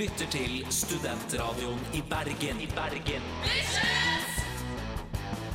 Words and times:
lytter 0.00 0.30
til 0.32 0.52
Studentradioen 0.72 1.80
i 1.92 2.00
Bergen. 2.08 2.60
I 2.64 2.68
Bergen. 2.72 3.24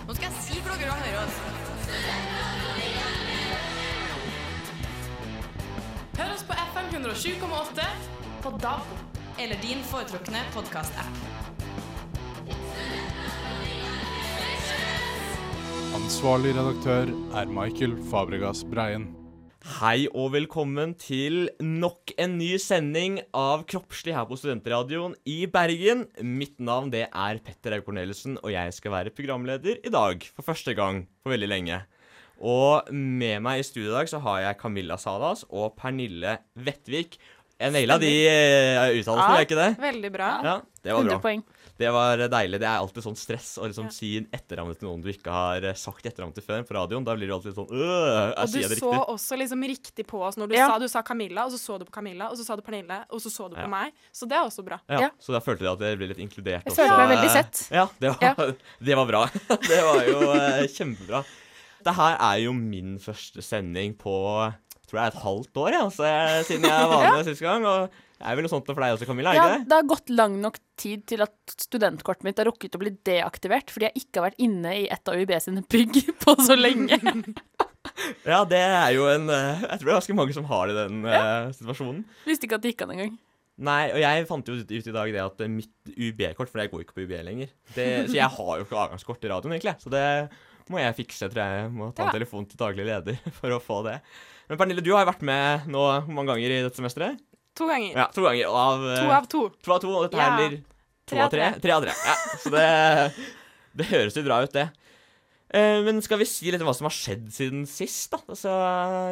Nå 0.05 0.13
skal 0.13 0.27
jeg 0.27 0.35
si 0.43 0.59
for 0.59 0.77
dere 0.77 0.93
å 0.93 0.97
høre 0.99 1.23
oss. 1.23 1.39
Hør 6.19 6.35
oss 6.35 6.45
på 6.45 6.59
FM 6.75 6.93
107,8 6.99 7.89
på 8.45 8.53
DAB 8.61 9.41
eller 9.41 9.65
din 9.65 9.81
foretrukne 9.89 10.45
podkast-app. 10.53 11.21
Ansvarlig 15.97 16.53
redaktør 16.53 17.15
er 17.41 17.49
Michael 17.49 17.97
Fabregas 18.11 18.61
Breien. 18.69 19.09
Hei 19.65 20.05
og 20.13 20.29
velkommen 20.35 20.91
til 21.01 21.47
nok 21.63 22.11
en 22.21 22.35
ny 22.37 22.51
sending 22.61 23.15
av 23.35 23.63
Kroppslig 23.69 24.13
her 24.13 24.27
på 24.29 24.37
Studentradioen 24.37 25.15
i 25.25 25.39
Bergen. 25.49 26.03
Mitt 26.21 26.59
navn 26.61 26.91
det 26.93 27.07
er 27.09 27.39
Petter 27.43 27.73
Haug 27.73 27.87
Corneliussen, 27.87 28.37
og 28.45 28.53
jeg 28.53 28.75
skal 28.77 28.93
være 28.93 29.13
programleder 29.15 29.79
i 29.81 29.93
dag. 29.93 30.21
For 30.37 30.45
første 30.45 30.75
gang 30.77 31.05
på 31.25 31.33
veldig 31.33 31.49
lenge. 31.49 31.79
Og 32.45 32.91
med 32.93 33.41
meg 33.45 33.63
i 33.63 33.65
studio 33.65 33.89
i 33.89 33.95
dag 33.97 34.11
så 34.11 34.21
har 34.21 34.43
jeg 34.43 34.59
Camilla 34.61 34.99
Salas 35.01 35.45
og 35.49 35.73
Pernille 35.79 36.37
Vettvik. 36.61 37.17
Jeg 37.55 37.71
naila 37.71 37.95
de 37.97 38.11
uh, 38.11 38.91
uttalelsene, 38.91 39.17
Ja. 39.17 39.27
gjør 39.31 39.39
jeg 39.39 39.47
ikke 39.49 39.61
det? 39.63 39.69
Veldig 39.81 40.09
bra. 40.13 40.29
Ja, 40.45 40.55
det 40.83 40.91
var 40.93 40.99
100 41.07 41.13
bra. 41.15 41.21
poeng. 41.23 41.43
Det 41.77 41.89
var 41.91 42.17
deilig. 42.31 42.59
Det 42.61 42.67
er 42.69 42.77
alltid 42.79 43.03
sånn 43.03 43.17
stress 43.19 43.57
å 43.59 43.65
liksom 43.67 43.89
Ja. 43.89 43.91
si 43.91 44.09
etternavnet 44.31 44.79
til 44.79 44.87
noen 44.87 45.01
du 45.03 45.09
ikke 45.11 45.31
har 45.33 45.65
eh, 45.67 45.73
sagt 45.75 46.05
etternavnet 46.07 46.35
til 46.39 46.43
før 46.47 46.63
på 46.63 46.73
radioen. 46.77 47.03
Da 47.03 47.15
blir 47.17 47.27
du 47.27 47.33
alltid 47.35 47.53
sånn 47.57 47.67
øh, 47.67 48.31
Og 48.31 48.37
jeg 48.37 48.47
du 48.47 48.53
sier 48.55 48.69
det 48.69 48.77
så 48.79 48.91
også 49.11 49.37
liksom 49.41 49.63
riktig 49.67 50.05
på 50.07 50.21
oss 50.23 50.37
når 50.39 50.47
du 50.47 50.55
Ja. 50.55 50.69
sa 50.71 50.79
du 50.79 50.87
sa 50.87 51.01
Camilla, 51.01 51.43
og 51.45 51.51
så 51.51 51.59
så 51.59 51.77
du 51.79 51.83
på 51.83 51.91
Camilla, 51.91 52.29
og 52.31 52.37
så 52.39 52.45
sa 52.47 52.55
du 52.55 52.61
Pernille, 52.61 53.01
og 53.11 53.19
så 53.19 53.29
så 53.29 53.49
du 53.51 53.57
Ja. 53.57 53.65
på 53.65 53.69
meg. 53.69 53.91
Så 54.13 54.23
det 54.27 54.37
er 54.37 54.45
også 54.47 54.63
bra. 54.63 54.79
Ja, 54.87 54.99
Ja. 55.01 55.09
Så 55.19 55.33
da 55.35 55.39
følte 55.43 55.59
du 55.65 55.71
at 55.73 55.79
jeg 55.79 55.97
ble 55.99 56.07
litt 56.07 56.17
inkludert 56.23 56.63
Jeg 56.63 56.71
også. 56.71 56.87
følte 56.87 56.97
meg 56.97 57.17
veldig 57.17 57.31
sett. 57.35 57.67
Ja, 57.71 57.87
det 57.99 58.09
var, 58.15 58.55
det 58.87 58.95
var 58.95 59.05
bra. 59.05 59.25
det 59.67 59.83
var 59.83 60.03
jo 60.07 60.31
eh, 60.31 60.67
kjempebra. 60.71 61.25
Det 61.83 61.93
her 61.93 62.15
er 62.19 62.37
jo 62.45 62.53
min 62.53 62.97
første 62.99 63.43
sending 63.43 63.93
på 63.99 64.15
tror 64.87 64.99
jeg 65.01 65.07
et 65.11 65.21
halvt 65.23 65.53
år, 65.57 65.71
ja, 65.73 65.83
så 65.89 66.03
jeg, 66.05 66.45
siden 66.45 66.63
jeg 66.69 66.87
var 66.87 67.11
med 67.17 67.25
sist 67.25 67.41
gang. 67.41 67.65
Og 67.65 67.89
det 68.15 68.25
er 68.31 68.37
vel 68.39 68.45
noe 68.47 68.51
sånt 68.53 68.69
for 68.69 68.79
deg 68.79 68.95
også, 68.95 69.07
Camilla? 69.09 69.33
Ja, 69.35 69.45
det? 69.51 69.65
det 69.69 69.75
har 69.75 69.87
gått 69.89 70.09
lang 70.13 70.37
nok 70.41 70.57
tid 70.79 71.03
til 71.11 71.23
at 71.25 71.35
studentkortet 71.59 72.23
mitt 72.27 72.39
har 72.39 72.47
rukket 72.49 72.77
å 72.77 72.81
bli 72.81 72.93
deaktivert 73.07 73.71
fordi 73.73 73.89
jeg 73.89 74.03
ikke 74.05 74.21
har 74.21 74.29
vært 74.29 74.41
inne 74.45 74.71
i 74.81 74.85
et 74.91 75.11
av 75.11 75.19
UiB 75.19 75.33
sine 75.43 75.63
bygg 75.71 75.99
på 76.23 76.35
så 76.45 76.57
lenge. 76.59 76.99
Ja, 78.25 78.39
det 78.49 78.57
er 78.59 78.89
jo 78.95 79.05
en 79.07 79.27
eh, 79.29 79.61
Jeg 79.61 79.77
tror 79.79 79.85
det 79.85 79.91
er 79.93 79.97
ganske 79.99 80.15
mange 80.17 80.33
som 80.35 80.47
har 80.49 80.67
det 80.67 80.73
i 80.73 80.77
den 80.79 81.03
eh, 81.05 81.51
situasjonen. 81.55 81.99
Visste 82.25 82.47
ikke 82.47 82.57
at 82.57 82.63
det 82.65 82.71
gikk 82.73 82.81
an 82.83 82.93
engang. 82.95 83.11
Nei, 83.69 83.83
og 83.93 83.99
jeg 84.01 84.25
fant 84.27 84.49
jo 84.49 84.55
ut, 84.57 84.71
ut 84.73 84.89
i 84.89 84.93
dag 84.97 85.11
det 85.13 85.21
at 85.21 85.43
eh, 85.45 85.51
mitt 85.53 85.93
UB-kort, 85.93 86.49
for 86.51 86.59
jeg 86.63 86.71
går 86.73 86.81
ikke 86.83 86.97
på 86.97 87.05
UB 87.05 87.13
lenger 87.27 87.51
det, 87.77 87.85
Så 88.09 88.17
jeg 88.17 88.27
har 88.35 88.51
jo 88.59 88.65
ikke 88.65 88.79
avgangskort 88.81 89.23
i 89.23 89.31
radioen, 89.31 89.53
egentlig. 89.55 89.75
Så 89.85 89.93
det 89.93 90.03
må 90.73 90.81
jeg 90.81 90.97
fikse, 90.97 91.29
tror 91.29 91.43
jeg. 91.45 91.61
Jeg 91.61 91.71
må 91.77 91.91
ta 91.93 92.07
en 92.07 92.09
Ja. 92.09 92.17
telefon 92.17 92.49
til 92.49 92.59
daglig 92.59 92.87
leder 92.89 93.21
for 93.37 93.53
å 93.55 93.61
få 93.63 93.79
det. 93.85 93.99
Men 94.49 94.59
Pernille, 94.59 94.83
du 94.83 94.91
har 94.91 95.05
jo 95.05 95.11
vært 95.13 95.23
med 95.29 95.69
nå 95.71 95.85
mange 96.09 96.33
ganger 96.33 96.57
i 96.57 96.59
dette 96.65 96.81
semesteret? 96.81 97.21
To 97.55 97.67
ganger. 97.69 97.91
Ja, 97.95 98.07
to 98.11 98.23
ganger. 98.25 98.47
Av, 98.51 98.85
eh, 98.91 99.01
To 99.03 99.11
av 99.15 99.27
to. 99.31 99.43
to 99.63 99.75
av 99.75 99.79
to. 99.83 99.91
Og 99.95 100.07
dette 100.09 100.19
her 100.21 100.37
blir 100.39 100.57
to 101.07 101.19
av 101.23 101.29
tre. 101.31 101.51
tre. 101.63 101.71
Av 101.77 101.85
tre. 101.85 101.93
Ja, 102.05 102.15
så 102.43 102.51
det, 102.51 102.65
det 103.79 103.89
høres 103.93 104.17
jo 104.19 104.25
bra 104.27 104.41
ut, 104.43 104.51
det. 104.55 104.67
Eh, 105.55 105.79
Men 105.85 106.01
skal 106.03 106.19
vi 106.19 106.25
si 106.27 106.51
litt 106.51 106.59
om 106.63 106.67
hva 106.67 106.75
som 106.75 106.89
har 106.89 106.95
skjedd 106.95 107.27
siden 107.31 107.65
sist, 107.69 108.09
da? 108.11 108.19
Altså, 108.27 108.51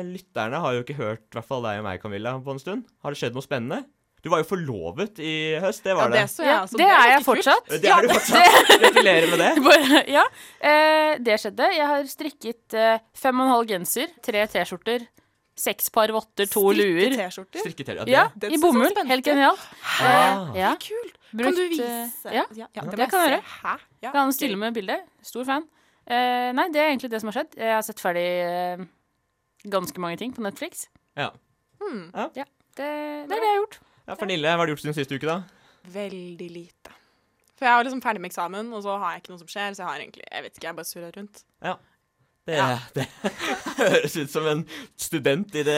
Lytterne 0.08 0.60
har 0.60 0.74
jo 0.76 0.84
ikke 0.84 0.98
hørt 1.00 1.24
i 1.30 1.38
hvert 1.38 1.48
fall 1.48 1.64
deg 1.64 1.80
og 1.80 1.86
meg, 1.88 2.02
Camilla, 2.04 2.36
på 2.44 2.52
en 2.56 2.60
stund. 2.64 2.88
Har 3.06 3.14
det 3.14 3.22
skjedd 3.22 3.38
noe 3.38 3.46
spennende? 3.46 3.84
Du 4.24 4.30
var 4.32 4.40
jo 4.40 4.46
forlovet 4.48 5.18
i 5.20 5.32
høst, 5.60 5.82
det 5.84 5.96
var 6.00 6.08
det 6.08 6.22
det. 6.22 6.30
så 6.32 6.46
jeg. 6.46 6.48
Ja, 6.48 6.60
altså. 6.64 6.78
det 6.80 6.86
er 6.88 7.08
jeg 7.12 7.18
kult. 7.18 7.26
fortsatt. 7.28 7.72
Det 7.84 7.90
er 7.92 8.06
du 8.06 8.14
fortsatt. 8.14 8.70
Gratulerer 8.84 9.32
med 9.34 9.42
det. 9.44 10.04
Ja, 10.16 10.24
eh, 10.64 11.10
det 11.20 11.36
skjedde. 11.44 11.68
Jeg 11.76 11.90
har 11.92 12.08
strikket 12.08 12.78
eh, 12.80 13.02
fem 13.20 13.42
og 13.42 13.46
en 13.50 13.52
halv 13.52 13.68
genser, 13.74 14.14
tre 14.24 14.46
T-skjorter, 14.48 15.04
seks 15.60 15.90
par 15.94 16.12
votter, 16.16 16.48
to 16.50 16.64
luer. 16.74 17.14
Strikke-T-skjorter. 17.14 17.62
Strikketøy. 17.64 17.96
Ja, 18.02 18.06
Ja, 18.10 18.24
Det 18.36 18.52
i 18.54 18.60
bomull. 18.62 18.94
Helt 19.10 19.26
genialt. 19.26 19.62
Ah. 19.84 20.50
Eh, 20.54 20.60
ja. 20.62 20.74
Kult. 20.82 21.20
Brukt, 21.34 21.46
kan 21.46 21.56
du 21.58 21.64
eh, 21.64 21.70
vise? 21.70 22.34
Ja, 22.34 22.44
ja, 22.58 22.68
det 22.74 22.98
det 22.98 23.10
kan 23.10 23.24
jeg 23.24 23.32
gjøre. 23.36 23.46
Hæ? 23.64 23.76
Ja, 24.06 24.12
kan 24.12 24.34
stille 24.34 24.58
med 24.58 24.74
bilde. 24.74 25.00
Stor 25.26 25.46
fan. 25.50 25.66
Uh, 26.04 26.52
nei, 26.58 26.68
det 26.74 26.82
er 26.82 26.90
egentlig 26.92 27.10
det 27.14 27.22
som 27.24 27.30
har 27.32 27.38
skjedd. 27.40 27.56
Jeg 27.58 27.74
har 27.74 27.84
sett 27.86 28.02
ferdig 28.04 28.26
uh, 28.44 28.86
ganske 29.72 30.02
mange 30.04 30.20
ting 30.20 30.34
på 30.36 30.44
Netflix. 30.44 30.88
Ja. 31.18 31.30
Hmm, 31.80 32.10
Det, 32.34 32.46
det 32.78 32.86
er 32.86 33.28
det 33.30 33.38
jeg 33.40 33.50
har 33.54 33.60
gjort. 33.62 33.80
ja, 34.08 34.16
Pernille, 34.16 34.50
hva 34.52 34.64
har 34.64 34.68
du 34.68 34.74
gjort 34.74 34.84
siden 34.84 34.98
siste 34.98 35.16
uke, 35.16 35.30
da? 35.30 35.42
veldig 35.94 36.50
lite. 36.52 36.92
For 37.58 37.68
jeg 37.68 37.76
var 37.78 37.84
liksom 37.86 38.02
ferdig 38.04 38.22
med 38.24 38.32
eksamen, 38.32 38.70
og 38.74 38.84
så 38.86 38.96
har 39.00 39.14
jeg 39.16 39.24
ikke 39.24 39.34
noe 39.34 39.42
som 39.44 39.50
skjer, 39.52 39.76
så 39.76 39.84
jeg 39.84 39.90
har 39.90 40.00
egentlig 40.04 40.24
Jeg 40.32 40.44
vet 40.46 40.56
ikke, 40.58 40.68
jeg 40.68 40.78
bare 40.80 40.90
surrer 40.90 41.18
rundt. 41.18 41.44
Det, 42.44 42.58
Ja. 42.58 42.80
det 42.96 43.06
høres 43.78 44.18
ut 44.20 44.32
som 44.32 44.48
en 44.52 44.64
student 45.00 45.54
i 45.56 45.62
det 45.64 45.78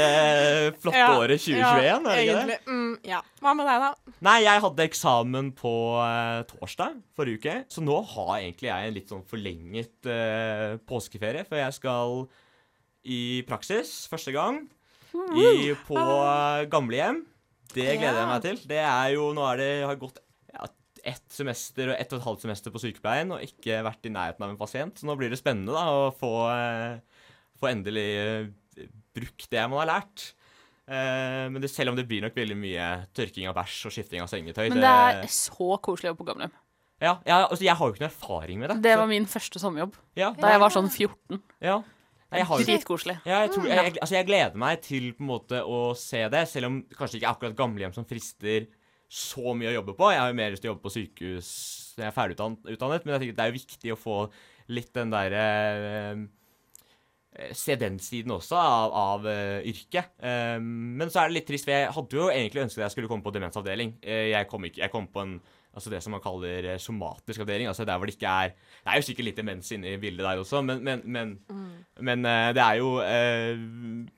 flotte 0.82 0.98
Ja, 0.98 1.12
året 1.14 1.44
2021, 1.44 1.84
ja, 1.86 1.98
er 2.00 2.16
det 2.18 2.24
ikke 2.26 2.48
det? 2.50 2.58
Mm, 2.66 2.96
ja. 3.06 3.20
Hva 3.44 3.54
med 3.54 3.70
deg, 3.70 3.84
da? 3.84 4.16
Nei, 4.26 4.40
jeg 4.48 4.64
hadde 4.64 4.88
eksamen 4.90 5.52
på 5.60 5.76
uh, 6.02 6.42
torsdag 6.50 6.98
forrige 7.18 7.38
uke, 7.38 7.56
så 7.70 7.86
nå 7.86 8.00
har 8.16 8.34
egentlig 8.40 8.72
jeg 8.72 8.90
en 8.90 8.98
litt 8.98 9.14
sånn 9.14 9.24
forlenget 9.30 10.10
uh, 10.10 10.82
påskeferie, 10.90 11.46
for 11.46 11.62
jeg 11.62 11.78
skal 11.78 12.26
i 13.06 13.22
praksis 13.46 13.94
første 14.10 14.34
gang 14.34 14.64
i, 15.38 15.70
på 15.86 16.02
uh, 16.02 16.66
gamlehjem. 16.72 17.22
Det 17.76 17.92
gleder 18.00 18.24
jeg 18.24 18.30
meg 18.32 18.46
til. 18.46 18.62
Det 18.74 18.82
er 18.82 19.14
jo, 19.14 19.30
nå 19.38 19.46
er 19.52 19.62
det, 19.62 19.72
har 19.86 19.94
det 19.94 20.02
gått 20.02 20.25
ett 21.06 21.26
semester 21.32 21.92
og 21.94 22.00
ett 22.00 22.14
og 22.14 22.20
et 22.20 22.26
halvt 22.26 22.46
semester 22.48 22.74
på 22.74 22.82
sykepleien 22.82 23.32
og 23.36 23.44
ikke 23.46 23.84
vært 23.86 24.08
i 24.10 24.12
nærheten 24.14 24.46
av 24.46 24.50
en 24.54 24.58
pasient, 24.60 24.98
så 24.98 25.06
nå 25.08 25.16
blir 25.20 25.30
det 25.34 25.38
spennende 25.40 25.76
da 25.76 25.86
å 25.94 26.10
få, 26.18 26.32
eh, 26.50 27.22
få 27.62 27.70
endelig 27.70 28.08
eh, 28.24 28.88
brukt 29.16 29.48
det 29.54 29.64
man 29.70 29.84
har 29.84 29.92
lært. 29.94 30.32
Eh, 30.86 31.46
men 31.50 31.62
det, 31.62 31.72
selv 31.74 31.94
om 31.94 31.98
det 31.98 32.08
blir 32.10 32.22
nok 32.26 32.36
veldig 32.38 32.58
mye 32.60 32.88
tørking 33.18 33.48
av 33.50 33.56
bæsj 33.58 33.88
og 33.90 33.94
skifting 33.96 34.22
av 34.22 34.30
sengetøy 34.30 34.68
Men 34.70 34.84
det 34.84 34.92
er 34.92 35.32
så 35.34 35.78
koselig 35.82 36.10
å 36.10 36.14
jobbe 36.14 36.24
på 36.24 36.30
gamlehjem. 36.34 36.54
ja, 37.02 37.16
ja, 37.26 37.40
altså, 37.48 37.64
Jeg 37.66 37.76
har 37.76 37.88
jo 37.88 37.94
ikke 37.94 38.06
noe 38.06 38.12
erfaring 38.14 38.60
med 38.60 38.70
det. 38.70 38.82
Det 38.82 38.94
så- 38.94 39.00
var 39.00 39.08
min 39.08 39.26
første 39.26 39.60
sommerjobb. 39.62 39.94
ja, 40.16 40.32
Da 40.32 40.52
jeg 40.54 40.60
var 40.60 40.70
sånn 40.70 40.90
14. 40.90 41.42
ja. 41.62 41.84
Dritkoselig. 42.36 43.22
ja, 43.24 43.46
jeg, 43.46 43.52
jeg, 43.56 43.70
jeg, 43.70 43.98
altså 44.02 44.16
jeg 44.18 44.26
gleder 44.28 44.56
meg 44.60 44.82
til 44.82 45.14
på 45.14 45.22
en 45.24 45.28
måte 45.30 45.62
å 45.64 45.96
se 45.96 46.28
det, 46.28 46.48
selv 46.50 46.66
om 46.66 46.82
kanskje 46.84 47.22
ikke 47.22 47.30
akkurat 47.32 47.56
gamlehjem 47.56 47.94
som 47.96 48.04
frister 48.04 48.66
så 49.16 49.54
mye 49.56 49.72
å 49.72 49.78
jobbe 49.78 49.96
på. 49.96 50.10
Jeg 50.12 50.22
har 50.22 50.32
jo 50.32 50.38
mer 50.38 50.54
lyst 50.54 50.64
til 50.66 50.70
å 50.70 50.74
jobbe 50.74 50.86
på 50.86 50.96
sykehus 50.96 51.52
når 51.96 52.04
jeg 52.04 52.12
er 52.12 52.16
ferdig 52.16 52.36
utdannet, 52.36 52.72
utdannet 52.76 53.06
men 53.06 53.14
jeg 53.14 53.22
tenker 53.22 53.38
det 53.38 53.44
er 53.46 53.52
jo 53.52 53.60
viktig 53.60 53.94
å 53.94 54.00
få 54.00 54.16
litt 54.76 54.92
den 54.98 55.14
derre 55.14 55.46
eh, 55.46 56.26
Se 57.52 57.76
den 57.76 57.98
siden 58.00 58.32
også 58.32 58.56
av, 58.56 58.94
av 58.96 59.26
eh, 59.28 59.66
yrket. 59.68 60.14
Eh, 60.24 60.56
men 60.64 61.10
så 61.12 61.20
er 61.20 61.28
det 61.28 61.36
litt 61.36 61.50
trist, 61.50 61.68
for 61.68 61.76
jeg 61.76 61.92
hadde 61.92 62.16
jo 62.16 62.30
egentlig 62.32 62.62
ønsket 62.64 62.80
at 62.80 62.86
jeg 62.86 62.94
skulle 62.94 63.10
komme 63.12 63.26
på 63.26 63.34
demensavdeling. 63.36 63.92
Eh, 64.00 64.30
jeg, 64.32 64.48
kom 64.48 64.64
ikke, 64.64 64.80
jeg 64.86 64.94
kom 64.94 65.10
på 65.12 65.24
en 65.26 65.34
Altså 65.76 65.92
det 65.92 66.00
som 66.04 66.14
man 66.16 66.24
kaller 66.24 66.70
eh, 66.72 66.82
somatisk 66.82 67.44
avdeling. 67.44 67.68
Altså 67.68 67.84
der 67.88 68.00
hvor 68.00 68.08
det 68.08 68.16
ikke 68.16 68.32
er 68.32 68.54
Det 68.56 68.94
er 68.94 69.02
jo 69.02 69.08
sikkert 69.10 69.28
litt 69.28 69.40
demens 69.42 69.72
inne 69.76 69.92
i 69.92 70.00
bildet 70.00 70.24
der 70.24 70.42
også, 70.42 70.62
men, 70.64 70.84
men, 70.86 71.02
men 71.04 71.34
men 72.00 72.26
eh, 72.28 72.50
det 72.56 72.64
er 72.64 72.80
jo 72.80 72.92
eh, 73.04 73.56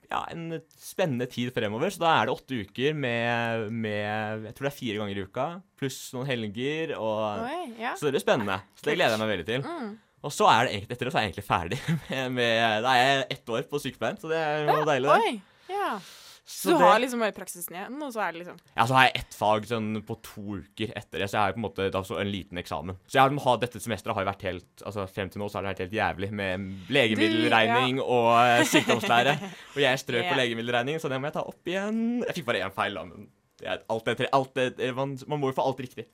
ja, 0.09 0.21
en 0.33 0.59
spennende 0.77 1.27
tid 1.29 1.51
fremover. 1.55 1.91
Så 1.93 2.01
da 2.01 2.13
er 2.15 2.27
det 2.27 2.35
åtte 2.37 2.59
uker 2.65 2.97
med, 2.97 3.71
med 3.73 4.47
Jeg 4.47 4.57
tror 4.57 4.67
det 4.67 4.71
er 4.71 4.77
fire 4.79 4.99
ganger 5.01 5.21
i 5.21 5.25
uka, 5.27 5.47
pluss 5.79 5.99
noen 6.15 6.29
helger. 6.29 6.95
Og, 6.97 7.47
Oi, 7.47 7.63
ja. 7.81 7.95
så 7.97 8.07
det 8.07 8.17
blir 8.17 8.25
spennende. 8.25 8.59
Så 8.77 8.89
det 8.89 8.97
gleder 8.99 9.17
jeg 9.17 9.23
meg 9.23 9.33
veldig 9.33 9.49
til. 9.49 9.65
Mm. 9.65 9.95
Og 10.27 10.33
så 10.33 10.47
er 10.49 10.65
det 10.65 10.71
egentlig, 10.73 10.95
etter 10.95 11.07
det 11.07 11.13
så 11.13 11.19
er 11.19 11.25
jeg 11.25 11.31
egentlig 11.31 11.47
ferdig 11.47 11.81
med, 12.09 12.31
med 12.39 12.85
Da 12.85 12.93
er 12.93 13.03
jeg 13.05 13.27
ett 13.37 13.51
år 13.53 13.67
på 13.69 13.81
sykepleien, 13.83 14.17
så 14.21 14.31
det 14.31 14.39
er 14.41 14.71
jo 14.71 14.87
deilig. 14.89 15.13
Oi, 15.13 15.35
ja. 15.73 15.91
Så 16.47 16.69
Så 16.69 16.71
du 16.71 16.77
det- 16.79 16.87
har 16.87 16.99
liksom 17.03 17.19
bare 17.19 17.33
praksisen 17.35 17.75
igjen, 17.75 17.95
og 18.01 18.13
så 18.15 18.21
er 18.23 18.31
det 18.31 18.39
liksom 18.45 18.57
ja, 18.71 18.85
så 18.87 18.93
har 18.95 19.03
jeg 19.09 19.15
ett 19.19 19.33
fag 19.35 19.65
sånn 19.67 19.89
på 20.07 20.15
to 20.23 20.43
uker 20.61 20.93
etter 20.95 21.19
det, 21.19 21.27
så 21.27 21.35
jeg 21.35 21.41
har 21.43 21.55
på 21.57 21.59
en 21.59 21.65
måte 21.65 21.87
da, 21.91 22.01
så 22.07 22.21
en 22.21 22.31
liten 22.31 22.57
eksamen. 22.61 22.95
Så 23.03 23.17
jeg 23.19 23.21
har, 23.25 23.35
har, 23.43 23.57
dette 23.59 23.81
semesteret 23.83 24.15
har 24.15 24.23
jo 24.23 24.29
vært 24.31 24.45
helt 24.47 24.83
Altså 24.87 25.03
frem 25.11 25.29
til 25.29 25.41
nå 25.41 25.49
så 25.51 25.59
har 25.59 25.67
det 25.67 25.73
vært 25.73 25.83
helt 25.83 25.97
jævlig 25.99 26.31
med 26.31 26.87
legemiddelregning 26.89 27.99
og 27.99 28.29
eh, 28.45 28.63
sykdomslære. 28.63 29.35
Og 29.75 29.81
jeg 29.83 29.99
strøk 29.99 30.23
yeah. 30.23 30.31
på 30.31 30.39
legemiddelregningen, 30.39 31.03
så 31.03 31.11
det 31.11 31.19
må 31.19 31.27
jeg 31.27 31.35
ta 31.35 31.43
opp 31.43 31.67
igjen. 31.67 31.99
Jeg 32.23 32.39
fikk 32.39 32.47
bare 32.47 32.63
én 32.63 32.73
feil, 32.79 32.95
da, 32.95 33.03
men 33.11 33.27
det 33.59 33.67
er 33.73 33.83
alt 33.89 34.05
det, 34.05 34.29
alt 34.37 34.53
det, 34.55 34.95
man, 34.95 35.17
man 35.27 35.41
må 35.41 35.51
jo 35.51 35.57
få 35.57 35.65
alt 35.67 35.79
riktig. 35.83 36.05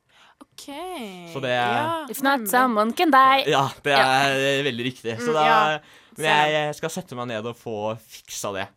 OK. 0.41 0.65
Så 1.33 1.41
det 1.43 1.51
er- 1.53 1.77
ja, 1.77 2.05
If 2.09 2.21
not 2.23 2.47
someone 2.49 2.93
can 2.93 3.11
die. 3.11 3.51
Ja, 3.51 3.67
det 3.83 3.93
er 3.93 4.63
veldig 4.65 4.85
riktig. 4.89 5.17
Så 5.19 5.29
Mm, 5.29 5.33
da 5.33 5.45
ja. 5.45 5.79
Men 6.17 6.25
jeg, 6.25 6.51
jeg 6.53 6.75
skal 6.75 6.89
sette 6.89 7.15
meg 7.15 7.27
ned 7.27 7.45
og 7.45 7.55
få 7.57 7.97
fiksa 7.97 8.53
det. 8.53 8.67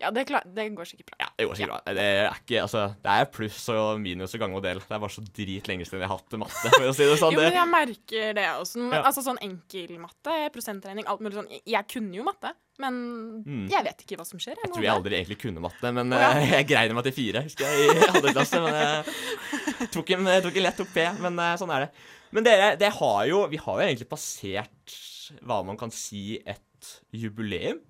Ja, 0.00 0.08
det, 0.16 0.22
klar, 0.30 0.44
det 0.56 0.64
går 0.72 0.88
sikkert 0.88 1.10
bra. 1.10 1.16
Ja, 1.20 1.26
det 1.36 1.44
går 1.50 1.58
sikkert 1.58 1.72
bra. 1.74 1.94
Det 1.96 2.04
er 2.08 2.30
ikke, 2.38 2.62
altså, 2.62 2.82
det 3.04 3.14
er 3.20 3.26
pluss 3.34 3.58
og 3.74 3.98
minus 4.00 4.32
og 4.36 4.40
gang 4.40 4.54
og 4.56 4.62
del. 4.64 4.78
Det 4.80 4.94
er 4.96 5.02
bare 5.02 5.12
så 5.12 5.24
drit 5.26 5.68
lenge 5.68 5.84
siden 5.84 6.00
jeg 6.00 6.08
har 6.08 6.16
hatt 6.22 6.36
matte, 6.40 6.70
for 6.72 6.86
å 6.88 6.94
si 6.96 7.04
det 7.10 7.18
sånn. 7.20 7.36
Jo, 7.36 7.42
men 7.44 7.58
jeg 7.58 7.70
merker 7.74 8.32
det 8.38 8.46
også. 8.54 8.80
Men, 8.80 8.94
Ja. 8.96 9.02
Altså 9.10 9.24
sånn 9.26 9.40
enkelmatte, 9.44 10.38
prosentregning, 10.54 11.04
alt 11.10 11.20
mulig 11.20 11.36
sånn. 11.36 11.50
Jeg 11.68 11.84
kunne 11.92 12.16
jo 12.16 12.24
matte, 12.24 12.54
men 12.80 12.96
Mm. 13.44 13.66
jeg 13.68 13.84
vet 13.84 14.02
ikke 14.06 14.16
hva 14.22 14.24
som 14.26 14.40
skjer. 14.40 14.56
jeg 14.56 14.72
tror 14.72 14.82
jeg 14.86 14.92
aldri 14.94 15.18
egentlig 15.20 15.38
kunne 15.42 15.60
matte, 15.60 15.92
men 15.92 16.12
oh, 16.16 16.18
ja. 16.24 16.30
eh, 16.40 16.50
jeg 16.56 16.66
greide 16.72 16.96
meg 16.96 17.04
til 17.04 17.12
fire, 17.18 17.42
husker 17.44 17.68
jeg, 17.68 17.90
i 17.92 18.08
andre 18.08 18.32
klasse. 18.38 18.60
Men 18.64 18.80
jeg 18.80 19.90
tok 19.98 20.10
en, 20.16 20.26
jeg 20.32 20.42
tok 20.48 20.56
en 20.56 20.66
lett, 20.70 20.80
tok 20.80 20.92
P, 20.96 21.04
men 21.20 21.38
eh, 21.44 21.54
sånn 21.60 21.74
er 21.76 21.84
det. 21.86 21.90
Men 22.32 22.46
dere, 22.46 22.72
det 22.80 22.92
har 22.96 23.20
jo, 23.28 23.44
vi 23.52 23.60
har 23.60 23.80
jo 23.82 23.86
egentlig 23.90 24.08
passert 24.08 24.96
hva 25.44 25.60
man 25.66 25.76
kan 25.76 25.92
si 25.94 26.38
et 26.48 26.90
jubileum. 27.12 27.80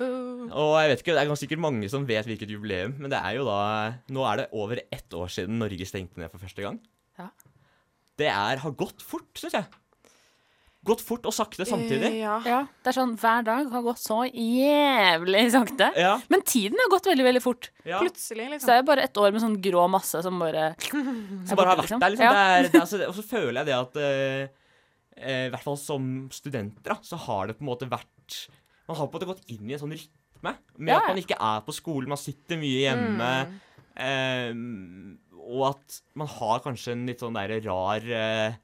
Og 0.60 0.72
jeg 0.80 0.90
vet 0.92 1.02
ikke, 1.04 1.14
Det 1.16 1.22
er 1.22 1.28
ganske 1.30 1.44
sikkert 1.44 1.62
mange 1.64 1.90
som 1.92 2.06
vet 2.08 2.26
hvilket 2.28 2.50
jubileum, 2.54 2.94
men 2.98 3.12
det 3.12 3.18
er 3.20 3.36
jo 3.38 3.44
da 3.48 3.58
Nå 4.12 4.24
er 4.30 4.42
det 4.42 4.48
over 4.56 4.80
ett 4.90 5.16
år 5.16 5.28
siden 5.32 5.58
Norge 5.60 5.86
stengte 5.88 6.20
ned 6.22 6.32
for 6.32 6.42
første 6.42 6.64
gang. 6.64 6.80
Ja. 7.20 7.28
Det 8.20 8.28
er, 8.28 8.60
har 8.64 8.74
gått 8.76 9.00
fort, 9.04 9.30
syns 9.40 9.54
jeg. 9.56 9.68
Gått 10.88 11.02
fort 11.04 11.26
og 11.28 11.34
sakte 11.36 11.66
samtidig. 11.68 12.08
Eh, 12.08 12.18
Ja. 12.22 12.38
Ja, 12.48 12.58
det 12.80 12.88
er 12.88 12.96
sånn 12.96 13.12
hver 13.20 13.42
dag 13.44 13.66
har 13.72 13.82
gått 13.84 14.00
så 14.00 14.22
jævlig 14.28 15.42
sakte. 15.52 15.90
Ja, 16.00 16.14
Men 16.32 16.40
tiden 16.48 16.80
har 16.80 16.88
gått 16.92 17.08
veldig, 17.10 17.26
veldig 17.26 17.42
fort. 17.44 17.68
ja. 17.84 17.98
Plutselig, 18.00 18.46
Så 18.46 18.48
det 18.48 18.54
liksom. 18.54 18.70
er 18.72 18.80
jo 18.80 18.86
bare 18.88 19.04
et 19.04 19.20
år 19.20 19.32
med 19.34 19.42
sånn 19.44 19.58
grå 19.60 19.84
masse 19.92 20.22
som 20.24 20.38
bare 20.40 20.70
Som 21.48 21.56
bare 21.60 21.74
har 21.74 21.82
vært 21.82 21.92
der, 22.00 22.14
liksom. 22.16 22.24
Ja. 22.24 22.32
Det 22.32 22.40
er, 22.40 22.62
det 22.70 22.74
er, 22.74 22.80
altså, 22.86 23.02
og 23.08 23.14
så 23.18 23.26
føler 23.28 23.60
jeg 23.60 23.68
det 23.68 23.76
at 23.76 24.00
uh, 24.00 24.48
I 25.20 25.50
hvert 25.52 25.66
fall 25.68 25.76
som 25.76 26.08
studenter, 26.32 26.94
da, 26.94 26.96
så 27.04 27.20
har 27.28 27.50
det 27.50 27.58
på 27.58 27.64
en 27.66 27.70
måte 27.74 27.90
vært 27.92 28.40
Man 28.90 28.98
har 28.98 29.06
på 29.06 29.14
en 29.14 29.20
måte 29.20 29.30
gått 29.30 29.52
inn 29.54 29.68
i 29.70 29.76
en 29.76 29.82
sånn 29.84 29.94
rytme 29.94 30.54
med 30.80 30.90
Ja, 30.90 30.98
at 30.98 31.10
man 31.12 31.20
ikke 31.22 31.36
er 31.38 31.60
på 31.66 31.74
skolen, 31.76 32.10
man 32.10 32.18
sitter 32.20 32.58
mye 32.58 32.80
hjemme. 32.88 33.28
eh, 34.00 34.50
og 35.50 35.62
at 35.70 36.00
man 36.18 36.28
har 36.30 36.60
kanskje 36.64 36.94
en 36.96 37.06
litt 37.08 37.22
sånn 37.22 37.36
der 37.38 37.56
rar 37.66 38.04
eh, 38.06 38.58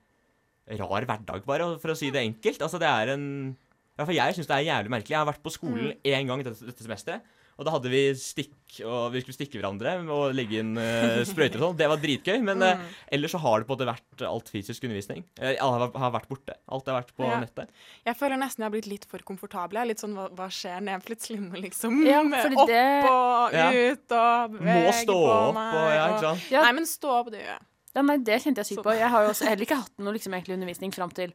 Rar 0.77 1.05
hverdag, 1.07 1.45
bare, 1.47 1.67
for 1.79 1.93
å 1.93 1.95
si 1.99 2.09
det 2.11 2.25
enkelt. 2.27 2.59
Altså, 2.67 2.81
det 2.83 2.89
er 2.91 3.13
en 3.15 3.27
i 3.55 4.01
hvert 4.01 4.09
fall 4.11 4.17
jeg 4.19 4.35
syns 4.37 4.49
det 4.51 4.57
er 4.59 4.65
jævlig 4.67 4.91
merkelig. 4.93 5.13
Jeg 5.15 5.21
har 5.23 5.29
vært 5.31 5.45
på 5.47 5.53
skolen 5.55 5.93
én 6.05 6.27
gang 6.29 6.43
dette, 6.45 6.67
dette 6.69 6.85
semesteret. 6.85 7.23
Og 7.57 7.65
da 7.65 7.73
hadde 7.73 7.89
vi 7.89 8.01
stikk, 8.21 8.53
og 8.85 9.15
vi 9.15 9.23
skulle 9.23 9.37
stikke 9.39 9.57
hverandre 9.57 9.95
og 10.13 10.35
legge 10.37 10.59
inn 10.61 10.75
uh, 10.77 11.23
sprøyter 11.25 11.57
og 11.57 11.71
sånn. 11.71 11.77
Det 11.79 11.87
var 11.89 12.01
dritgøy. 12.03 12.43
Men 12.45 12.61
uh, 12.61 12.83
ellers 13.17 13.33
så 13.33 13.41
har 13.41 13.63
det 13.63 13.69
på 13.69 13.73
en 13.73 13.79
måte 13.79 13.87
vært 13.89 14.25
alt 14.29 14.51
fysisk 14.53 14.85
undervisning. 14.85 15.23
Eh, 15.41 15.55
Alle 15.65 15.79
har, 15.87 15.95
har 16.03 16.13
vært 16.19 16.29
borte. 16.29 16.57
Alt 16.69 16.91
har 16.93 16.99
vært 16.99 17.15
på 17.17 17.25
Ja. 17.25 17.39
nettet. 17.41 17.73
Jeg 18.05 18.19
føler 18.21 18.37
nesten 18.43 18.61
jeg 18.61 18.69
har 18.69 18.75
blitt 18.77 18.91
litt 18.91 19.07
for 19.09 19.25
komfortabel. 19.25 19.81
Jeg 19.81 19.89
Litt 19.95 20.05
sånn 20.05 20.13
hva, 20.19 20.27
hva 20.37 20.51
skjer 20.53 20.85
når 20.85 20.99
jeg 20.99 21.05
plutselig 21.09 21.39
må 21.47 21.63
liksom 21.65 21.97
Ja, 22.05 22.21
opp 22.21 22.69
det- 22.69 23.09
og 23.09 23.57
ut 23.57 24.13
og 24.19 24.53
bevege 24.59 24.85
Må 24.85 24.93
stå 25.01 25.17
på 25.17 25.33
opp 25.33 25.55
meg. 25.57 25.75
og 25.81 25.89
ja, 25.97 26.05
ikke 26.13 26.21
sant. 26.27 26.51
Ja. 26.53 26.63
Nei, 26.69 26.73
men 26.77 26.85
stå 26.93 27.09
opp, 27.23 27.31
det 27.33 27.41
gjør 27.41 27.53
jeg. 27.55 27.65
Ja, 27.97 28.03
nei, 28.05 28.17
det 28.29 28.43
kjente 28.45 28.61
jeg 28.61 28.69
sykt 28.75 28.85
på. 28.85 28.93
Jeg 29.01 29.09
har 29.09 29.25
jo 29.25 29.33
også 29.33 29.49
heller 29.49 29.65
ikke 29.65 29.81
hatt 29.81 29.97
noe 30.05 30.13
liksom, 30.13 30.37
egentlig 30.37 30.59
undervisning 30.61 30.93
fram 30.93 31.09
til 31.17 31.33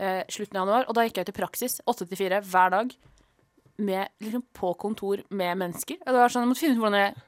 eh, 0.00 0.24
slutten 0.26 0.58
av 0.58 0.66
januar. 0.66 0.88
Og 0.90 0.98
da 0.98 1.06
gikk 1.06 1.20
jeg 1.22 1.28
ut 1.30 1.34
i 1.36 1.38
praksis 1.38 1.78
åtte 1.86 2.08
til 2.10 2.18
fire 2.18 2.42
hver 2.42 2.74
dag 2.74 2.90
med, 3.80 4.12
liksom, 4.22 4.44
på 4.56 4.72
kontor 4.80 5.24
med 5.30 5.58
mennesker. 5.60 6.00
Og 6.04 6.12
det 6.12 6.22
var 6.22 6.32
sånn, 6.32 6.46
Jeg 6.46 6.52
måtte 6.52 6.64
finne 6.64 6.78
ut 6.78 6.84
hvordan 6.84 7.00
jeg 7.00 7.18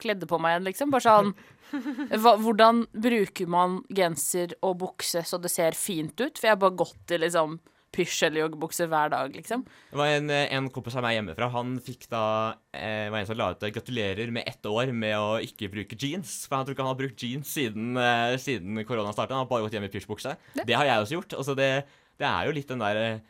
kledde 0.00 0.28
på 0.30 0.38
meg 0.40 0.54
igjen, 0.54 0.68
liksom. 0.70 0.94
Bare 0.94 1.06
sånn 1.06 1.34
hva, 1.70 2.36
Hvordan 2.40 2.86
bruker 2.90 3.50
man 3.50 3.82
genser 3.94 4.56
og 4.66 4.80
bukse 4.82 5.22
så 5.26 5.38
det 5.38 5.52
ser 5.52 5.76
fint 5.78 6.16
ut? 6.18 6.38
For 6.38 6.48
jeg 6.48 6.56
har 6.56 6.64
bare 6.64 6.80
gått 6.80 7.14
i 7.14 7.20
liksom 7.22 7.60
pysj 7.94 8.28
eller 8.28 8.44
joggebukse 8.44 8.86
hver 8.86 9.10
dag, 9.10 9.32
liksom. 9.34 9.64
Det 9.90 9.98
var 9.98 10.12
en, 10.14 10.30
eh, 10.30 10.46
en 10.54 10.68
kompis 10.70 10.94
av 10.94 11.02
meg 11.02 11.16
hjemmefra. 11.16 11.48
Han 11.50 11.72
fikk 11.82 12.06
da 12.12 12.54
eh, 12.72 13.10
var 13.10 13.18
en 13.18 13.26
som 13.26 13.38
la 13.38 13.50
ut 13.50 13.58
'gratulerer 13.66 14.30
med 14.30 14.46
ett 14.46 14.62
år 14.62 14.92
med 14.94 15.16
å 15.18 15.40
ikke 15.42 15.70
bruke 15.72 15.98
jeans'. 15.98 16.46
For 16.46 16.56
han 16.56 16.64
tror 16.66 16.76
ikke 16.76 16.86
han 16.86 16.94
har 16.94 17.02
brukt 17.02 17.18
jeans 17.18 17.50
siden, 17.50 17.96
eh, 17.98 18.36
siden 18.38 18.78
korona 18.86 19.12
startet. 19.12 19.34
Han 19.34 19.42
har 19.42 19.50
bare 19.50 19.66
gått 19.66 19.74
hjem 19.74 19.88
i 19.88 19.90
pysjbukse. 19.90 20.36
Det 20.54 20.74
har 20.74 20.86
jeg 20.86 21.02
også 21.02 21.18
gjort. 21.18 21.34
Altså 21.34 21.56
det, 21.56 21.84
det 22.18 22.26
er 22.26 22.46
jo 22.46 22.52
litt 22.52 22.68
den 22.68 22.78
der 22.78 22.96
eh, 22.96 23.20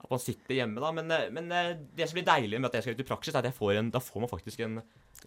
at 0.00 0.10
man 0.10 0.22
sitter 0.22 0.56
hjemme, 0.56 0.80
da. 0.80 0.90
Men, 0.96 1.10
eh, 1.12 1.28
men 1.34 1.50
eh, 1.52 1.74
det 1.96 2.08
som 2.08 2.16
blir 2.16 2.26
deilig 2.26 2.60
med 2.60 2.70
at 2.70 2.78
jeg 2.78 2.86
skal 2.86 2.96
ut 2.96 3.02
i 3.04 3.08
praksis, 3.10 3.34
er 3.34 3.42
at 3.42 3.50
jeg 3.50 3.56
får 3.58 3.76
en, 3.80 3.90
da 3.92 4.00
får 4.02 4.24
man 4.24 4.30
faktisk 4.30 4.62
en 4.64 4.78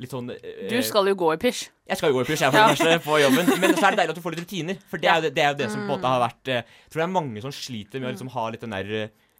litt 0.02 0.14
sånn 0.14 0.32
eh, 0.34 0.64
Du 0.72 0.80
skal 0.86 1.12
jo 1.12 1.18
gå 1.20 1.30
i 1.36 1.40
pysj. 1.42 1.68
Jeg 1.92 2.00
skal 2.00 2.12
jo 2.12 2.18
gå 2.18 2.24
i 2.26 2.30
pysj, 2.32 2.46
jeg, 2.48 2.56
får 2.56 2.74
første, 2.74 2.96
på 3.06 3.20
jobben. 3.22 3.52
Men 3.62 3.76
så 3.78 3.86
er 3.86 3.94
det 3.94 4.02
deilig 4.02 4.16
at 4.16 4.20
du 4.20 4.24
får 4.26 4.36
litt 4.36 4.46
rutiner. 4.48 4.82
For 4.90 5.04
det 5.04 5.12
er 5.12 5.20
jo 5.20 5.28
det, 5.28 5.34
det, 5.38 5.46
er 5.46 5.54
jo 5.54 5.60
det 5.62 5.70
som 5.70 5.84
på 5.84 5.86
en 5.86 5.94
måte 5.94 6.16
har 6.16 6.24
vært 6.26 6.52
eh, 6.54 6.66
Jeg 6.66 6.94
tror 6.94 7.04
det 7.04 7.06
er 7.06 7.14
mange 7.20 7.46
som 7.46 7.56
sliter 7.56 8.02
med 8.02 8.10
å 8.10 8.16
liksom 8.16 8.34
ha 8.34 8.50
litt 8.54 8.66
den 8.66 8.76
der 8.76 8.92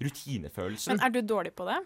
rutinefølelsen. 0.04 0.94
Men 0.94 1.06
er 1.08 1.14
du 1.16 1.22
dårlig 1.34 1.54
på 1.58 1.68
det? 1.70 1.80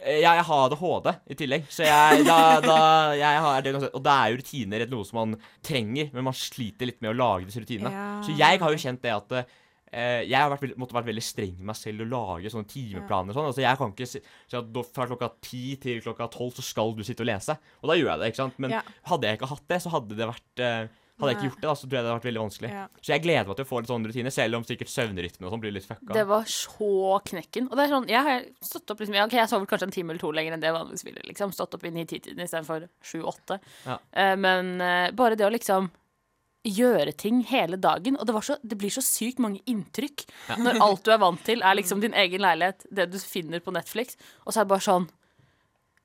Eh, 0.00 0.20
Ja, 0.24 0.34
jeg 0.38 0.46
har 0.48 0.66
ADHD 0.66 1.10
i 1.12 1.38
tillegg, 1.42 1.66
så 1.72 1.84
jeg, 1.84 2.24
da, 2.28 2.38
da, 2.64 2.78
jeg 3.20 3.44
har 3.46 3.64
det, 3.66 3.74
Og 3.90 4.02
da 4.04 4.16
er 4.22 4.32
jo 4.32 4.40
rutiner 4.40 4.86
noe 4.88 5.08
som 5.08 5.20
man 5.20 5.40
trenger, 5.66 6.08
men 6.14 6.30
man 6.30 6.36
sliter 6.36 6.88
litt 6.88 7.02
med 7.04 7.12
å 7.12 7.18
lage 7.20 7.50
disse 7.50 7.60
rutinene. 7.60 7.92
Ja. 7.92 8.12
Så 8.24 8.36
jeg 8.38 8.62
har 8.64 8.72
jo 8.72 8.80
kjent 8.80 9.04
det 9.04 9.12
at 9.18 9.42
jeg 9.90 10.36
har 10.38 10.52
vært, 10.52 10.76
måtte 10.78 10.94
vært 10.94 11.08
veldig 11.10 11.24
streng 11.24 11.56
med 11.58 11.72
meg 11.72 11.78
selv 11.78 12.04
og 12.04 12.12
lage 12.14 12.52
sånne 12.52 12.70
timeplaner 12.70 13.32
og 13.34 13.38
sånn. 13.38 13.50
Altså, 13.50 13.64
jeg 13.64 13.80
kan 13.80 13.94
ikke 13.94 14.06
si 14.06 14.22
at 14.60 14.80
fra 14.94 15.08
klokka 15.10 15.32
ti 15.42 15.64
til 15.82 16.00
klokka 16.04 16.30
tolv 16.30 16.54
så 16.54 16.62
skal 16.62 16.94
du 16.94 17.02
sitte 17.06 17.24
og 17.26 17.30
lese. 17.32 17.56
Og 17.82 17.90
da 17.90 17.98
gjør 17.98 18.12
jeg 18.12 18.22
det, 18.22 18.32
ikke 18.32 18.42
sant. 18.44 18.58
Men 18.62 18.70
Ja. 18.76 18.82
hadde 19.10 19.26
jeg 19.26 19.40
ikke 19.40 19.50
hatt 19.50 19.66
det, 19.68 19.80
så 19.82 19.90
hadde 19.90 20.16
det 20.16 20.30
vært 20.30 20.62
eh, 20.62 20.88
hadde 21.20 21.32
jeg 21.34 21.36
ikke 21.36 21.48
gjort 21.50 21.60
det, 21.60 21.68
da, 21.68 21.74
så 21.76 21.84
tror 21.84 21.90
jeg 21.96 22.04
det 22.04 22.08
hadde 22.08 22.16
vært 22.16 22.28
veldig 22.30 22.42
vanskelig. 22.44 22.70
Ja. 22.72 22.84
Så 23.04 23.12
jeg 23.12 23.22
gleder 23.26 23.48
meg 23.50 23.56
til 23.58 23.66
å 23.66 23.68
få 23.68 23.78
en 23.80 23.88
sånn 23.90 24.06
rutine, 24.08 24.32
selv 24.32 24.56
om 24.56 24.64
sikkert 24.64 24.92
søvnrytmen 24.92 25.46
og 25.46 25.52
sånn 25.54 25.62
blir 25.64 25.74
litt 25.76 25.88
fucka. 25.88 26.14
Det 26.16 26.24
var 26.30 26.48
så 26.48 26.90
knekken. 27.28 27.68
Og 27.68 27.76
det 27.76 27.84
er 27.84 27.92
sånn, 27.92 28.08
jeg 28.08 28.26
har 28.30 28.46
stått 28.64 28.94
opp 28.94 29.02
liksom, 29.04 29.18
ja, 29.18 29.26
ok, 29.28 29.36
jeg 29.36 29.52
sover 29.52 29.68
kanskje 29.70 29.88
en 29.90 29.96
time 29.98 30.14
eller 30.14 30.22
to 30.22 30.32
lenger 30.32 30.56
enn 30.56 30.64
det 30.64 30.70
jeg 30.70 30.78
vanligvis 30.78 31.06
ville. 31.10 31.24
liksom, 31.28 31.52
Stått 31.52 31.76
opp 31.76 31.84
i 31.84 31.92
ni-ti-tiden 31.92 32.40
istedenfor 32.40 32.88
sju-åtte. 33.04 33.60
Ja. 33.84 33.98
Uh, 34.16 34.36
men 34.40 34.72
uh, 34.80 35.10
bare 35.16 35.36
det 35.36 35.44
å 35.44 35.52
liksom 35.52 35.90
gjøre 36.66 37.12
ting 37.16 37.40
hele 37.48 37.78
dagen. 37.80 38.18
Og 38.20 38.26
det, 38.28 38.34
var 38.36 38.44
så, 38.44 38.56
det 38.62 38.76
blir 38.80 38.92
så 38.92 39.02
sykt 39.04 39.40
mange 39.40 39.62
inntrykk 39.70 40.26
når 40.60 40.80
alt 40.84 41.06
du 41.06 41.12
er 41.14 41.22
vant 41.22 41.40
til, 41.46 41.62
er 41.64 41.78
liksom 41.78 42.02
din 42.02 42.16
egen 42.16 42.42
leilighet, 42.44 42.84
det 42.92 43.08
du 43.12 43.18
finner 43.22 43.62
på 43.64 43.72
Netflix. 43.72 44.18
Og 44.44 44.52
så 44.52 44.60
er 44.60 44.68
det 44.68 44.74
bare 44.74 44.84
sånn 44.84 45.08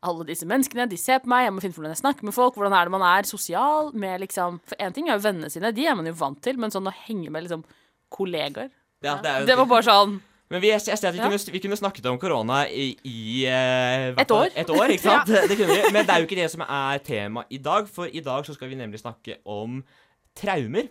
alle 0.05 0.27
disse 0.27 0.45
menneskene, 0.45 0.85
de 0.89 0.97
ser 1.01 1.21
på 1.23 1.29
meg, 1.31 1.47
jeg 1.47 1.53
må 1.55 1.63
finne 1.63 1.73
ut 1.73 1.79
hvordan 1.79 1.95
jeg 1.95 2.01
snakker 2.03 2.27
med 2.27 2.35
folk, 2.35 2.57
hvordan 2.59 2.75
er 2.77 2.85
det 2.85 2.93
man 2.93 3.05
er 3.09 3.25
sosial 3.25 3.87
med 3.97 4.21
liksom 4.21 4.59
For 4.69 4.77
én 4.77 4.93
ting 4.93 5.09
er 5.09 5.17
jo 5.17 5.23
vennene 5.23 5.49
sine, 5.49 5.71
de 5.73 5.87
er 5.87 5.97
man 5.97 6.05
jo 6.05 6.13
vant 6.19 6.37
til, 6.45 6.59
men 6.61 6.73
sånn 6.73 6.85
å 6.91 6.93
henge 7.07 7.31
med 7.33 7.47
liksom 7.47 7.63
kollegaer 8.13 8.69
Ja, 9.01 9.17
det 9.23 9.47
Det 9.49 9.57
var 9.57 9.65
bare 9.71 9.87
sånn 9.87 10.19
Men 10.53 10.61
vi, 10.61 10.69
jeg 10.69 10.83
ser 10.85 10.93
at 11.09 11.15
vi, 11.15 11.23
Ja. 11.23 11.25
kunne, 11.25 11.55
vi 11.55 11.63
kunne 11.63 11.79
snakket 11.79 12.05
om 12.11 12.19
korona 12.21 12.67
i, 12.69 12.91
i 13.01 13.47
eh, 13.49 14.11
Et 14.21 14.31
år. 14.31 14.51
Et 14.53 14.69
år, 14.69 14.93
ikke 14.93 15.07
sant? 15.07 15.31
Det 15.49 15.57
kunne 15.57 15.73
vi. 15.73 15.89
Men 15.89 16.05
det 16.05 16.13
er 16.13 16.21
jo 16.21 16.27
ikke 16.29 16.37
det 16.37 16.51
som 16.53 16.61
er 16.61 17.01
tema 17.01 17.47
i 17.49 17.57
dag, 17.57 17.89
for 17.89 18.05
i 18.05 18.21
dag 18.21 18.45
så 18.45 18.53
skal 18.53 18.69
vi 18.69 18.77
nemlig 18.77 19.01
snakke 19.01 19.39
om 19.41 19.79
traumer. 20.37 20.87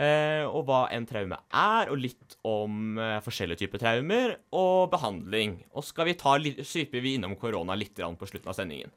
Eh, 0.00 0.44
og 0.46 0.62
hva 0.68 0.84
en 0.94 1.04
traume 1.04 1.36
er, 1.50 1.90
og 1.90 1.98
litt 2.00 2.36
om 2.46 2.94
eh, 2.96 3.18
forskjellige 3.24 3.64
typer 3.64 3.82
traumer 3.82 4.36
og 4.56 4.86
behandling. 4.92 5.58
Og 5.76 5.84
skal 5.84 6.06
vi 6.08 6.14
ta, 6.20 6.36
litt- 6.40 6.62
sviper 6.64 7.02
vi 7.04 7.16
innom 7.18 7.34
korona 7.36 7.74
litt 7.76 7.98
på 7.98 8.28
slutten 8.30 8.48
av 8.48 8.56
sendingen. 8.56 8.90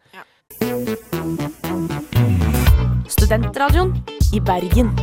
Studentradioen 3.09 3.97
i 4.33 4.39
Bergen. 4.39 4.93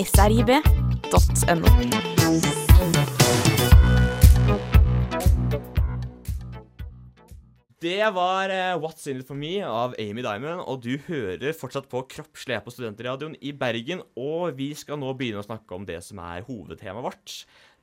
srib.no. 0.00 1.68
Det 7.80 8.10
var 8.12 8.50
eh, 8.52 8.76
What's 8.76 9.06
In 9.08 9.22
It 9.22 9.24
For 9.24 9.38
Me 9.40 9.54
av 9.64 9.94
Amy 9.96 10.20
Diamond, 10.20 10.66
og 10.68 10.82
du 10.84 10.98
hører 11.06 11.54
fortsatt 11.56 11.86
på 11.88 12.02
Kroppslig 12.12 12.58
på 12.60 12.72
Studentradioen 12.74 13.38
i 13.40 13.54
Bergen, 13.56 14.02
og 14.20 14.52
vi 14.58 14.66
skal 14.76 15.00
nå 15.00 15.14
begynne 15.16 15.40
å 15.40 15.46
snakke 15.46 15.78
om 15.78 15.86
det 15.88 15.96
som 16.04 16.20
er 16.20 16.44
hovedtemaet 16.44 17.06
vårt, 17.06 17.36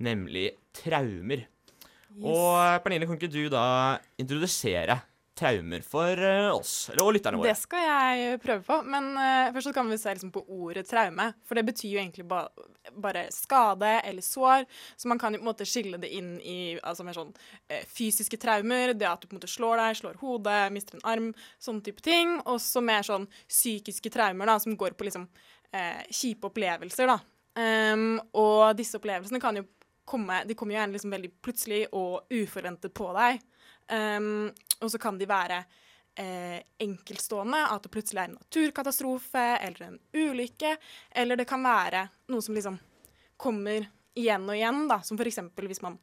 nemlig 0.05 0.51
traumer. 0.77 1.47
Og 2.21 2.59
eh, 2.61 2.77
Pernille, 2.83 3.09
kan 3.09 3.17
ikke 3.17 3.31
du 3.33 3.47
da 3.49 3.65
introdusere 4.21 4.99
traumer 5.37 5.83
for 5.85 6.23
eh, 6.23 6.49
oss, 6.51 6.89
og 6.97 7.11
lytterne 7.15 7.39
Det 7.45 7.55
skal 7.59 7.85
jeg 7.85 8.39
prøve 8.43 8.63
på, 8.65 8.79
men 8.89 9.11
uh, 9.15 9.51
først 9.55 9.69
så 9.69 9.73
kan 9.75 9.91
vi 9.91 9.99
se 10.01 10.15
liksom 10.15 10.33
på 10.33 10.43
ordet 10.57 10.87
traume. 10.89 11.29
For 11.47 11.59
det 11.59 11.65
betyr 11.69 11.93
jo 11.93 12.01
egentlig 12.01 12.27
ba 12.29 12.47
bare 13.03 13.25
skade 13.35 13.89
eller 14.07 14.23
sår, 14.23 14.63
så 14.95 15.09
man 15.11 15.19
kan 15.19 15.35
jo 15.35 15.41
på 15.41 15.43
en 15.43 15.49
måte 15.49 15.65
skille 15.67 15.99
det 15.99 16.07
inn 16.15 16.37
i 16.39 16.77
altså 16.79 17.03
mer 17.05 17.17
sånn 17.17 17.33
uh, 17.35 17.83
fysiske 17.91 18.39
traumer, 18.41 18.95
det 18.97 19.09
at 19.09 19.21
du 19.21 19.27
på 19.27 19.35
en 19.35 19.41
måte 19.41 19.51
slår 19.51 19.81
deg, 19.81 19.99
slår 19.99 20.19
hodet, 20.21 20.61
mister 20.73 20.97
en 20.97 21.07
arm, 21.11 21.31
sånne 21.61 21.83
type 21.85 22.03
ting. 22.05 22.37
Og 22.45 22.61
så 22.63 22.81
mer 22.83 23.05
sånn 23.05 23.27
psykiske 23.45 24.11
traumer, 24.13 24.49
da, 24.49 24.57
som 24.63 24.77
går 24.79 24.97
på 24.97 25.09
liksom 25.09 25.27
uh, 25.27 26.03
kjipe 26.09 26.49
opplevelser, 26.49 27.11
da. 27.11 27.19
Um, 27.57 28.19
og 28.37 28.77
disse 28.77 28.99
opplevelsene 28.99 29.41
kan 29.41 29.57
jo 29.57 29.63
komme 30.07 30.43
De 30.45 30.53
kommer 30.53 30.75
jo 30.75 30.77
gjerne 30.77 30.93
liksom 30.93 31.11
veldig 31.11 31.29
plutselig 31.43 31.79
og 31.97 32.29
uforventet 32.31 32.93
på 32.95 33.09
deg. 33.17 33.41
Ehm, 33.87 34.49
og 34.81 34.91
så 34.91 34.99
kan 35.01 35.17
de 35.17 35.27
være 35.29 35.61
eh, 36.17 36.59
enkeltstående, 36.83 37.63
at 37.71 37.83
det 37.83 37.91
plutselig 37.93 38.21
er 38.21 38.31
en 38.31 38.37
naturkatastrofe 38.39 39.45
eller 39.61 39.87
en 39.87 39.99
ulykke. 40.13 40.75
Eller 41.11 41.39
det 41.39 41.47
kan 41.49 41.63
være 41.63 42.07
noe 42.31 42.43
som 42.43 42.57
liksom 42.57 42.77
kommer 43.37 43.87
igjen 44.17 44.47
og 44.49 44.57
igjen, 44.57 44.83
da. 44.89 45.01
Som 45.05 45.19
f.eks. 45.19 45.41
hvis 45.61 45.83
man 45.85 45.97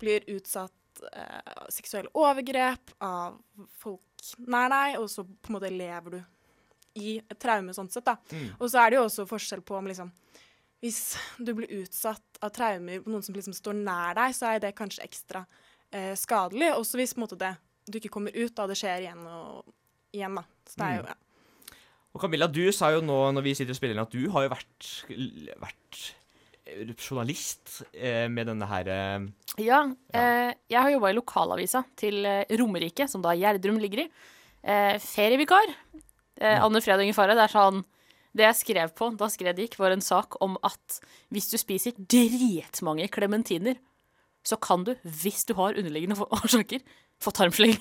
blir 0.00 0.24
utsatt 0.32 1.04
eh, 1.12 1.66
seksuelle 1.72 2.12
overgrep 2.16 2.96
av 3.04 3.40
folk 3.80 4.06
nær 4.52 4.72
deg, 4.72 4.98
og 5.00 5.08
så 5.12 5.24
på 5.24 5.50
en 5.50 5.56
måte 5.56 5.72
lever 5.72 6.16
du 6.16 6.20
i 7.00 7.14
et 7.20 7.38
traume 7.38 7.72
sånn 7.76 7.88
sett, 7.92 8.04
da. 8.08 8.16
Mm. 8.32 8.48
Og 8.58 8.66
så 8.68 8.82
er 8.82 8.90
det 8.90 8.98
jo 8.98 9.06
også 9.06 9.28
forskjell 9.28 9.62
på 9.62 9.78
om 9.78 9.88
liksom 9.88 10.10
Hvis 10.80 11.16
du 11.36 11.52
blir 11.54 11.68
utsatt 11.82 12.38
av 12.40 12.50
traumer 12.56 13.02
på 13.04 13.12
noen 13.12 13.22
som 13.22 13.34
liksom 13.36 13.52
står 13.52 13.76
nær 13.76 14.16
deg, 14.16 14.32
så 14.32 14.54
er 14.54 14.62
det 14.64 14.72
kanskje 14.78 15.04
ekstra 15.04 15.44
eh, 15.44 15.69
skadelig. 16.16 16.70
Også 16.76 17.00
hvis 17.00 17.14
på 17.16 17.20
en 17.20 17.26
måte 17.26 17.38
det 17.40 17.54
du 17.90 17.98
ikke 17.98 18.12
kommer 18.12 18.34
ut, 18.36 18.54
da 18.54 18.66
det 18.70 18.76
skjer 18.78 19.02
igjen 19.06 19.24
og 19.26 19.64
igjen, 20.14 20.36
da. 20.38 20.44
Så 20.68 20.78
det 20.78 20.86
er 20.86 20.96
jo 21.00 21.02
Mm. 21.02 21.10
ja. 21.10 21.18
Og 22.10 22.20
Camilla, 22.24 22.46
du 22.50 22.64
sa 22.74 22.90
jo 22.90 23.00
nå 23.06 23.18
når 23.34 23.44
vi 23.44 23.54
sitter 23.54 23.70
og 23.70 23.78
spiller 23.78 23.94
inn, 23.94 24.02
at 24.02 24.10
du 24.14 24.24
har 24.34 24.42
jo 24.42 24.50
vært, 24.50 24.88
vært 25.62 25.98
eh, 26.66 26.90
journalist 26.98 27.82
eh, 27.94 28.26
med 28.26 28.48
denne 28.50 28.66
her 28.66 28.90
eh, 28.90 29.28
Ja, 29.62 29.84
eh, 30.14 30.50
jeg 30.70 30.80
har 30.82 30.90
jobba 30.90 31.12
i 31.12 31.16
lokalavisa 31.18 31.84
til 32.00 32.24
eh, 32.26 32.44
Romerike, 32.58 33.06
som 33.10 33.22
da 33.22 33.36
Gjerdrum 33.38 33.78
ligger 33.78 34.04
i. 34.04 34.08
Eh, 34.62 34.98
ferievikar. 34.98 35.70
Eh, 36.40 36.58
Anne 36.58 36.82
og 36.82 37.04
i 37.06 37.12
fare. 37.14 37.36
Det 37.38 37.46
er 37.46 37.54
sånn 37.54 37.84
Det 38.34 38.44
jeg 38.46 38.58
skrev 38.58 38.92
på 38.94 39.10
da 39.18 39.26
skredet 39.30 39.64
gikk, 39.68 39.78
var 39.78 39.90
en 39.94 40.02
sak 40.02 40.36
om 40.42 40.58
at 40.62 41.00
hvis 41.30 41.50
du 41.50 41.58
spiser 41.58 41.92
dritmange 41.98 43.08
klementiner, 43.10 43.78
så 44.46 44.56
kan 44.60 44.84
du, 44.86 44.94
hvis 45.02 45.44
du 45.48 45.54
har 45.58 45.76
underliggende 45.76 46.18
årsaker, 46.40 46.84
få 47.20 47.32
tarmslyng. 47.36 47.76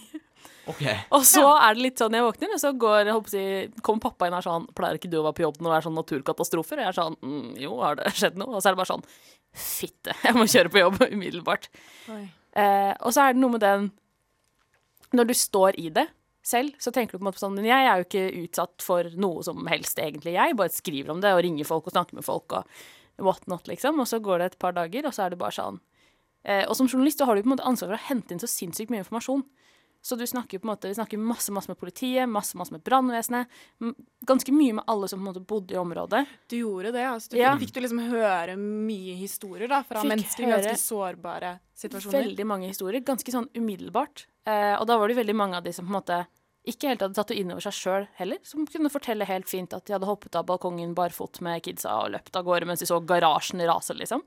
Okay. 0.70 1.00
Og 1.16 1.24
så 1.26 1.42
er 1.56 1.76
det 1.76 1.82
litt 1.82 2.02
sånn 2.02 2.14
jeg 2.14 2.26
våkner, 2.26 2.52
og 2.54 2.62
så 2.62 2.72
går, 2.78 3.08
jeg 3.08 3.16
håper 3.16 3.34
si, 3.34 3.44
kommer 3.86 4.04
pappa 4.04 4.28
inn 4.28 4.36
og 4.36 4.42
er 4.42 4.46
sånn 4.46 4.68
Pleier 4.78 5.00
ikke 5.00 5.10
du 5.10 5.18
å 5.18 5.24
være 5.26 5.38
på 5.40 5.46
jobb 5.48 5.58
når 5.64 5.72
det 5.72 5.78
er 5.78 5.86
sånn 5.88 5.98
naturkatastrofer? 5.98 6.78
Og 6.78 6.84
jeg 6.84 6.92
er 6.92 6.98
sånn 7.00 7.18
mm, 7.24 7.48
Jo, 7.64 7.72
har 7.82 7.98
det 7.98 8.12
skjedd 8.20 8.38
noe? 8.38 8.52
Og 8.54 8.62
så 8.62 8.70
er 8.70 8.76
det 8.76 8.82
bare 8.82 8.92
sånn 8.92 9.08
Fitte, 9.50 10.14
jeg 10.22 10.38
må 10.38 10.46
kjøre 10.46 10.72
på 10.74 10.84
jobb 10.84 11.00
umiddelbart. 11.16 11.66
Eh, 12.14 12.94
og 12.94 13.16
så 13.16 13.26
er 13.26 13.34
det 13.34 13.42
noe 13.42 13.56
med 13.56 13.66
den 13.66 13.90
Når 15.18 15.32
du 15.32 15.36
står 15.42 15.80
i 15.82 15.90
det 15.96 16.06
selv, 16.46 16.78
så 16.82 16.94
tenker 16.94 17.16
du 17.16 17.20
på 17.20 17.24
en 17.24 17.32
måte 17.32 17.42
sånn 17.42 17.58
Men 17.58 17.68
jeg 17.72 17.90
er 17.90 17.98
jo 17.98 18.08
ikke 18.08 18.44
utsatt 18.44 18.86
for 18.86 19.10
noe 19.18 19.44
som 19.46 19.66
helst, 19.72 20.00
egentlig. 20.02 20.38
Jeg 20.38 20.58
bare 20.60 20.74
skriver 20.74 21.16
om 21.16 21.24
det 21.24 21.34
og 21.34 21.44
ringer 21.46 21.68
folk 21.68 21.90
og 21.90 21.96
snakker 21.98 22.20
med 22.20 22.26
folk 22.26 22.60
og 22.62 22.80
whatnot, 23.20 23.68
liksom. 23.70 24.00
Og 24.02 24.08
så 24.10 24.22
går 24.24 24.40
det 24.40 24.52
et 24.52 24.62
par 24.62 24.78
dager, 24.78 25.10
og 25.10 25.16
så 25.16 25.26
er 25.26 25.34
det 25.34 25.42
bare 25.42 25.58
sånn. 25.58 25.82
Eh, 26.44 26.66
og 26.70 26.76
som 26.78 26.88
journalist 26.88 27.20
så 27.20 27.26
har 27.28 27.36
du 27.36 27.44
på 27.44 27.50
en 27.52 27.56
måte 27.58 27.68
ansvar 27.68 27.92
for 27.94 28.00
å 28.00 28.08
hente 28.10 28.32
inn 28.36 28.40
så 28.40 28.48
sinnssykt 28.48 28.92
mye 28.94 29.04
informasjon. 29.04 29.44
Så 30.02 30.16
du 30.16 30.24
snakker 30.24 30.62
på 30.62 30.64
en 30.64 30.72
måte, 30.72 30.88
vi 30.88 30.96
snakker 30.96 31.20
masse 31.20 31.52
masse 31.52 31.68
med 31.68 31.76
politiet, 31.78 32.24
masse 32.32 32.56
masse 32.56 32.72
med 32.72 32.80
brannvesenet. 32.88 33.50
Ganske 34.26 34.54
mye 34.56 34.78
med 34.78 34.86
alle 34.88 35.10
som 35.12 35.20
på 35.20 35.26
en 35.26 35.34
måte 35.34 35.44
bodde 35.46 35.76
i 35.76 35.78
området. 35.82 36.22
Du 36.48 36.56
gjorde 36.56 36.94
det, 36.96 37.04
altså. 37.04 37.30
Du 37.34 37.38
Ja. 37.38 37.58
fikk, 37.58 37.68
fikk 37.68 37.74
du 37.74 37.82
liksom 37.82 38.00
høre 38.10 38.56
mye 38.56 39.18
historier 39.20 39.68
da, 39.68 39.82
fra 39.84 40.00
Fikk 40.00 40.14
mennesker 40.14 40.44
i 40.48 40.52
ganske 40.54 40.78
sårbare 40.80 41.60
situasjoner? 41.76 42.24
Veldig 42.24 42.46
mange 42.48 42.68
historier, 42.72 43.02
ganske 43.04 43.28
sånn 43.32 43.50
umiddelbart. 43.54 44.26
Eh, 44.48 44.80
og 44.80 44.88
da 44.88 44.98
var 44.98 45.10
det 45.10 45.18
veldig 45.18 45.36
mange 45.36 45.58
av 45.58 45.64
de 45.64 45.74
som 45.74 45.86
på 45.86 45.90
en 45.92 46.00
måte 46.00 46.28
ikke 46.66 46.88
helt 46.88 47.02
hadde 47.02 47.16
tatt 47.16 47.28
det 47.28 47.38
inn 47.42 47.52
over 47.52 47.62
seg 47.62 47.74
sjøl 47.74 48.08
heller, 48.16 48.38
som 48.44 48.66
kunne 48.68 48.90
fortelle 48.90 49.26
helt 49.28 49.50
fint 49.50 49.74
at 49.74 49.86
de 49.86 49.94
hadde 49.94 50.08
hoppet 50.08 50.34
av 50.36 50.46
balkongen 50.46 50.96
barfot 50.96 51.42
med 51.42 51.62
kidsa 51.64 52.06
og 52.06 52.12
løpt 52.16 52.36
av 52.40 52.46
gårde 52.46 52.66
mens 52.68 52.80
de 52.80 52.86
så 52.86 53.00
garasjen 53.04 53.60
rase, 53.68 53.94
liksom. 54.00 54.24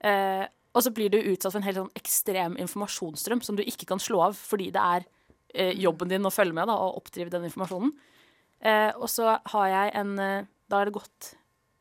Eh, 0.00 0.44
og 0.74 0.82
så 0.82 0.90
blir 0.94 1.12
du 1.12 1.20
utsatt 1.20 1.52
for 1.52 1.60
en 1.60 1.66
helt 1.68 1.78
sånn 1.78 1.98
ekstrem 1.98 2.56
informasjonsstrøm 2.64 3.42
som 3.46 3.58
du 3.58 3.62
ikke 3.62 3.86
kan 3.90 4.02
slå 4.02 4.24
av 4.26 4.38
fordi 4.38 4.72
det 4.74 4.82
er 4.82 5.06
eh, 5.54 5.72
jobben 5.78 6.10
din 6.10 6.26
å 6.26 6.34
følge 6.34 6.56
med 6.56 6.66
da, 6.70 6.74
og 6.74 6.98
oppdrive 6.98 7.30
den 7.32 7.46
informasjonen. 7.46 7.94
Eh, 8.64 8.90
og 8.98 9.06
så 9.12 9.36
har 9.52 9.70
jeg 9.70 9.94
en 10.00 10.18
eh, 10.22 10.50
Da 10.70 10.78
er 10.80 10.88
det 10.88 10.94
gått 10.94 11.26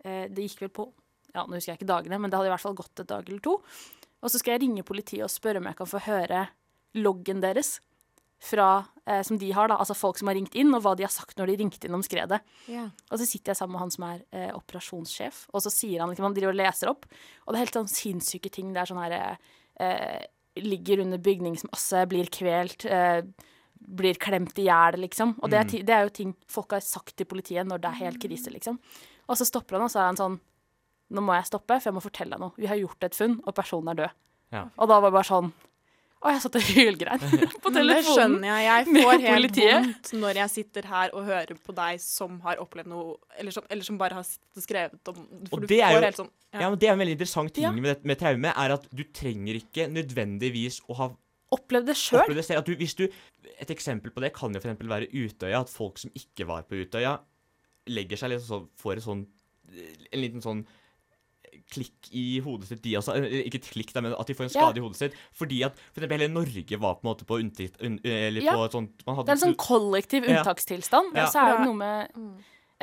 eh, 0.03 0.25
Det 0.27 0.43
gikk 0.43 0.65
vel 0.65 0.71
på 0.75 0.85
Ja, 1.31 1.45
nå 1.45 1.55
husker 1.55 1.71
jeg 1.71 1.79
ikke 1.79 1.91
dagene, 1.93 2.17
men 2.19 2.29
det 2.29 2.35
hadde 2.35 2.50
i 2.50 2.53
hvert 2.53 2.63
fall 2.65 2.75
gått 2.77 3.00
et 3.00 3.09
dag 3.09 3.29
eller 3.29 3.39
to. 3.45 3.53
Og 4.21 4.31
så 4.31 4.41
skal 4.41 4.55
jeg 4.55 4.65
ringe 4.65 4.85
politiet 4.85 5.23
og 5.25 5.31
spørre 5.31 5.62
om 5.62 5.69
jeg 5.69 5.79
kan 5.79 5.89
få 5.89 6.01
høre 6.05 6.41
loggen 7.00 7.41
deres 7.41 7.77
fra, 8.43 8.65
eh, 9.07 9.21
som 9.23 9.38
de 9.39 9.50
har, 9.55 9.69
da, 9.71 9.77
altså 9.79 9.95
folk 9.95 10.17
som 10.19 10.27
har 10.27 10.35
ringt 10.35 10.55
inn, 10.59 10.73
og 10.75 10.81
hva 10.83 10.91
de 11.00 11.05
har 11.07 11.13
sagt 11.13 11.38
når 11.39 11.47
de 11.53 11.55
ringte 11.62 11.88
inn 11.88 11.95
om 11.95 12.03
skredet. 12.03 12.41
Ja. 12.67 12.89
Og 13.09 13.21
så 13.21 13.27
sitter 13.29 13.53
jeg 13.53 13.59
sammen 13.62 13.77
med 13.77 13.83
han 13.85 13.93
som 13.95 14.03
er 14.09 14.19
eh, 14.35 14.50
operasjonssjef, 14.57 15.45
og 15.53 15.63
så 15.63 15.71
sier 15.71 16.03
han 16.03 16.12
liksom, 16.12 16.27
han 16.27 16.35
driver 16.35 16.51
og 16.51 16.59
leser 16.59 16.91
opp, 16.91 17.07
og 17.45 17.53
det 17.53 17.57
er 17.62 17.63
helt 17.65 17.77
sånn 17.79 17.91
sinnssyke 17.93 18.51
ting. 18.51 18.73
Det 18.75 18.83
er 18.83 18.91
sånn 18.91 19.01
her 19.03 19.17
eh, 19.79 20.21
Ligger 20.59 21.00
under 21.01 21.17
bygningsmasse, 21.17 22.03
blir 22.12 22.27
kvelt, 22.29 22.83
eh, 22.85 23.23
blir 23.83 24.19
klemt 24.21 24.59
i 24.62 24.67
hjel, 24.67 25.00
liksom. 25.01 25.31
Og 25.41 25.50
det 25.50 25.57
er, 25.57 25.65
ti- 25.71 25.81
det 25.81 25.95
er 25.95 26.03
jo 26.05 26.12
ting 26.13 26.35
folk 26.47 26.75
har 26.75 26.83
sagt 26.85 27.15
til 27.17 27.25
politiet 27.25 27.65
når 27.65 27.81
det 27.81 27.89
er 27.89 28.01
helt 28.03 28.19
krise, 28.21 28.51
liksom. 28.53 28.77
Og 29.25 29.39
så 29.39 29.47
stopper 29.50 29.79
han, 29.79 29.88
og 29.88 29.91
så 29.91 30.03
er 30.03 30.12
han 30.12 30.19
sånn 30.19 30.38
Nå 31.13 31.21
må 31.21 31.33
jeg 31.35 31.45
stoppe, 31.50 31.75
for 31.81 31.89
jeg 31.89 31.93
må 31.97 32.01
fortelle 32.01 32.33
deg 32.38 32.41
noe. 32.41 32.53
Vi 32.57 32.65
har 32.69 32.77
gjort 32.79 33.03
et 33.05 33.13
funn, 33.17 33.35
og 33.45 33.53
personen 33.57 33.91
er 33.91 33.97
død. 34.00 34.13
Ja. 34.55 34.62
Og 34.77 34.88
da 34.89 34.95
var 35.01 35.12
det 35.12 35.17
bare 35.17 35.27
sånn 35.27 35.50
Og 36.24 36.32
jeg 36.32 36.42
satt 36.46 36.56
og 36.56 36.62
hylgrein 36.63 37.20
på 37.63 37.72
Men 37.75 37.88
det 37.89 37.98
skjønner 38.08 38.48
jeg. 38.63 38.86
Jeg 38.88 39.03
får 39.03 39.24
helt 39.27 39.58
vondt 39.60 40.12
når 40.22 40.38
jeg 40.39 40.50
sitter 40.53 40.86
her 40.88 41.10
og 41.18 41.25
hører 41.27 41.58
på 41.65 41.75
deg 41.75 42.00
som 42.00 42.38
har 42.46 42.62
opplevd 42.63 42.88
noe, 42.88 43.18
eller 43.38 43.51
som, 43.51 43.65
eller 43.70 43.84
som 43.84 43.98
bare 44.00 44.15
har 44.22 44.30
skrevet 44.63 45.12
om 45.12 45.20
For 45.51 45.60
du 45.60 45.68
det 45.68 45.82
får 45.84 45.98
jo- 45.98 46.06
helt 46.08 46.22
sånn 46.22 46.32
Ja, 46.53 46.70
men 46.70 46.80
Det 46.80 46.88
er 46.88 46.94
en 46.94 47.00
veldig 47.03 47.18
interessant 47.18 47.53
ting 47.53 47.63
Ja. 47.65 47.72
med, 47.75 47.84
det, 47.89 48.06
med 48.06 48.20
traume, 48.22 48.53
er 48.56 48.75
at 48.77 48.88
du 48.96 49.03
trenger 49.12 49.60
ikke 49.60 49.89
nødvendigvis 49.92 50.80
å 50.88 50.96
ha 51.01 51.10
Opplevd 51.53 51.86
det 51.92 51.96
sjøl. 52.00 53.12
et 53.60 53.70
eksempel 53.70 54.10
på 54.10 54.22
det 54.24 54.32
kan 54.34 54.51
jo 54.56 54.60
f.eks. 54.60 54.80
være 54.89 55.06
Utøya. 55.13 55.60
At 55.60 55.70
folk 55.70 56.00
som 56.01 56.10
ikke 56.18 56.48
var 56.50 56.63
på 56.63 56.80
Utøya, 56.82 57.20
legger 57.94 58.18
seg 58.18 58.32
litt 58.32 58.42
sånn, 58.42 58.70
får 58.80 58.94
en 58.98 59.01
sånn 59.06 59.27
En 60.12 60.20
liten 60.22 60.42
sånn 60.42 60.63
klikk 61.72 62.10
i 62.12 62.39
hodet 62.43 62.67
sitt, 62.67 62.82
de 62.84 62.96
også. 63.00 63.15
Eh, 63.17 63.43
Ikke 63.48 63.62
klikk, 63.63 63.93
da, 63.93 64.01
men 64.01 64.13
at 64.13 64.27
de 64.27 64.34
får 64.34 64.46
en 64.46 64.51
Ja. 64.53 64.60
skade 64.67 64.77
i 64.77 64.84
hodet 64.84 64.98
sitt. 64.98 65.13
Fordi 65.34 65.63
at 65.65 65.77
for 65.93 66.01
eksempel 66.01 66.20
hele 66.20 66.34
Norge 66.34 66.79
var 66.79 66.96
på 66.96 67.03
en 67.05 67.10
måte 67.15 67.25
på 67.25 67.39
unntikt... 67.39 67.82
Un, 67.82 68.00
eller 68.03 68.41
Ja. 68.41 68.53
på 68.53 68.65
et 68.65 68.72
sånt 68.72 69.05
man 69.05 69.15
hadde, 69.15 69.25
Det 69.25 69.34
er 69.34 69.39
en 69.48 69.53
sånn 69.53 69.58
kollektiv 69.58 70.24
unntakstilstand. 70.27 71.13
Ja. 71.15 71.25
Og 71.25 71.32
så 71.34 71.39
er 71.43 71.58
det 71.58 71.65
noe 71.67 71.75
med 71.75 72.10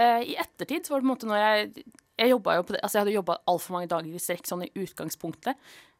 uh, 0.00 0.20
I 0.24 0.36
ettertid 0.36 0.86
så 0.86 0.90
var 0.94 1.00
det 1.00 1.06
på 1.06 1.10
en 1.10 1.14
måte 1.16 1.28
når 1.28 1.40
jeg 1.44 1.84
Jeg 2.18 2.30
jo 2.30 2.38
på 2.40 2.72
det 2.72 2.80
Altså, 2.82 2.92
jeg 2.98 3.04
hadde 3.04 3.14
jobba 3.16 3.38
altfor 3.48 3.72
mange 3.72 3.88
dager 3.88 4.14
i 4.14 4.18
strekk 4.18 4.46
sånn 4.46 4.64
i 4.64 4.70
utgangspunktet. 4.76 5.56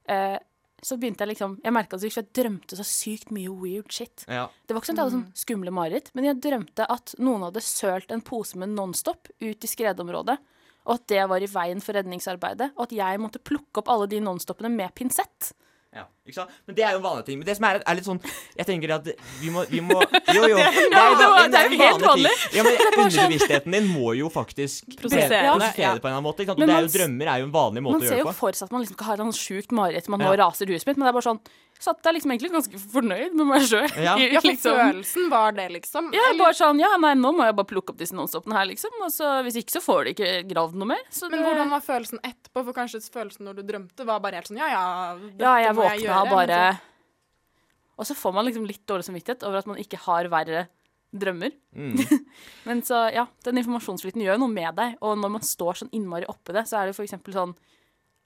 Uh, 0.08 0.38
så 0.82 0.96
begynte 0.96 1.20
jeg 1.24 1.34
liksom 1.36 1.58
Jeg 1.62 1.72
merka 1.72 1.96
at 1.96 2.02
jeg 2.02 2.32
drømte 2.32 2.76
så 2.76 2.84
sykt 2.86 3.30
mye 3.30 3.50
weird 3.52 3.92
shit. 3.92 4.24
ja. 4.28 4.48
Det 4.66 4.74
var 4.74 4.80
ikke 4.80 4.92
sånn 4.92 4.98
at 4.98 5.02
jeg 5.02 5.10
hadde 5.10 5.18
sånn 5.18 5.36
skumle 5.36 5.70
mareritt, 5.70 6.10
men 6.14 6.24
jeg 6.24 6.40
drømte 6.40 6.86
at 6.88 7.14
noen 7.18 7.42
hadde 7.42 7.60
sølt 7.60 8.10
en 8.10 8.20
pose 8.24 8.56
med 8.56 8.70
Nonstop 8.72 9.28
ut 9.40 9.64
i 9.64 9.68
skredområdet, 9.68 10.38
og 10.86 10.94
at 10.96 11.06
det 11.12 11.24
var 11.28 11.42
i 11.42 11.46
veien 11.50 11.80
for 11.84 11.92
redningsarbeidet, 11.98 12.72
og 12.76 12.86
at 12.88 12.92
jeg 12.96 13.20
måtte 13.20 13.38
plukke 13.42 13.82
opp 13.82 13.88
alle 13.92 14.06
de 14.10 14.20
Nonstopene 14.24 14.70
med 14.72 14.94
pinsett. 14.94 15.52
Ja, 15.90 16.04
ikke 16.22 16.36
sant? 16.36 16.50
Men 16.70 16.76
det 16.78 16.84
er 16.86 16.92
jo 16.94 16.98
en 17.00 17.02
vanlig 17.02 17.24
ting. 17.26 17.38
Men 17.40 17.46
det 17.48 17.56
som 17.58 17.64
er, 17.66 17.80
er 17.82 17.96
litt 17.98 18.06
sånn 18.06 18.20
Jeg 18.54 18.66
tenker 18.68 18.92
at 18.94 19.08
vi 19.40 19.48
må, 19.50 19.64
vi 19.66 19.80
må 19.82 19.96
Jo, 20.36 20.44
jo. 20.46 20.54
Det 20.54 20.62
er, 20.62 21.16
var- 21.18 21.40
en- 21.42 21.50
det 21.50 21.58
er 21.58 21.66
jo 21.66 21.72
en 21.74 21.80
helt 21.82 22.04
vanlig 22.06 22.30
ting. 22.30 22.52
Ja, 22.54 22.62
men 22.62 22.76
sånn- 22.78 23.00
Underbevisstheten 23.08 23.74
din 23.74 23.88
må 23.90 24.12
jo 24.14 24.28
faktisk 24.30 24.86
Prosessere 25.00 25.40
ja. 25.48 25.56
det 25.58 25.72
på 25.74 25.82
en 25.82 25.90
eller 25.90 26.14
annen 26.14 26.28
måte. 26.28 26.44
Ikke 26.46 26.54
sant? 26.54 26.62
Og 26.62 26.70
det 26.70 26.76
er 26.76 26.86
jo 26.86 26.92
drømmer 26.94 27.32
er 27.34 27.42
jo 27.42 27.48
en 27.50 27.54
vanlig 27.58 27.82
måte 27.82 27.98
Man 27.98 28.04
å 28.04 28.06
ser 28.06 28.14
gjøre 28.14 28.22
jo 28.22 28.28
det 28.30 28.36
på. 28.36 28.38
for 28.44 28.60
seg 28.60 28.68
at 28.70 28.76
man 28.76 28.84
liksom 28.84 28.96
ikke 29.00 29.08
har 29.10 29.18
et 29.18 29.24
sånn 29.26 29.38
sjukt 29.40 29.74
mareritt, 29.80 30.08
man 30.14 30.22
nå 30.22 30.30
Ja. 30.30 30.38
raser 30.44 30.70
huset 30.70 30.86
mitt, 30.92 30.96
men 31.02 31.08
det 31.08 31.10
er 31.10 31.18
bare 31.18 31.26
sånn 31.26 31.42
Satt 31.80 32.02
der 32.04 32.12
liksom 32.12 32.32
egentlig 32.34 32.50
ganske 32.52 32.78
fornøyd 32.92 33.32
med 33.38 33.46
meg 33.48 33.62
sjøl. 33.64 33.86
Ja. 33.96 34.12
Ja, 34.34 34.40
for 34.44 34.58
følelsen 34.76 35.30
var 35.32 35.54
det, 35.56 35.64
liksom. 35.72 36.10
Ja, 36.12 36.26
bare 36.36 36.52
sånn 36.58 36.80
Ja, 36.82 36.90
nei, 37.00 37.14
nå 37.16 37.30
må 37.32 37.46
jeg 37.46 37.56
bare 37.56 37.70
plukke 37.70 37.94
opp 37.94 38.00
disse 38.02 38.16
nonstopene 38.16 38.58
her, 38.58 38.66
liksom. 38.68 38.92
Og 39.06 39.08
så 39.14 39.30
hvis 39.46 39.56
ikke, 39.62 39.72
så 39.78 39.80
får 39.84 40.04
de 40.04 40.12
ikke 40.14 40.32
gravd 40.50 40.76
noe 40.76 40.90
mer. 40.92 41.00
Så 41.08 41.30
Men 41.30 41.38
det- 41.40 41.46
hvordan 41.48 41.72
var 41.72 41.80
følelsen 41.86 42.20
etterpå? 42.20 42.64
For 42.68 42.76
kanskje 42.76 43.00
følelsen 43.14 43.48
når 43.48 43.56
du 43.56 43.62
drømte, 43.72 44.04
var 44.06 44.20
bare 44.20 44.36
helt 44.40 44.50
sånn 44.52 44.60
ja 44.60 44.68
ja, 44.74 44.84
dette 45.16 45.40
Ja, 45.40 45.54
jeg 45.64 45.74
må 45.78 45.88
jeg 45.88 46.04
gjøre, 46.04 46.30
bare 46.30 46.60
Og 47.98 48.06
så 48.08 48.14
får 48.16 48.32
man 48.36 48.46
liksom 48.48 48.66
litt 48.68 48.84
dårlig 48.88 49.04
samvittighet 49.08 49.42
over 49.48 49.58
at 49.60 49.66
man 49.68 49.80
ikke 49.80 49.98
har 50.04 50.28
verre 50.32 50.66
drømmer. 51.16 51.50
Mm. 51.74 51.96
Men 52.68 52.82
så, 52.86 53.06
ja, 53.12 53.24
den 53.44 53.58
informasjonsflyten 53.60 54.22
gjør 54.22 54.36
jo 54.36 54.44
noe 54.44 54.52
med 54.54 54.76
deg, 54.78 54.94
og 55.02 55.18
når 55.18 55.32
man 55.38 55.42
står 55.44 55.80
sånn 55.82 55.90
innmari 55.96 56.28
oppi 56.30 56.54
det, 56.54 56.66
så 56.70 56.78
er 56.80 56.86
det 56.90 56.96
for 56.96 57.04
eksempel 57.08 57.34
sånn 57.34 57.56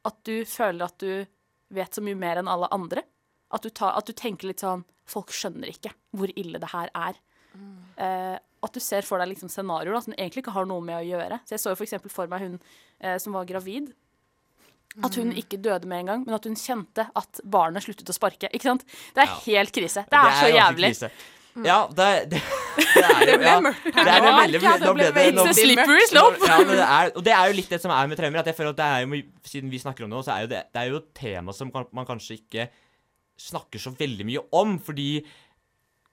at 0.05 0.19
du 0.27 0.43
føler 0.45 0.85
at 0.85 0.99
du 1.01 1.25
vet 1.75 1.97
så 1.97 2.03
mye 2.05 2.19
mer 2.19 2.43
enn 2.43 2.51
alle 2.51 2.69
andre. 2.77 3.03
At 3.55 3.63
du, 3.63 3.71
tar, 3.71 3.95
at 3.99 4.09
du 4.09 4.13
tenker 4.19 4.51
litt 4.51 4.65
sånn 4.65 4.83
Folk 5.07 5.31
skjønner 5.37 5.69
ikke 5.69 5.91
hvor 6.17 6.31
ille 6.33 6.59
det 6.63 6.71
her 6.73 6.89
er. 6.97 7.19
Eh, 8.01 8.37
at 8.65 8.73
du 8.73 8.81
ser 8.81 9.05
for 9.05 9.21
deg 9.21 9.29
liksom 9.35 9.51
scenarioer 9.53 10.01
som 10.07 10.15
egentlig 10.17 10.41
ikke 10.43 10.55
har 10.57 10.65
noe 10.67 10.81
med 10.81 10.97
å 10.97 11.05
gjøre. 11.05 11.37
Så 11.45 11.53
jeg 11.59 11.61
så 11.61 11.75
jo 11.75 11.77
for 11.77 11.85
eksempel 11.85 12.13
for 12.15 12.31
meg 12.33 12.41
hun 12.47 12.55
eh, 13.05 13.19
som 13.21 13.37
var 13.37 13.45
gravid. 13.51 13.91
At 15.05 15.17
hun 15.19 15.33
ikke 15.37 15.59
døde 15.61 15.89
med 15.91 16.05
en 16.05 16.11
gang, 16.13 16.25
men 16.25 16.37
at 16.39 16.45
hun 16.49 16.55
kjente 16.57 17.05
at 17.19 17.41
barnet 17.45 17.85
sluttet 17.85 18.09
å 18.09 18.15
sparke. 18.17 18.49
Ikke 18.55 18.71
sant? 18.71 18.85
Det 19.13 19.25
er 19.25 19.31
Ja. 19.33 19.39
helt 19.51 19.73
krise. 19.75 20.05
Det 20.09 20.21
er, 20.21 20.37
så 20.41 20.51
jævlig. 20.55 20.91
krise. 20.95 21.11
Ja, 21.65 21.79
det, 21.87 22.07
det, 22.33 22.41
det 22.79 23.03
er 23.05 23.21
jo 23.29 23.35
ja, 23.47 23.59
det 23.63 24.15
er 24.15 24.25
veldig, 24.25 24.61
det 24.61 24.71
nå 24.83 24.95
ble 24.97 25.05
ble 25.15 25.25
det 25.29 25.35
nå, 25.37 25.45
slippery 25.55 26.07
slope. 26.11 26.49
Ja, 26.49 26.57
det 26.67 26.79
er, 26.83 27.11
og 27.15 27.23
det 27.29 27.35
er 27.37 27.51
jo 27.53 27.59
litt 27.61 27.71
det 27.71 27.79
som 27.85 27.93
er 27.95 28.09
med 28.11 28.19
traumer. 28.19 28.41
At 28.43 28.49
jeg 28.51 28.57
føler 28.59 28.73
at 28.75 28.81
det 28.81 28.89
er 28.89 29.05
jo, 29.05 29.21
Siden 29.53 29.71
vi 29.71 29.79
snakker 29.83 30.07
om 30.07 30.11
det 30.11 30.17
nå, 30.17 30.23
så 30.27 30.33
er 30.35 30.47
jo 30.47 30.51
det, 30.51 30.63
det 30.75 30.81
er 30.83 30.91
jo 30.91 30.99
et 31.03 31.13
tema 31.15 31.55
som 31.55 31.71
man 31.95 32.09
kanskje 32.09 32.39
ikke 32.41 32.67
snakker 33.41 33.79
så 33.83 33.91
veldig 33.99 34.25
mye 34.29 34.43
om, 34.55 34.77
fordi 34.79 35.25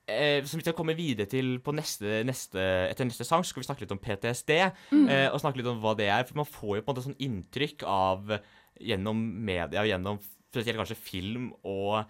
eh, 0.07 0.43
Som 0.43 0.57
vi 0.59 0.63
skal 0.65 0.73
komme 0.75 0.95
videre 0.97 1.27
til 1.29 1.59
på 1.63 1.71
neste, 1.77 2.23
neste, 2.27 2.59
etter 2.89 3.05
neste 3.05 3.23
sang, 3.27 3.43
skal 3.45 3.61
vi 3.61 3.67
snakke 3.69 3.85
litt 3.85 3.91
om 3.95 3.99
PTSD. 4.01 4.49
Eh, 4.91 5.27
og 5.31 5.39
snakke 5.39 5.61
litt 5.61 5.67
om 5.71 5.79
hva 5.83 5.93
det 5.95 6.09
er. 6.09 6.25
For 6.27 6.35
man 6.41 6.49
får 6.49 6.77
jo 6.77 6.81
på 6.81 6.89
en 6.89 6.95
måte 6.95 7.05
sånn 7.05 7.19
inntrykk 7.21 7.83
av 7.87 8.33
gjennom 8.81 9.21
media, 9.45 9.85
gjennom 9.85 10.17
spesielt 10.51 10.77
kanskje 10.81 10.97
film 10.99 11.51
og 11.63 12.01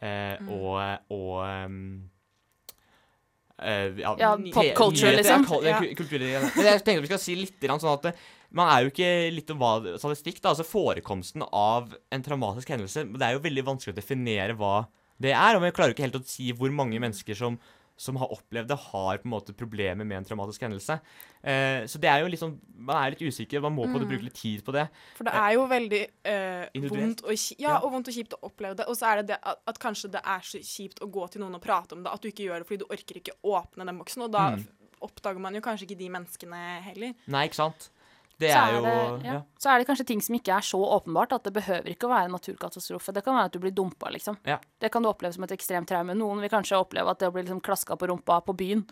eh, 0.00 0.38
Mm. 0.40 0.48
og, 0.48 0.78
og 1.12 1.66
um, 1.66 2.10
eh, 3.60 3.98
ja, 4.00 4.14
Ja, 4.18 4.36
te- 4.36 4.52
pop 4.54 4.70
culture, 4.78 5.12
liksom. 5.16 5.44
Ja, 5.64 5.80
Ja. 5.80 6.40
Men 6.56 6.64
jeg 6.70 6.84
tenkte 6.86 7.00
vi 7.02 7.10
skal 7.10 7.18
si 7.18 7.34
litt 7.36 7.60
sånn 7.60 7.98
at 7.98 8.14
man 8.52 8.68
er 8.72 8.82
jo 8.84 8.90
ikke 8.92 9.10
litt 9.34 9.50
om 9.54 9.58
hva 9.62 9.74
statistikk, 10.00 10.40
da. 10.42 10.50
Altså 10.54 10.64
forekomsten 10.66 11.44
av 11.54 11.92
en 12.10 12.22
traumatisk 12.26 12.72
hendelse. 12.74 13.04
Det 13.14 13.22
er 13.26 13.36
jo 13.36 13.44
veldig 13.44 13.66
vanskelig 13.68 13.94
å 13.94 14.00
definere 14.00 14.56
hva 14.58 14.86
det 15.20 15.34
er. 15.36 15.56
Og 15.56 15.62
vi 15.62 15.70
klarer 15.76 15.92
jo 15.92 15.98
ikke 15.98 16.08
helt 16.08 16.18
å 16.22 16.24
si 16.26 16.50
hvor 16.56 16.72
mange 16.74 16.98
mennesker 17.02 17.36
som, 17.38 17.58
som 18.00 18.16
har 18.16 18.30
opplevd 18.32 18.70
det, 18.72 18.78
har 18.90 19.18
på 19.20 19.28
en 19.28 19.34
måte 19.34 19.52
problemer 19.54 20.06
med 20.08 20.16
en 20.18 20.24
traumatisk 20.24 20.62
hendelse. 20.64 20.96
Eh, 21.44 21.84
så 21.86 22.00
det 22.00 22.08
er 22.10 22.22
jo 22.24 22.30
litt 22.32 22.40
sånn 22.40 22.54
Man 22.80 22.96
er 22.96 23.12
litt 23.12 23.20
usikker. 23.28 23.60
Man 23.60 23.74
må 23.76 23.84
på 23.86 24.00
en 24.00 24.06
bruke 24.08 24.24
litt 24.24 24.38
tid 24.40 24.62
på 24.64 24.72
det. 24.72 24.86
For 25.18 25.28
det 25.28 25.34
er 25.36 25.52
jo 25.58 25.66
veldig 25.68 26.00
eh, 26.32 26.80
vondt, 26.88 27.22
og 27.28 27.34
ja, 27.36 27.68
Ja. 27.68 27.76
og 27.84 27.92
vondt 27.92 28.08
og 28.08 28.16
kjipt 28.16 28.34
å 28.38 28.40
oppleve 28.48 28.78
det. 28.80 28.86
Og 28.88 28.96
så 28.96 29.10
er 29.12 29.20
det 29.20 29.26
det 29.34 29.38
at, 29.44 29.60
at 29.68 29.78
kanskje 29.78 30.10
det 30.16 30.22
er 30.24 30.40
så 30.48 30.58
kjipt 30.64 31.04
å 31.04 31.10
gå 31.12 31.28
til 31.30 31.44
noen 31.44 31.54
og 31.60 31.62
prate 31.62 31.92
om 31.94 32.02
det, 32.02 32.10
at 32.16 32.24
du 32.24 32.28
ikke 32.32 32.48
gjør 32.48 32.64
det 32.64 32.66
fordi 32.72 32.80
du 32.82 32.88
orker 32.96 33.20
ikke 33.20 33.36
åpne 33.44 33.86
den 33.86 34.00
boksen. 34.00 34.24
Og 34.26 34.32
da 34.34 34.46
Mm. 34.56 34.64
oppdager 35.04 35.40
man 35.40 35.54
jo 35.54 35.60
kanskje 35.64 35.86
ikke 35.86 35.98
de 36.00 36.08
menneskene 36.12 36.58
heller. 36.88 37.14
Nei, 37.28 37.46
ikke 37.48 37.56
sant? 37.60 37.90
Det 38.40 38.50
Så 38.54 38.56
er 38.58 38.72
er, 38.72 38.74
jo 38.74 38.82
det, 38.86 39.28
ja. 39.28 39.36
så 39.60 39.70
er 39.70 39.80
det 39.80 39.86
kanskje 39.90 40.06
ting 40.08 40.22
som 40.24 40.36
ikke 40.38 40.54
er 40.56 40.64
så 40.64 40.80
åpenbart 40.96 41.34
at 41.36 41.44
det 41.44 41.52
behøver 41.58 41.92
ikke 41.92 42.08
å 42.08 42.12
være 42.14 42.30
en 42.30 42.36
naturkatastrofe. 42.38 43.12
Det 43.12 43.22
kan 43.26 43.36
være 43.36 43.50
at 43.50 43.56
du 43.56 43.60
blir 43.60 43.74
dumpa, 43.76 44.08
liksom. 44.14 44.38
Ja. 44.48 44.56
Det 44.80 44.88
kan 44.94 45.04
du 45.04 45.10
oppleve 45.10 45.36
som 45.36 45.44
et 45.44 45.52
ekstremt 45.56 45.90
traume. 45.90 46.16
Noen 46.16 46.40
vil 46.40 46.52
kanskje 46.52 46.80
oppleve 46.80 47.12
at 47.12 47.20
det 47.20 47.28
å 47.28 47.34
bli 47.34 47.44
liksom 47.44 47.60
klaska 47.64 47.98
på 48.00 48.08
rumpa 48.08 48.40
på 48.46 48.56
byen 48.56 48.86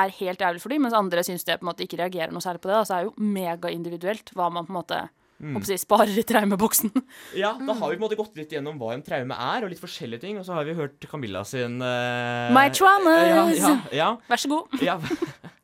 er 0.00 0.12
helt 0.20 0.40
jævlig 0.40 0.62
for 0.62 0.72
dem, 0.72 0.84
mens 0.86 0.94
andre 0.96 1.22
syns 1.26 1.44
det 1.46 1.58
på 1.58 1.66
en 1.66 1.72
måte 1.72 1.84
ikke 1.84 1.98
reagerer 1.98 2.32
noe 2.34 2.44
særlig 2.44 2.62
på 2.62 2.70
det. 2.70 2.76
Da. 2.78 2.86
Så 2.86 2.94
er 2.96 3.02
det 3.04 3.10
jo 3.10 3.30
megaindividuelt 3.36 4.32
hva 4.38 4.50
man 4.54 4.68
på 4.68 4.72
en 4.72 4.78
måte 4.78 5.00
Mm. 5.40 5.54
håper 5.56 5.72
jeg, 5.72 5.80
sparer 5.80 6.18
i 6.20 6.24
traumeboksen. 6.28 6.90
Ja, 7.38 7.54
da 7.56 7.72
har 7.72 7.88
vi 7.88 7.96
på 7.96 7.98
en 7.98 8.04
måte 8.04 8.18
gått 8.18 8.36
litt 8.36 8.50
gjennom 8.52 8.76
hva 8.80 8.92
en 8.92 9.00
traume 9.04 9.32
er, 9.32 9.64
og 9.64 9.72
litt 9.72 9.80
forskjellige 9.80 10.20
ting. 10.26 10.36
Og 10.40 10.44
så 10.44 10.52
har 10.58 10.68
vi 10.68 10.74
hørt 10.76 11.00
Camilla 11.08 11.40
sin 11.48 11.80
uh, 11.80 12.52
My 12.52 12.66
traumas! 12.74 13.56
Ja, 13.56 13.56
ja, 13.56 13.72
ja, 13.96 14.10
Vær 14.28 14.36
så 14.44 14.52
god. 14.52 14.76
ja. 14.84 14.98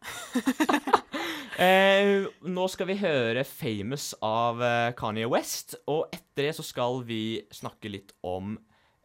eh, 1.67 2.25
nå 2.47 2.67
skal 2.73 2.89
vi 2.91 2.99
høre 3.03 3.45
'Famous' 3.45 4.15
av 4.25 4.63
eh, 4.63 4.93
Kanye 4.97 5.29
West, 5.29 5.77
og 5.87 6.09
etter 6.15 6.49
det 6.49 6.55
så 6.57 6.65
skal 6.67 7.03
vi 7.05 7.43
snakke 7.53 7.91
litt 7.93 8.15
om 8.25 8.57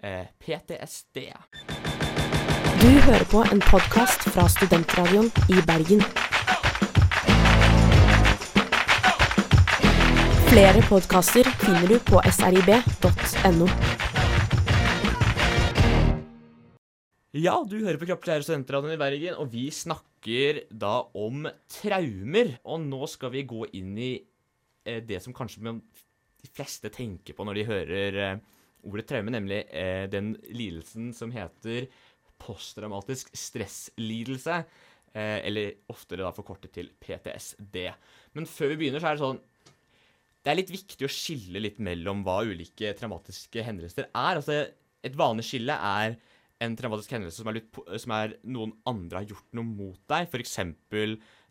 eh, 0.04 0.26
PTSD. 0.40 1.28
Du 2.82 2.90
hører 3.06 3.28
på 3.30 3.44
en 3.52 3.62
podkast 3.68 4.26
fra 4.34 4.48
Studentradioen 4.50 5.30
i 5.52 5.62
Bergen. 5.68 6.02
Flere 10.52 10.82
podkaster 10.84 11.48
finner 11.62 11.88
du 11.88 11.94
på 12.04 12.20
srib.no. 12.28 13.68
Ja, 17.40 17.54
du 17.64 17.78
hører 17.78 17.96
på 18.02 18.10
Kropp 18.10 18.26
til 18.28 18.44
studentradioen 18.44 18.98
i 18.98 19.00
Bergen, 19.00 19.38
og 19.40 19.48
vi 19.54 19.70
snakker 19.72 20.66
da 20.76 21.06
om 21.16 21.48
traumer. 21.72 22.52
Og 22.68 22.84
nå 22.84 23.00
skal 23.08 23.32
vi 23.32 23.46
gå 23.48 23.64
inn 23.80 23.94
i 23.96 24.10
eh, 24.20 25.00
det 25.00 25.22
som 25.24 25.32
kanskje 25.32 25.64
de 25.72 26.52
fleste 26.52 26.92
tenker 26.92 27.38
på 27.38 27.48
når 27.48 27.62
de 27.62 27.66
hører 27.72 28.20
eh, 28.26 28.44
ordet 28.92 29.08
traume, 29.08 29.32
nemlig 29.32 29.62
eh, 29.72 30.10
den 30.12 30.34
lidelsen 30.52 31.14
som 31.16 31.32
heter 31.32 31.88
posttraumatisk 32.44 33.32
stresslidelse. 33.40 34.66
Eh, 35.16 35.40
eller 35.48 35.80
oftere 35.96 36.28
da 36.28 36.36
forkortet 36.36 36.76
til 36.76 36.92
PTSD. 37.00 37.86
Men 38.36 38.52
før 38.52 38.76
vi 38.76 38.82
begynner, 38.84 39.00
så 39.00 39.14
er 39.14 39.16
det 39.16 39.24
sånn 39.24 39.42
Det 40.42 40.52
er 40.52 40.58
litt 40.58 40.74
viktig 40.74 41.06
å 41.06 41.12
skille 41.12 41.62
litt 41.62 41.78
mellom 41.84 42.24
hva 42.26 42.40
ulike 42.48 42.94
traumatiske 42.98 43.62
hendelser 43.66 44.08
er. 44.10 44.40
Altså, 44.40 44.64
et 45.06 45.18
skille 45.46 45.76
er 45.76 46.16
en 46.62 46.78
traumatisk 46.78 47.14
hendelse 47.16 47.42
som 47.42 47.50
er, 47.50 47.60
litt, 47.60 47.82
som 48.02 48.14
er 48.16 48.36
noen 48.46 48.74
andre 48.90 49.22
har 49.22 49.34
gjort 49.34 49.58
noe 49.58 49.66
mot 49.66 50.02
deg, 50.12 50.30
f.eks. 50.30 50.58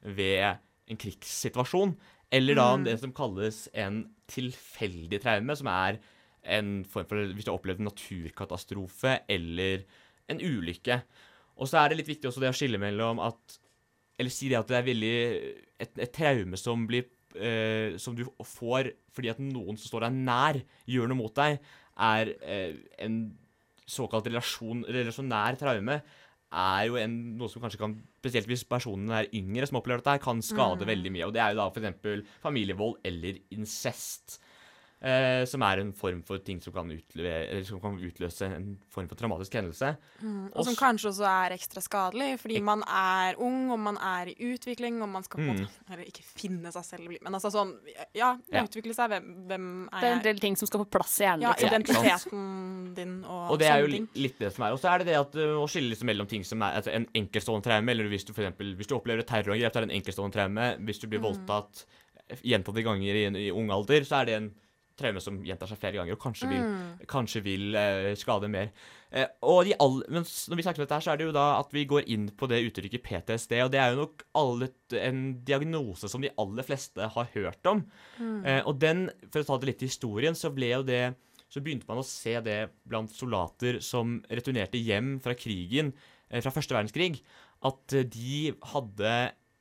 ved 0.07 0.61
en 0.91 1.01
krigssituasjon. 1.01 1.95
Eller 2.31 2.59
da 2.59 2.69
det 2.79 2.97
som 3.03 3.15
kalles 3.15 3.65
en 3.75 4.05
tilfeldig 4.31 5.19
traume, 5.23 5.57
som 5.59 5.71
er 5.71 5.99
en 6.51 6.81
form 6.89 7.09
for 7.11 7.33
Hvis 7.35 7.45
du 7.45 7.51
har 7.51 7.59
opplevd 7.59 7.83
en 7.83 7.91
naturkatastrofe 7.91 9.19
eller 9.29 9.83
en 10.31 10.41
ulykke. 10.41 11.01
Og 11.61 11.69
så 11.69 11.83
er 11.83 11.91
det 11.91 12.01
litt 12.01 12.13
viktig 12.15 12.31
også 12.31 12.41
det 12.41 12.53
å 12.53 12.57
skille 12.57 12.81
mellom 12.81 13.21
at 13.21 13.59
Eller 14.17 14.33
si 14.33 14.49
det 14.49 14.57
at 14.57 14.71
det 14.71 14.79
er 14.79 14.87
veldig 14.87 15.17
Et, 15.81 15.99
et 16.07 16.13
traume 16.15 16.57
som 16.57 16.87
blir 16.89 17.11
eh, 17.37 17.99
Som 18.01 18.17
du 18.19 18.25
får 18.41 18.93
fordi 19.15 19.31
at 19.33 19.43
noen 19.43 19.79
som 19.79 19.91
står 19.91 20.07
deg 20.07 20.19
nær, 20.25 20.61
gjør 20.87 21.11
noe 21.11 21.19
mot 21.19 21.35
deg, 21.37 21.61
er 22.01 22.33
eh, 22.41 22.75
en 23.05 23.23
såkalt 23.91 24.29
relasjon, 24.31 24.85
relasjonær 24.87 25.59
traume 25.59 26.01
er 26.51 26.87
jo 26.89 26.97
en, 26.99 27.17
noe 27.39 27.51
som 27.51 27.63
kanskje 27.63 27.79
kan, 27.79 27.95
spesielt 28.19 28.49
hvis 28.51 28.65
personen 28.67 29.13
er 29.15 29.29
yngre 29.37 29.69
som 29.69 29.79
opplever 29.79 30.03
dette, 30.03 30.23
kan 30.25 30.43
skade 30.43 30.87
veldig 30.89 31.13
mye. 31.15 31.29
Og 31.29 31.35
det 31.35 31.43
er 31.45 31.55
jo 31.55 31.61
da 31.61 31.69
f.eks. 31.71 32.33
familievold 32.43 32.99
eller 33.07 33.39
incest. 33.55 34.41
Eh, 35.03 35.47
som 35.49 35.63
er 35.65 35.81
en 35.81 35.95
form 35.97 36.19
for 36.29 36.37
ting 36.45 36.59
som 36.61 36.75
kan, 36.75 36.85
utlø 36.93 37.25
eller 37.25 37.63
som 37.65 37.79
kan 37.81 37.95
utløse 37.97 38.45
en 38.53 38.75
form 38.93 39.07
for 39.09 39.17
traumatisk 39.17 39.55
hendelse. 39.57 39.95
Og 40.53 40.59
som 40.67 40.75
Også- 40.75 40.77
kanskje 40.77 41.09
også 41.09 41.25
er 41.25 41.55
ekstra 41.57 41.81
skadelig, 41.81 42.39
fordi 42.39 42.61
man 42.61 42.83
er 42.87 43.35
ung, 43.41 43.71
og 43.73 43.79
man 43.79 43.97
er 43.97 44.29
i 44.29 44.35
utvikling, 44.53 45.01
og 45.01 45.09
man 45.09 45.23
skal 45.23 45.41
på 45.41 45.49
en 45.49 45.57
Mm. 45.57 45.61
måte 45.65 45.93
Eller 45.95 46.05
ikke 46.05 46.23
finne 46.23 46.71
seg 46.71 46.85
selv, 46.85 47.17
men 47.23 47.33
altså 47.33 47.51
sånn 47.51 47.79
Ja, 48.15 48.37
Ja. 48.53 48.63
utvikle 48.63 48.93
seg. 48.95 49.09
Hvem, 49.09 49.47
hvem 49.49 49.89
Det 49.91 50.03
er 50.05 50.13
en 50.13 50.19
er 50.19 50.23
del 50.23 50.39
ting 50.39 50.55
som 50.57 50.67
skal 50.67 50.85
på 50.85 50.91
plass 50.91 51.19
i 51.21 51.25
hjernen. 51.25 51.41
Ja, 51.43 51.53
liksom. 51.55 51.69
identiteten 51.71 52.95
din 52.95 53.25
og, 53.25 53.53
Og 53.53 53.59
det 53.59 53.69
er 53.69 53.81
jo 53.81 53.87
ting. 53.87 54.09
litt 54.17 54.39
det 54.39 54.53
som 54.53 54.65
er. 54.65 54.73
Og 54.73 54.81
så 54.81 54.93
er 54.95 54.99
det 54.99 55.07
det 55.07 55.17
at 55.17 55.35
uh, 55.35 55.57
å 55.65 55.67
skille 55.67 55.89
liksom 55.95 56.05
mellom 56.07 56.29
ting 56.29 56.45
som 56.45 56.61
er 56.61 56.77
altså 56.77 56.93
en 56.93 57.07
enkeltstående 57.15 57.63
traume, 57.65 57.89
eller 57.91 58.05
hvis 58.09 58.25
du 58.27 58.35
for 58.35 58.43
eksempel, 58.43 58.77
hvis 58.77 58.87
du 58.87 58.95
opplever 58.97 59.21
et 59.21 59.27
terrorangrep, 59.27 59.73
så 59.73 59.77
er 59.81 59.87
det 59.87 59.91
en 59.91 60.01
enkeltstående 60.03 60.33
traume. 60.35 60.79
Hvis 60.85 61.01
du 61.01 61.07
blir 61.09 61.21
voldtatt 61.21 61.85
eh, 62.29 62.37
gjentatte 62.45 62.85
ganger 62.85 63.15
i, 63.15 63.49
i 63.49 63.51
ung 63.51 63.71
alder, 63.71 64.01
så 64.05 64.21
er 64.21 64.25
det 64.27 64.35
en 64.35 64.55
traume 65.01 65.23
som 65.25 65.39
gjentar 65.47 65.71
seg 65.71 65.81
flere 65.81 65.99
ganger, 65.99 66.17
og 66.17 66.23
kanskje 66.23 66.51
vil, 66.51 66.67
kanskje 67.11 67.43
vil 67.45 67.79
eh, 67.79 68.11
skade 68.21 68.51
mer. 68.53 68.71
Eh, 69.11 69.27
og 69.49 69.65
de 69.67 69.75
all, 69.83 70.01
men 70.09 70.27
når 70.27 70.61
vi 70.61 70.67
snakker 70.67 70.83
om 70.83 70.87
dette 70.87 70.99
her, 71.01 71.07
så 71.07 71.15
er 71.15 71.21
det 71.21 71.31
jo 71.31 71.37
da 71.37 71.47
at 71.59 71.73
vi 71.75 71.87
går 71.89 72.07
inn 72.13 72.29
på 72.37 72.49
det 72.51 72.61
uttrykket 72.69 73.07
PTSD, 73.07 73.57
og 73.65 73.73
det 73.75 73.81
er 73.83 73.95
jo 73.95 74.05
nok 74.05 74.27
alle, 74.39 74.71
en 75.01 75.25
diagnose 75.47 76.11
som 76.11 76.23
de 76.23 76.33
aller 76.43 76.67
fleste 76.67 77.11
har 77.17 77.33
hørt 77.35 77.73
om. 77.73 77.83
Eh, 78.21 78.61
og 78.63 78.79
den, 78.83 79.09
for 79.31 79.43
å 79.43 79.51
ta 79.51 79.59
det 79.61 79.73
litt 79.73 79.85
i 79.85 79.91
historien, 79.91 80.39
så 80.39 80.53
ble 80.55 80.75
jo 80.77 80.87
det 80.87 81.05
så 81.51 81.63
begynte 81.63 81.89
man 81.89 82.01
å 82.01 82.07
se 82.07 82.37
det 82.47 82.61
blant 82.87 83.11
soldater 83.13 83.81
som 83.85 84.21
returnerte 84.31 84.79
hjem 84.79 85.17
fra 85.23 85.35
krigen, 85.35 85.93
eh, 86.31 86.41
fra 86.45 86.53
første 86.55 86.77
verdenskrig, 86.77 87.21
at 87.67 87.97
eh, 87.97 88.07
de 88.07 88.55
hadde 88.73 89.15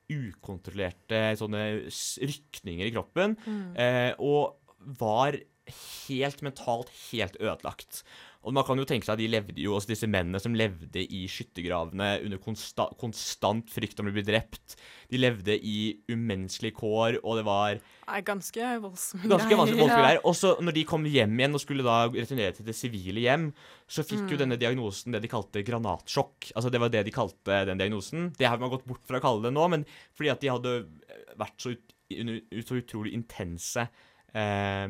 ukontrollerte 0.09 1.35
sånne 1.37 1.63
rykninger 1.89 2.87
i 2.87 2.93
kroppen, 2.93 3.35
eh, 3.77 4.13
og 4.17 4.58
var 4.79 5.37
helt 5.69 6.41
mentalt 6.45 6.89
helt 7.09 7.37
ødelagt. 7.39 8.03
Og 8.47 8.53
man 8.55 8.63
kan 8.63 8.79
jo 8.79 8.85
tenke 8.87 9.03
seg 9.03 9.17
at 9.17 9.19
de 9.19 9.27
levde 9.27 9.59
jo, 9.59 9.73
også 9.75 9.91
disse 9.91 10.07
mennene 10.07 10.39
som 10.39 10.53
levde 10.55 11.01
i 11.03 11.25
skyttergravene 11.27 12.21
under 12.23 12.39
konsta 12.39 12.85
konstant 12.99 13.67
frykt 13.73 13.99
om 13.99 14.07
å 14.07 14.13
bli 14.15 14.23
drept. 14.23 14.77
De 15.11 15.19
levde 15.19 15.57
i 15.59 15.99
umenneskelige 16.07 16.77
kår, 16.77 17.17
og 17.19 17.41
det 17.41 17.43
var 17.47 17.81
ganske 18.25 18.71
voldsomme 18.85 19.27
Ganske 19.27 19.59
vanskelig 19.59 19.81
voldsomme 19.83 20.05
greier. 20.05 20.21
Og 20.23 20.37
så 20.39 20.53
når 20.63 20.77
de 20.79 20.85
kom 20.87 21.07
hjem 21.11 21.35
igjen 21.35 21.59
og 21.59 21.63
skulle 21.65 21.85
da 21.85 21.99
returnere 22.07 22.55
til 22.55 22.69
det 22.69 22.77
sivile 22.79 23.25
hjem, 23.25 23.49
så 23.91 24.07
fikk 24.07 24.31
jo 24.31 24.39
denne 24.39 24.59
diagnosen 24.61 25.15
det 25.15 25.25
de 25.25 25.33
kalte 25.35 25.65
granatsjokk. 25.67 26.53
Altså 26.55 26.71
det 26.71 26.79
var 26.79 26.95
det 26.95 27.03
de 27.09 27.15
kalte 27.15 27.63
den 27.67 27.81
diagnosen. 27.81 28.31
Det 28.39 28.47
har 28.47 28.61
man 28.61 28.71
gått 28.71 28.87
bort 28.87 29.03
fra 29.03 29.19
å 29.19 29.25
kalle 29.25 29.49
det 29.49 29.55
nå, 29.57 29.67
men 29.75 29.83
fordi 30.15 30.31
at 30.31 30.39
de 30.39 30.53
hadde 30.55 30.77
vært 31.39 31.59
så, 31.59 31.75
ut, 31.75 31.97
ut, 32.15 32.63
så 32.63 32.79
utrolig 32.79 33.17
intense 33.19 33.89
eh, 34.33 34.87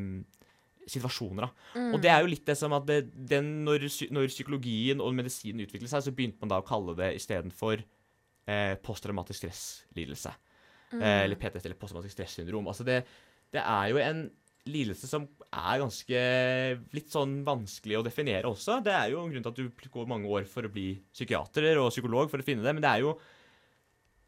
situasjoner. 0.89 1.45
da. 1.47 1.86
Og 1.93 2.02
det 2.04 2.12
er 2.12 2.23
jo 2.23 2.32
litt 2.32 2.45
det 2.47 2.58
som 2.58 2.73
at 2.78 2.88
det, 2.89 2.99
den, 3.13 3.60
når, 3.67 3.88
når 4.15 4.32
psykologien 4.32 5.04
og 5.04 5.15
medisinen 5.17 5.65
utviklet 5.65 5.91
seg, 5.91 6.06
så 6.06 6.15
begynte 6.15 6.41
man 6.43 6.54
da 6.54 6.62
å 6.62 6.67
kalle 6.67 6.97
det 6.97 7.13
istedenfor 7.19 7.84
eh, 7.84 8.75
posttraumatisk 8.84 9.43
stresslidelse. 9.43 10.34
Eh, 10.97 11.23
eller 11.25 11.38
PTSD, 11.38 11.69
eller 11.69 11.80
posttraumatisk 11.80 12.17
stressyndrom. 12.17 12.69
Altså 12.71 12.86
det, 12.88 13.04
det 13.54 13.62
er 13.62 13.91
jo 13.91 14.02
en 14.02 14.23
lidelse 14.69 15.08
som 15.10 15.25
er 15.49 15.82
ganske 15.82 16.21
litt 16.93 17.12
sånn 17.13 17.39
vanskelig 17.47 17.99
å 17.99 18.06
definere 18.06 18.49
også. 18.49 18.80
Det 18.86 18.93
er 18.93 19.12
jo 19.13 19.23
en 19.23 19.34
grunn 19.34 19.45
til 19.45 19.54
at 19.54 19.60
du 19.60 19.89
går 19.93 20.10
mange 20.10 20.30
år 20.30 20.47
for 20.49 20.67
å 20.67 20.73
bli 20.73 20.91
psykiater 21.13 21.71
og 21.80 21.91
psykolog 21.93 22.32
for 22.32 22.41
å 22.41 22.45
finne 22.45 22.65
det, 22.65 22.75
men 22.75 22.86
det 22.86 22.95
er 22.95 23.06
jo 23.08 23.19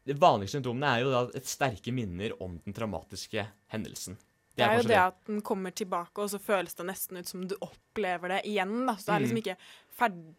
De 0.02 0.16
vanligste 0.18 0.56
symptomene 0.56 0.88
er 0.90 1.04
jo 1.04 1.10
da 1.12 1.18
et 1.38 1.46
sterke 1.46 1.92
minner 1.94 2.32
om 2.42 2.56
den 2.64 2.74
traumatiske 2.74 3.44
hendelsen. 3.70 4.16
Det 4.56 4.66
er 4.66 4.76
jo 4.82 4.88
det 4.88 4.98
at 5.00 5.18
den 5.26 5.40
kommer 5.40 5.70
tilbake, 5.72 6.18
og 6.20 6.28
så 6.28 6.38
føles 6.42 6.74
det 6.76 6.84
nesten 6.86 7.16
ut 7.22 7.26
som 7.30 7.46
du 7.48 7.54
opplever 7.64 8.28
det 8.36 8.40
igjen. 8.50 8.86
Da. 8.86 8.94
Så 9.00 9.06
du 9.06 9.12
er 9.16 9.20
liksom 9.24 9.38
Mm. 9.38 9.44
ikke 9.46 9.56
ferdig, 9.96 10.34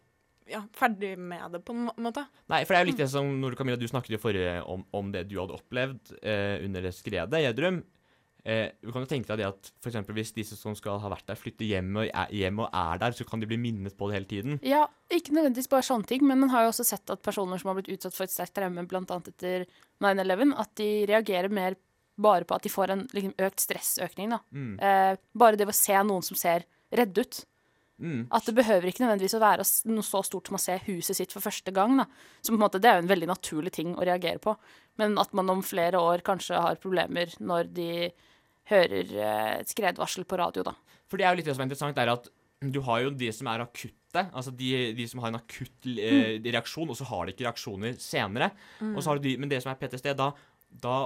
ja, 0.46 0.60
ferdig 0.76 1.16
med 1.18 1.50
det, 1.52 1.64
på 1.64 1.72
en 1.74 1.90
måte. 2.04 2.26
Nei, 2.48 2.64
for 2.64 2.74
det 2.74 2.78
er 2.80 2.84
jo 2.84 2.90
litt 2.92 3.02
det 3.02 3.10
som 3.10 3.40
når 3.40 3.56
Camilla, 3.56 3.76
du 3.80 3.88
snakket 3.88 4.10
jo 4.14 4.18
forrige 4.22 4.62
om, 4.68 4.84
om 4.92 5.10
det 5.10 5.26
du 5.28 5.38
hadde 5.40 5.56
opplevd 5.58 6.14
eh, 6.22 6.64
under 6.64 6.82
det 6.82 6.92
skredet 6.94 7.32
i 7.40 7.42
Gjerdrum. 7.46 7.82
eh, 8.44 8.70
Du 8.82 8.92
kan 8.92 9.00
jo 9.02 9.06
tenke 9.08 9.26
deg 9.32 9.38
det 9.38 9.46
at 9.48 9.70
for 9.80 9.88
eksempel 9.90 10.14
hvis 10.14 10.34
disse 10.36 10.54
som 10.60 10.74
skal 10.76 10.98
ha 11.00 11.08
vært 11.08 11.24
der, 11.26 11.34
flytter 11.40 11.64
hjem 11.64 11.96
og 11.96 12.10
er, 12.12 12.28
hjem 12.30 12.58
og 12.60 12.68
er 12.76 12.98
der, 12.98 13.10
så 13.16 13.24
kan 13.26 13.40
de 13.40 13.46
bli 13.48 13.56
minnet 13.56 13.96
på 13.96 14.06
det 14.10 14.18
hele 14.20 14.26
tiden. 14.28 14.60
Ja, 14.62 14.86
ikke 15.10 15.32
nødvendigvis 15.32 15.70
bare 15.72 15.82
sånne 15.82 16.06
ting, 16.06 16.22
men 16.28 16.38
man 16.38 16.50
har 16.50 16.64
jo 16.66 16.68
også 16.74 16.84
sett 16.84 17.08
at 17.10 17.22
personer 17.24 17.58
som 17.58 17.72
har 17.72 17.80
blitt 17.82 17.88
utsatt 17.96 18.12
for 18.14 18.24
et 18.24 18.30
sterkt 18.30 18.52
traume, 18.54 18.86
bl.a. 18.86 19.00
etter 19.00 19.64
9-11, 20.04 20.52
at 20.60 20.74
de 20.76 20.90
reagerer 21.08 21.48
mer 21.50 21.74
bare 22.16 22.46
på 22.46 22.56
at 22.56 22.66
de 22.66 22.72
får 22.72 22.92
en 22.94 23.02
liksom, 23.14 23.34
økt 23.46 23.64
stressøkning. 23.64 24.36
Da. 24.36 24.40
Mm. 24.54 24.76
Eh, 24.78 25.16
bare 25.34 25.58
det 25.58 25.68
å 25.68 25.76
se 25.76 25.96
noen 26.06 26.24
som 26.26 26.38
ser 26.38 26.66
redde 26.94 27.24
ut. 27.24 27.42
Mm. 28.02 28.26
At 28.34 28.46
det 28.48 28.56
behøver 28.56 28.90
ikke 28.90 29.04
nødvendigvis 29.04 29.36
å 29.38 29.42
være 29.42 29.64
noe 29.92 30.04
så 30.06 30.20
stort 30.26 30.50
som 30.50 30.58
å 30.58 30.62
se 30.62 30.76
huset 30.88 31.18
sitt 31.18 31.34
for 31.34 31.44
første 31.44 31.74
gang. 31.74 31.96
Da. 32.00 32.06
Så 32.42 32.54
måte, 32.58 32.80
det 32.82 32.90
er 32.90 32.98
jo 32.98 33.06
en 33.06 33.12
veldig 33.12 33.30
naturlig 33.30 33.74
ting 33.76 33.94
å 33.94 34.06
reagere 34.06 34.42
på. 34.42 34.56
Men 35.00 35.18
at 35.20 35.34
man 35.36 35.52
om 35.52 35.62
flere 35.64 36.00
år 36.02 36.24
kanskje 36.26 36.62
har 36.62 36.80
problemer 36.82 37.34
når 37.40 37.70
de 37.74 37.90
hører 38.70 39.18
eh, 39.20 39.58
skredvarsel 39.68 40.26
på 40.26 40.38
radio, 40.40 40.64
da. 40.66 40.74
For 41.10 41.20
det 41.20 41.26
er 41.26 41.34
jo 41.34 41.42
litt 41.42 41.50
det 41.50 41.54
som 41.56 41.62
er 41.62 41.68
interessant, 41.68 42.00
er 42.00 42.14
at 42.14 42.30
du 42.64 42.80
har 42.86 43.02
jo 43.04 43.10
de 43.12 43.28
som 43.34 43.48
er 43.52 43.60
akutte, 43.60 44.22
altså 44.24 44.52
de, 44.56 44.70
de 44.96 45.04
som 45.10 45.20
har 45.20 45.32
en 45.32 45.40
akutt 45.40 45.88
eh, 45.90 46.38
reaksjon, 46.40 46.88
og 46.88 46.96
så 46.96 47.06
har 47.10 47.26
de 47.26 47.34
ikke 47.34 47.44
reaksjoner 47.44 47.98
senere. 48.00 48.50
Og 48.94 49.02
så 49.02 49.10
har 49.10 49.20
du 49.20 49.28
de, 49.28 49.34
men 49.40 49.52
det 49.52 49.60
som 49.62 49.72
er 49.72 49.78
PTSD, 49.80 50.14
da, 50.16 50.30
da 50.84 50.96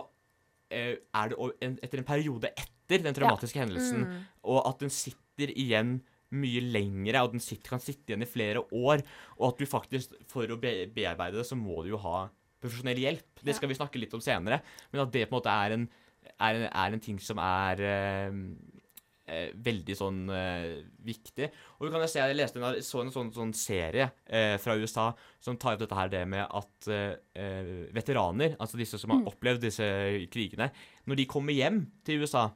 er 0.71 1.33
det 1.33 1.39
en, 1.65 1.79
etter 1.85 2.03
en 2.03 2.09
periode 2.09 2.53
etter 2.53 3.05
den 3.05 3.17
traumatiske 3.17 3.61
hendelsen, 3.61 4.07
og 4.49 4.63
at 4.69 4.85
den 4.85 4.93
sitter 4.93 5.53
igjen 5.53 5.99
mye 6.37 6.61
lengre, 6.61 7.23
og 7.25 7.35
den 7.37 7.43
sitter, 7.43 7.73
kan 7.73 7.83
sitte 7.83 8.13
igjen 8.13 8.25
i 8.25 8.29
flere 8.29 8.63
år, 8.65 9.05
og 9.39 9.47
at 9.51 9.61
du 9.61 9.69
faktisk, 9.69 10.17
for 10.29 10.49
å 10.51 10.59
be 10.61 10.83
bearbeide 10.93 11.41
det, 11.41 11.47
så 11.49 11.57
må 11.57 11.81
du 11.85 11.95
jo 11.95 12.03
ha 12.05 12.27
profesjonell 12.61 13.01
hjelp. 13.01 13.45
Det 13.45 13.55
skal 13.57 13.71
vi 13.71 13.79
snakke 13.79 14.01
litt 14.03 14.15
om 14.17 14.25
senere, 14.25 14.61
men 14.93 15.05
at 15.05 15.13
det 15.15 15.25
på 15.29 15.33
en 15.33 15.39
måte 15.39 15.55
er 15.55 15.77
en, 15.77 15.87
er 16.37 16.59
en, 16.59 16.67
er 16.69 16.97
en 16.97 17.05
ting 17.05 17.21
som 17.23 17.41
er 17.41 17.85
eh, 17.87 18.43
eh, 19.29 19.51
veldig 19.65 19.97
sånn 19.97 20.23
eh, 20.35 20.79
viktig. 21.07 21.49
Og 21.79 21.87
du 21.87 21.93
kan 21.93 22.03
jo 22.03 22.09
se, 22.11 22.21
jeg 22.23 22.39
leste 22.39 22.61
en, 22.61 22.79
så 22.85 23.03
en 23.03 23.13
sånn, 23.15 23.33
sånn 23.35 23.55
serie 23.57 24.11
eh, 24.25 24.57
fra 24.63 24.77
USA 24.81 25.11
som 25.45 25.59
tar 25.61 25.77
opp 25.77 25.85
dette 25.85 25.99
her 25.99 26.13
det 26.13 26.25
med 26.31 26.47
at 26.47 26.89
eh, 26.93 27.13
eh, 27.39 27.75
veteraner, 27.95 28.57
altså 28.59 28.81
disse 28.81 29.01
som 29.01 29.15
har 29.15 29.29
opplevd 29.31 29.69
disse 29.69 29.91
krigene, 30.33 30.71
når 31.09 31.23
de 31.23 31.29
kommer 31.31 31.57
hjem 31.57 31.85
til 32.07 32.25
USA, 32.25 32.49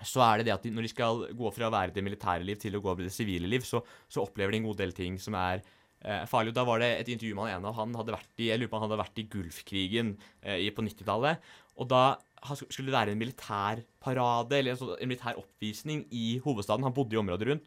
så 0.00 0.22
er 0.24 0.40
det 0.40 0.48
det 0.48 0.54
at 0.54 0.64
de, 0.64 0.72
når 0.72 0.86
de 0.86 0.92
skal 0.92 1.26
gå 1.36 1.50
fra 1.52 1.68
å 1.68 1.74
være 1.74 1.94
det 1.96 2.04
militære 2.04 2.46
liv 2.46 2.60
til 2.60 2.76
å 2.76 2.80
gå 2.82 2.92
over 2.92 3.04
det 3.04 3.12
sivile 3.14 3.50
liv, 3.50 3.66
så, 3.66 3.82
så 4.08 4.24
opplever 4.24 4.54
de 4.54 4.62
en 4.62 4.70
god 4.70 4.80
del 4.80 4.94
ting 4.96 5.18
som 5.20 5.36
er 5.38 5.60
eh, 5.60 6.24
farlig. 6.30 6.54
Da 6.56 6.64
var 6.68 6.80
det 6.82 6.90
et 6.96 7.12
intervju 7.12 7.36
med 7.36 7.48
han 7.48 7.58
ene, 7.58 7.70
og 7.72 7.78
han 7.78 7.96
hadde 7.98 8.16
vært 8.16 8.40
i 8.42 8.48
jeg 8.50 8.62
lurer 8.62 8.72
på 8.72 8.80
han 8.80 8.88
hadde 8.88 9.02
vært 9.02 9.20
i 9.20 9.26
Gulfkrigen 9.34 10.14
eh, 10.40 10.64
på 10.74 10.86
90-tallet. 10.86 11.52
Og 11.80 11.90
da 11.90 12.04
skulle 12.70 12.92
være 12.92 13.12
en 13.12 13.18
militær 13.18 13.80
parade, 14.00 14.52
eller 14.58 14.72
en, 14.72 14.78
sånn- 14.78 14.96
en 15.00 15.08
militær 15.08 15.36
oppvisning 15.38 16.06
i 16.10 16.38
hovedstaden. 16.44 16.82
Han 16.84 16.92
bodde 16.94 17.12
i 17.14 17.20
området 17.20 17.48
rundt. 17.48 17.62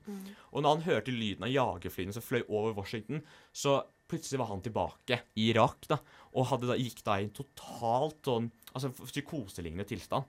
Og 0.52 0.62
når 0.64 0.76
han 0.76 0.84
hørte 0.88 1.12
lyden 1.12 1.44
av 1.44 1.50
jagerflyene 1.54 2.14
som 2.14 2.22
fløy 2.26 2.42
over 2.50 2.74
Washington, 2.74 3.22
så 3.54 3.84
plutselig 4.14 4.42
var 4.42 4.52
han 4.54 4.64
tilbake 4.64 5.20
i 5.36 5.50
Irak, 5.52 5.88
da, 5.90 6.00
og 6.34 6.48
hadde 6.52 6.70
da, 6.72 6.78
gikk 6.80 7.04
da 7.06 7.20
i 7.20 7.28
en 7.28 7.34
totalt 7.36 8.30
sånn 8.30 8.52
altså 8.74 8.90
psykoselignende 9.06 9.86
tilstand. 9.86 10.26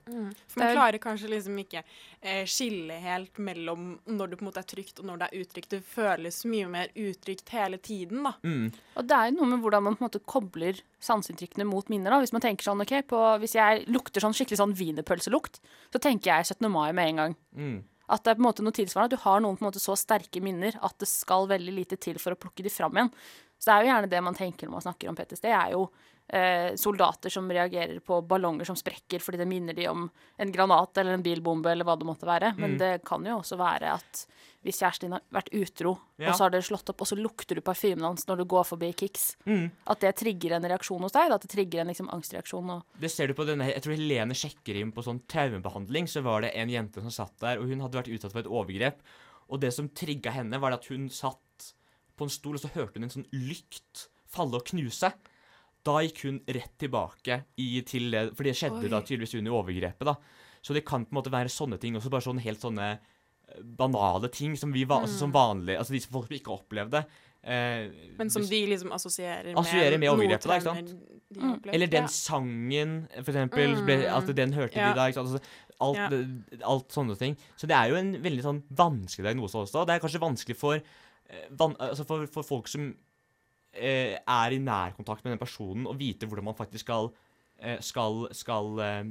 For 0.52 0.60
man 0.60 0.74
klarer 0.76 1.00
kanskje 1.00 1.30
liksom 1.32 1.56
ikke 1.62 1.80
eh, 1.80 2.42
skille 2.48 2.98
helt 3.00 3.40
mellom 3.40 3.94
når 4.04 4.32
det 4.32 4.38
på 4.38 4.44
en 4.44 4.50
måte 4.50 4.60
er 4.60 4.68
trygt 4.68 5.00
og 5.00 5.08
når 5.08 5.22
det 5.22 5.28
er 5.28 5.44
utrygt. 5.44 5.70
Det 5.72 5.80
føles 5.88 6.42
mye 6.50 6.68
mer 6.74 6.92
utrygt 6.92 7.54
hele 7.54 7.80
tiden, 7.80 8.20
da. 8.26 8.34
Mm. 8.44 8.68
Og 9.00 9.08
det 9.08 9.16
er 9.16 9.30
jo 9.30 9.38
noe 9.38 9.50
med 9.54 9.64
hvordan 9.64 9.86
man 9.86 9.96
på 9.96 10.04
en 10.04 10.08
måte 10.10 10.22
kobler 10.28 10.82
sanseinntrykkene 11.04 11.66
mot 11.68 11.88
minner. 11.92 12.12
da. 12.12 12.20
Hvis 12.20 12.34
man 12.36 12.44
tenker 12.44 12.68
sånn, 12.68 12.84
ok, 12.84 12.94
på, 13.08 13.22
hvis 13.40 13.56
jeg 13.56 13.88
lukter 13.88 14.24
sånn 14.24 14.36
skikkelig 14.36 14.60
sånn 14.60 14.76
wienerpølselukt, 14.76 15.60
så 15.88 16.02
tenker 16.02 16.34
jeg 16.34 16.52
17. 16.52 16.68
mai 16.72 16.92
med 16.92 17.14
en 17.14 17.22
gang. 17.22 17.36
Mm. 17.56 17.80
At 18.12 18.26
det 18.26 18.34
er 18.34 18.36
på 18.36 18.44
en 18.44 18.48
måte 18.50 18.64
noe 18.64 18.76
tilsvarende. 18.76 19.16
At 19.16 19.16
du 19.16 19.24
har 19.24 19.40
noen 19.40 19.56
på 19.56 19.64
en 19.64 19.70
måte 19.70 19.80
så 19.80 19.96
sterke 19.96 20.44
minner 20.44 20.76
at 20.84 20.98
det 21.00 21.08
skal 21.08 21.48
veldig 21.48 21.72
lite 21.72 21.96
til 21.96 22.20
for 22.20 22.36
å 22.36 22.40
plukke 22.40 22.64
de 22.66 22.72
fram 22.72 23.00
igjen. 23.00 23.12
Så 23.64 23.70
det 23.70 23.74
er 23.78 23.84
jo 23.86 23.92
gjerne 23.94 24.10
det 24.12 24.20
man 24.26 24.36
tenker 24.36 24.68
når 24.68 24.76
man 24.76 24.84
snakker 24.84 25.08
om 25.08 25.16
PTSD, 25.16 25.46
er 25.48 25.70
jo 25.72 25.86
eh, 26.28 26.74
soldater 26.80 27.32
som 27.32 27.48
reagerer 27.52 28.00
på 28.04 28.18
ballonger 28.28 28.64
som 28.68 28.76
sprekker 28.76 29.20
fordi 29.20 29.40
det 29.40 29.48
minner 29.48 29.76
de 29.76 29.86
om 29.88 30.06
en 30.40 30.52
granat 30.52 30.96
eller 31.00 31.16
en 31.16 31.22
bilbombe 31.24 31.68
eller 31.72 31.84
hva 31.84 31.96
det 32.00 32.06
måtte 32.08 32.28
være. 32.28 32.54
Men 32.56 32.74
Mm. 32.74 32.78
det 32.78 33.04
kan 33.04 33.24
jo 33.24 33.38
også 33.40 33.56
være 33.60 33.92
at 33.94 34.26
hvis 34.64 34.78
kjæresten 34.80 35.00
din 35.10 35.12
har 35.12 35.20
vært 35.30 35.50
utro, 35.52 35.98
Ja. 36.18 36.30
og 36.30 36.34
så 36.38 36.44
har 36.46 36.50
dere 36.50 36.62
slått 36.64 36.88
opp, 36.88 37.00
og 37.02 37.06
så 37.06 37.16
lukter 37.20 37.54
du 37.54 37.60
parfymen 37.60 38.00
hans 38.00 38.24
når 38.26 38.38
du 38.38 38.44
går 38.46 38.64
forbi 38.64 38.92
Kix, 38.96 39.36
Mm. 39.46 39.70
at 39.86 40.00
det 40.00 40.16
trigger 40.16 40.52
en 40.56 40.62
reaksjon 40.64 41.00
hos 41.02 41.12
deg. 41.12 41.28
Da, 41.28 41.34
at 41.34 41.42
det 41.42 41.50
trigger 41.50 41.80
en 41.82 41.88
liksom, 41.88 42.08
angstreaksjon. 42.08 42.82
Det 42.98 43.10
ser 43.10 43.26
du 43.28 43.34
på 43.34 43.44
denne, 43.46 43.66
Jeg 43.72 43.82
tror 43.82 43.92
Helene 43.96 44.32
sjekker 44.32 44.80
inn 44.80 44.92
på 44.92 45.04
sånn 45.04 45.20
traumebehandling. 45.28 46.04
Så 46.08 46.22
var 46.22 46.40
det 46.40 46.52
en 46.56 46.68
jente 46.70 47.00
som 47.02 47.10
satt 47.10 47.38
der, 47.40 47.58
og 47.58 47.68
hun 47.68 47.80
hadde 47.80 48.00
vært 48.02 48.12
utsatt 48.12 48.32
for 48.32 48.38
et 48.40 48.46
overgrep. 48.46 48.96
Og 49.50 49.60
det 49.60 49.74
som 49.74 49.90
trigga 49.90 50.30
henne, 50.32 50.58
var 50.58 50.72
at 50.72 50.86
hun 50.86 51.08
satt 51.10 51.36
på 52.16 52.24
en 52.26 52.30
stol, 52.32 52.54
og 52.54 52.60
så 52.62 52.70
hørte 52.74 52.98
hun 53.00 53.04
en 53.08 53.10
sånn 53.10 53.26
lykt 53.32 54.08
falle 54.34 54.58
og 54.58 54.64
knuse. 54.66 55.12
Da 55.84 55.98
gikk 56.00 56.22
hun 56.24 56.40
rett 56.48 56.72
tilbake 56.80 57.42
i, 57.60 57.82
til 57.84 58.10
det 58.10 58.22
For 58.36 58.42
det 58.46 58.54
skjedde 58.56 58.86
Oi. 58.86 58.88
da 58.92 59.02
tydeligvis 59.04 59.36
under 59.38 59.52
overgrepet, 59.52 60.06
da. 60.08 60.16
Så 60.64 60.72
det 60.72 60.84
kan 60.88 61.04
på 61.04 61.12
en 61.12 61.18
måte 61.20 61.32
være 61.34 61.52
sånne 61.52 61.78
ting 61.78 61.94
også, 61.98 62.08
bare 62.10 62.24
sånne 62.24 62.40
helt 62.40 62.62
sånne 62.62 62.86
eh, 62.94 63.60
banale 63.62 64.30
ting 64.32 64.56
som 64.56 64.72
vi 64.72 64.86
mm. 64.86 64.94
altså, 65.02 65.18
som 65.18 65.34
vanlige, 65.34 65.76
Altså 65.78 65.92
de 65.92 66.00
som 66.00 66.12
folk 66.16 66.30
ikke 66.32 66.54
opplevde. 66.54 67.04
Eh, 67.44 67.90
Men 68.16 68.30
som 68.30 68.40
hvis- 68.42 68.48
de 68.50 68.66
liksom 68.72 68.92
assosierer 68.96 69.44
med, 69.52 69.58
Assosierer 69.60 69.98
med 70.00 70.08
overgrepet, 70.08 70.48
da, 70.48 70.54
ikke 70.56 70.62
sant? 70.70 70.94
de 71.34 71.40
har. 71.40 71.58
Eller 71.74 71.86
den 71.86 72.02
Ja. 72.04 72.08
sangen, 72.08 73.08
for 73.22 73.32
eksempel. 73.32 73.84
Ble, 73.84 73.96
Mm. 74.08 74.16
at 74.16 74.34
den 74.36 74.52
hørte 74.52 74.76
Ja. 74.76 74.88
de 74.88 74.94
da. 74.94 75.06
Ikke 75.10 75.14
sant? 75.20 75.28
Altså, 75.28 75.40
alt, 75.80 75.96
Ja. 75.98 76.64
alt 76.64 76.88
sånne 76.88 77.18
ting. 77.18 77.36
Så 77.58 77.66
det 77.68 77.76
er 77.76 77.90
jo 77.90 77.96
en 77.96 78.14
veldig 78.22 78.42
sånn 78.42 78.62
vanskelig 78.72 79.24
diagnose 79.24 79.52
også. 79.60 79.84
Det 79.86 79.92
er 79.96 80.00
kanskje 80.08 80.20
vanskelig 80.20 80.56
for, 80.56 80.80
van, 81.50 81.74
altså 81.80 82.04
for, 82.08 82.26
for 82.26 82.42
folk 82.46 82.68
som 82.70 82.88
eh, 83.74 84.16
er 84.20 84.54
i 84.54 84.58
nærkontakt 84.62 85.24
med 85.24 85.34
den 85.34 85.40
personen, 85.42 85.86
å 85.90 85.96
vite 85.98 86.26
hvordan 86.28 86.44
man 86.50 86.54
faktisk 86.58 86.86
skal, 86.86 87.10
eh, 87.58 87.78
skal, 87.84 88.28
skal 88.36 88.78
eh, 88.84 89.04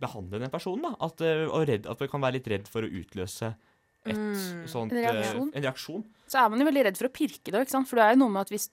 behandle 0.00 0.40
den 0.40 0.50
personen. 0.52 0.82
da. 0.88 0.94
At, 1.08 1.20
eh, 1.24 1.46
og 1.48 1.66
redd, 1.68 1.86
at 1.90 2.00
man 2.00 2.08
kan 2.12 2.24
være 2.24 2.38
litt 2.38 2.48
redd 2.52 2.68
for 2.68 2.82
å 2.86 2.90
utløse 3.02 3.54
et 4.06 4.16
Mm. 4.16 4.64
sånt 4.66 4.92
En 4.92 4.98
eh, 4.98 5.10
reaksjon. 5.12 5.50
en 5.54 5.62
reaksjon. 5.62 6.04
så 6.26 6.38
er 6.44 6.48
man 6.48 6.60
jo 6.62 6.64
veldig 6.70 6.84
redd 6.86 6.96
for 6.96 7.08
å 7.10 7.12
pirke 7.12 7.52
det, 7.52 7.60
ikke 7.66 7.74
sant? 7.74 7.88
For 7.88 7.96
det 8.00 8.04
er 8.06 8.14
jo 8.14 8.20
noe 8.22 8.32
med 8.32 8.40
at 8.46 8.48
hvis, 8.54 8.70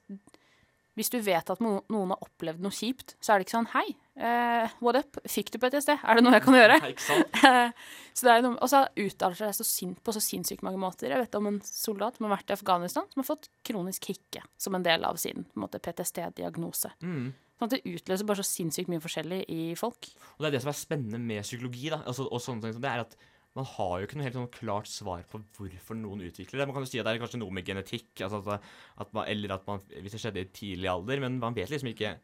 hvis 0.97 1.11
du 1.13 1.19
vet 1.21 1.49
at 1.53 1.61
noen 1.61 2.11
har 2.11 2.25
opplevd 2.25 2.63
noe 2.63 2.73
kjipt, 2.73 3.13
så 3.21 3.33
er 3.33 3.39
det 3.39 3.47
ikke 3.47 3.53
sånn 3.53 3.69
Hei, 3.75 3.85
uh, 4.17 4.75
what 4.81 4.97
up? 4.97 5.19
Fikk 5.29 5.51
du 5.53 5.59
PTSD? 5.61 5.93
Er 5.93 6.17
det 6.17 6.23
noe 6.25 6.33
jeg 6.33 6.45
kan 6.47 6.57
gjøre? 6.57 6.77
Og 8.63 8.69
så 8.71 8.81
uttaler 8.97 9.37
seg 9.37 9.53
så 9.59 9.67
sint 9.67 10.01
på 10.01 10.15
så 10.15 10.23
sinnssykt 10.23 10.65
mange 10.65 10.81
måter. 10.81 11.13
Jeg 11.13 11.21
vet 11.21 11.37
om 11.37 11.51
en 11.51 11.59
soldat 11.65 12.17
som 12.17 12.25
har 12.25 12.39
vært 12.39 12.49
i 12.49 12.57
Afghanistan, 12.57 13.05
som 13.13 13.21
har 13.21 13.29
fått 13.29 13.51
kronisk 13.67 14.09
hikke 14.09 14.41
som 14.57 14.77
en 14.77 14.85
del 14.85 15.05
av 15.05 15.21
sin 15.21 15.45
PTSD-diagnose. 15.53 16.95
Mm. 17.05 17.29
Sånn 17.57 17.69
at 17.69 17.77
det 17.77 17.93
utløser 17.93 18.27
bare 18.29 18.41
så 18.41 18.49
sinnssykt 18.49 18.89
mye 18.89 19.01
forskjellig 19.01 19.43
i 19.53 19.61
folk. 19.77 20.09
Og 20.35 20.43
det 20.43 20.49
er 20.49 20.57
det 20.57 20.65
som 20.65 20.73
er 20.73 20.77
spennende 20.77 21.21
med 21.21 21.45
psykologi, 21.45 21.87
da, 21.93 22.01
altså, 22.09 22.25
og 22.29 22.41
sånne 22.41 22.67
ting 22.67 22.81
det, 22.81 22.91
er 22.91 23.05
at 23.05 23.17
man 23.57 23.65
har 23.73 23.93
jo 23.99 24.05
ikke 24.07 24.17
noe 24.19 24.27
helt 24.27 24.37
sånn 24.37 24.51
klart 24.53 24.87
svar 24.91 25.23
på 25.31 25.41
hvorfor 25.57 25.97
noen 25.97 26.21
utvikler 26.29 26.61
det. 26.61 26.67
Man 26.69 26.75
kan 26.77 26.85
jo 26.85 26.89
si 26.91 26.99
at 27.01 27.07
det 27.09 27.15
er 27.15 27.21
kanskje 27.23 27.39
noe 27.41 27.53
med 27.57 27.65
genetikk, 27.67 28.11
altså 28.21 28.39
at, 28.53 28.61
at 29.03 29.13
man, 29.17 29.25
eller 29.33 29.55
at 29.57 29.65
man, 29.67 29.81
hvis 29.97 30.13
det 30.15 30.21
skjedde 30.23 30.43
i 30.45 30.49
tidlig 30.53 30.89
alder, 30.91 31.19
men 31.25 31.39
man 31.41 31.57
vet 31.57 31.73
liksom 31.73 31.89
ikke 31.91 32.15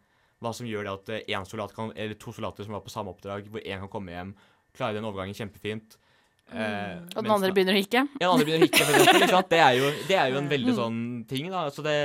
hva 0.43 0.51
som 0.53 0.67
gjør 0.67 0.83
det 0.87 0.93
at 0.93 1.09
eh, 1.15 1.35
en 1.37 1.45
soldat 1.47 1.73
kan, 1.75 1.91
eller 1.95 2.17
to 2.19 2.33
soldater 2.35 2.65
som 2.67 2.73
var 2.75 2.81
på 2.85 2.91
samme 2.93 3.13
oppdrag, 3.13 3.45
hvor 3.51 3.63
én 3.63 3.79
kan 3.83 3.91
komme 3.91 4.11
hjem, 4.15 4.33
klare 4.75 4.97
den 4.97 5.05
overgangen 5.07 5.37
kjempefint. 5.37 5.97
eh, 6.51 6.99
Og 7.15 7.23
den 7.23 7.31
andre 7.31 7.51
begynner 7.55 7.73
å 7.75 7.79
hikke. 7.81 8.01
ja, 8.19 8.19
den 8.19 8.29
andre 8.33 8.45
begynner 8.45 8.65
å 8.65 8.67
hikke, 8.67 8.85
for? 8.85 9.49
Det 9.49 9.59
er 9.63 9.77
jo, 9.79 9.91
det 10.09 10.17
er 10.19 10.31
jo 10.33 10.37
en 10.41 10.47
Mm. 10.49 10.53
veldig 10.53 10.73
sånn 10.77 10.99
ting, 11.29 11.49
da. 11.53 11.69
Så 11.71 11.83
det 11.85 11.97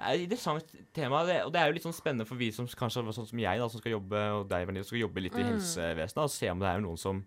det 0.00 0.06
er 0.08 0.14
et 0.16 0.22
interessant 0.30 0.70
tema, 0.96 1.18
det, 1.28 1.42
og 1.44 1.50
det 1.52 1.60
er 1.60 1.66
jo 1.68 1.74
litt 1.76 1.84
sånn 1.84 1.92
spennende 1.92 2.24
for 2.24 2.38
vi 2.40 2.46
som 2.56 2.64
kanskje 2.64 3.02
sånn 3.12 3.26
som 3.28 3.38
jeg, 3.42 3.58
da, 3.60 3.66
som 3.68 3.82
skal 3.82 3.92
jobbe, 3.98 4.20
og 4.38 4.46
deg, 4.48 4.62
Vernille, 4.64 4.86
som 4.86 4.94
skal 4.94 5.02
jobbe 5.02 5.20
litt 5.26 5.34
i 5.36 5.42
Mm. 5.44 5.50
helsevesenet, 5.50 6.22
og 6.24 6.30
se 6.32 6.48
om 6.48 6.58
det 6.62 6.68
er 6.70 6.80
noen 6.80 6.96
som 6.96 7.20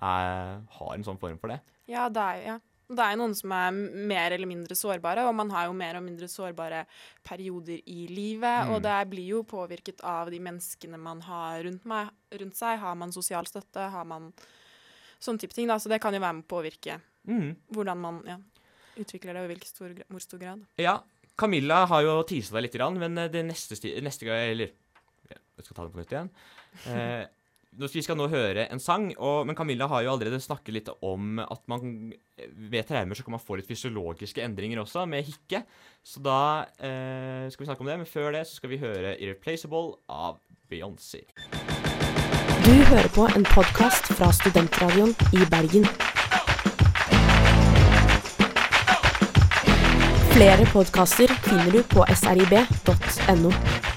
er, 0.00 0.58
har 0.78 0.92
en 0.94 1.06
sånn 1.06 1.20
form 1.20 1.38
for 1.40 1.52
det. 1.52 1.60
Ja, 1.90 2.08
det 2.12 2.22
er, 2.22 2.40
ja. 2.46 2.56
det 2.90 3.04
er 3.04 3.14
jo 3.14 3.20
noen 3.22 3.36
som 3.38 3.52
er 3.56 3.74
mer 4.12 4.36
eller 4.36 4.50
mindre 4.50 4.76
sårbare, 4.78 5.26
og 5.28 5.34
man 5.38 5.50
har 5.54 5.68
jo 5.68 5.74
mer 5.76 5.98
og 5.98 6.04
mindre 6.06 6.28
sårbare 6.30 6.84
perioder 7.26 7.82
i 7.84 8.06
livet. 8.10 8.68
Mm. 8.68 8.74
Og 8.74 8.82
det 8.86 8.96
blir 9.12 9.34
jo 9.36 9.44
påvirket 9.48 10.02
av 10.06 10.30
de 10.32 10.40
menneskene 10.42 11.00
man 11.00 11.22
har 11.26 11.62
rundt, 11.66 11.86
meg, 11.90 12.10
rundt 12.40 12.58
seg. 12.58 12.80
Har 12.82 12.98
man 12.98 13.14
sosial 13.14 13.48
støtte, 13.50 13.90
har 13.92 14.08
man 14.08 14.32
sånn 15.20 15.38
type 15.40 15.56
ting. 15.56 15.68
Da. 15.68 15.78
Så 15.82 15.92
det 15.92 16.00
kan 16.02 16.14
jo 16.16 16.22
være 16.22 16.40
med 16.40 16.48
å 16.48 16.52
påvirke 16.56 17.00
Mm. 17.28 17.50
hvordan 17.68 17.98
man 18.00 18.22
ja, 18.24 18.38
utvikler 18.96 19.34
det, 19.36 19.40
og 19.42 19.44
i 19.44 19.52
hvilken 19.52 19.68
stor, 19.68 19.90
hvor 20.08 20.22
stor 20.24 20.38
grad. 20.40 20.62
Ja, 20.80 20.94
Camilla 21.36 21.82
har 21.86 22.02
jo 22.02 22.14
tisa 22.28 22.56
deg 22.56 22.68
litt, 22.68 22.78
men 22.96 23.18
eh, 23.18 23.28
det 23.28 23.42
neste, 23.44 23.76
neste 24.00 24.24
Eller 24.28 24.72
jeg 25.28 25.66
skal 25.66 25.76
ta 25.76 25.84
det 25.84 25.92
på 25.92 26.00
nytt 26.00 26.14
igjen. 26.14 26.30
Eh, 26.88 27.26
vi 27.70 28.02
skal 28.02 28.18
nå 28.18 28.26
høre 28.30 28.66
en 28.72 28.82
sang, 28.82 29.10
og, 29.18 29.46
men 29.46 29.56
Camilla 29.56 29.86
har 29.90 30.02
jo 30.04 30.12
allerede 30.14 30.40
snakket 30.42 30.74
litt 30.74 30.90
om 31.06 31.38
at 31.40 31.62
man 31.70 32.12
ved 32.70 32.88
traumer 32.88 33.14
så 33.14 33.24
kan 33.24 33.36
man 33.36 33.42
få 33.42 33.60
litt 33.60 33.68
fysiologiske 33.68 34.42
endringer 34.42 34.82
også, 34.82 35.06
med 35.06 35.26
hikke. 35.26 35.62
Så 36.02 36.22
da 36.24 36.66
eh, 36.78 37.46
skal 37.52 37.64
vi 37.64 37.68
snakke 37.70 37.84
om 37.84 37.90
det, 37.90 37.98
men 38.02 38.10
før 38.10 38.32
det 38.34 38.46
så 38.48 38.58
skal 38.58 38.74
vi 38.74 38.82
høre 38.82 39.16
'Irreplaceable' 39.16 40.00
av 40.08 40.40
Beyoncé. 40.70 41.26
Du 42.64 42.74
hører 42.92 43.08
på 43.14 43.24
en 43.36 43.46
podkast 43.54 44.12
fra 44.18 44.32
Studentradioen 44.32 45.14
i 45.32 45.46
Bergen. 45.50 45.86
Flere 50.34 50.66
podkaster 50.72 51.32
finner 51.46 51.70
du 51.74 51.82
på 51.82 52.04
srib.no. 52.14 53.89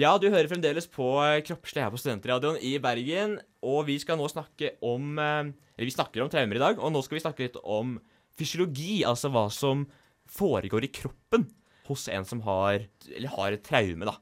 Ja, 0.00 0.14
du 0.16 0.30
hører 0.32 0.48
fremdeles 0.48 0.86
på 0.88 1.06
eh, 1.20 1.42
Kroppslig 1.44 1.82
her 1.82 1.90
på 1.92 1.98
Studentradioen 2.00 2.56
i 2.64 2.78
Bergen. 2.80 3.34
Og 3.60 3.82
vi 3.90 3.98
skal 4.00 4.16
nå 4.16 4.30
snakke 4.32 4.74
om 4.86 5.18
eh, 5.20 5.50
Eller 5.76 5.88
vi 5.90 5.92
snakker 5.92 6.22
om 6.24 6.30
traumer 6.32 6.56
i 6.56 6.62
dag, 6.62 6.78
og 6.80 6.94
nå 6.94 7.02
skal 7.04 7.18
vi 7.18 7.24
snakke 7.26 7.44
litt 7.44 7.58
om 7.60 7.98
fysiologi. 8.40 9.02
Altså 9.04 9.28
hva 9.34 9.42
som 9.52 9.82
foregår 10.30 10.86
i 10.86 10.92
kroppen 11.02 11.44
hos 11.90 12.06
en 12.08 12.24
som 12.24 12.40
har 12.46 12.86
Eller 13.10 13.34
har 13.34 13.56
et 13.56 13.66
traume, 13.66 14.08
da. 14.08 14.16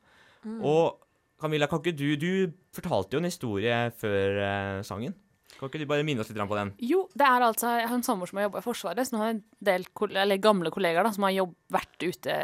Og 0.67 0.99
Camilla, 1.39 1.69
kan 1.71 1.83
ikke 1.85 1.95
du 1.95 2.17
Du 2.19 2.31
fortalte 2.75 3.15
jo 3.15 3.23
en 3.23 3.31
historie 3.31 3.79
før 4.01 4.43
eh, 4.49 4.81
sangen. 4.89 5.15
Kan 5.61 5.71
ikke 5.71 5.85
du 5.85 5.87
bare 5.91 6.07
minne 6.07 6.25
oss 6.25 6.33
litt 6.33 6.43
på 6.43 6.59
den? 6.59 6.75
Jo, 6.83 7.05
det 7.15 7.29
er 7.29 7.47
altså 7.53 7.77
Jeg 7.79 7.87
har 7.87 8.01
en 8.01 8.07
samboer 8.07 8.33
som 8.33 8.43
har 8.43 8.49
jobba 8.49 8.65
i 8.65 8.67
Forsvaret, 8.67 9.07
så 9.07 9.15
nå 9.15 9.23
har 9.23 9.31
jeg 9.31 9.39
en 9.39 9.47
del 9.71 10.39
gamle 10.43 10.75
kollegaer 10.75 11.07
da, 11.07 11.15
som 11.15 11.29
har 11.29 11.39
jobb, 11.39 11.55
vært 11.71 12.09
ute 12.09 12.35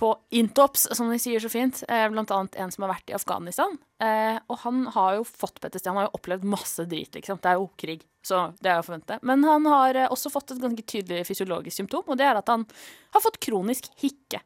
på 0.00 0.18
Intops, 0.30 0.86
som 0.96 1.10
de 1.12 1.18
sier 1.20 1.42
så 1.44 1.50
fint. 1.52 1.82
Eh, 1.88 2.06
blant 2.08 2.30
annet 2.32 2.56
en 2.56 2.70
som 2.72 2.86
har 2.86 2.94
vært 2.94 3.10
i 3.12 3.16
Afghanistan. 3.18 3.74
Eh, 4.00 4.38
og 4.48 4.62
han 4.62 4.86
har 4.94 5.18
jo 5.18 5.26
fått 5.28 5.60
PTSD. 5.60 5.90
Han 5.90 6.00
har 6.00 6.06
jo 6.08 6.14
opplevd 6.16 6.46
masse 6.48 6.86
drit, 6.88 7.12
liksom. 7.18 7.36
Det 7.42 7.50
er 7.50 7.58
jo 7.60 7.66
krig, 7.80 8.06
så 8.24 8.46
det 8.64 8.72
er 8.72 8.78
jo 8.78 8.86
å 8.86 8.88
forvente. 8.88 9.18
Men 9.28 9.44
han 9.44 9.68
har 9.68 9.98
eh, 10.00 10.08
også 10.08 10.32
fått 10.32 10.54
et 10.54 10.62
ganske 10.62 10.86
tydelig 10.88 11.26
fysiologisk 11.28 11.82
symptom, 11.82 12.06
og 12.08 12.16
det 12.16 12.30
er 12.30 12.40
at 12.40 12.48
han 12.48 12.64
har 13.12 13.24
fått 13.26 13.36
kronisk 13.44 13.90
hikke. 14.00 14.40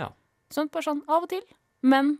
Ja. 0.00 0.10
Sånn 0.50 0.72
bare 0.74 0.88
sånn 0.90 1.04
av 1.06 1.28
og 1.28 1.30
til. 1.30 1.46
Men 1.86 2.16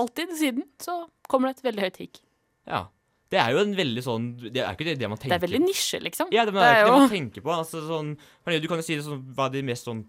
alltid 0.00 0.32
siden 0.40 0.64
så 0.80 1.02
kommer 1.28 1.52
det 1.52 1.58
et 1.60 1.68
veldig 1.68 1.88
høyt 1.90 2.02
hikk. 2.06 2.24
Ja. 2.72 2.86
Det 3.34 3.40
er 3.40 3.50
jo 3.50 3.62
en 3.64 3.72
veldig 3.74 4.02
sånn 4.04 4.26
Det 4.44 4.60
er 4.62 4.76
ikke 4.76 4.84
det, 4.86 4.92
det 5.00 5.08
man 5.10 5.18
Det 5.18 5.32
er 5.32 5.40
veldig 5.42 5.62
nisje, 5.64 5.98
liksom. 6.04 6.28
Ja, 6.30 6.44
det, 6.46 6.52
men 6.54 6.62
det 6.62 6.68
er 6.68 6.74
Det 6.74 6.78
er 6.78 6.84
ikke 6.84 6.92
det 6.92 7.00
man 7.02 7.14
tenker 7.14 7.44
på. 7.44 7.54
Altså, 7.56 7.80
sånn, 7.88 8.12
du 8.16 8.68
kan 8.70 8.80
jo 8.80 8.86
si 8.86 8.98
det 8.98 9.06
sånn, 9.08 9.24
hva 9.34 9.48
er 9.48 9.56
de 9.56 9.62
mest 9.66 9.88
sånn 9.88 10.04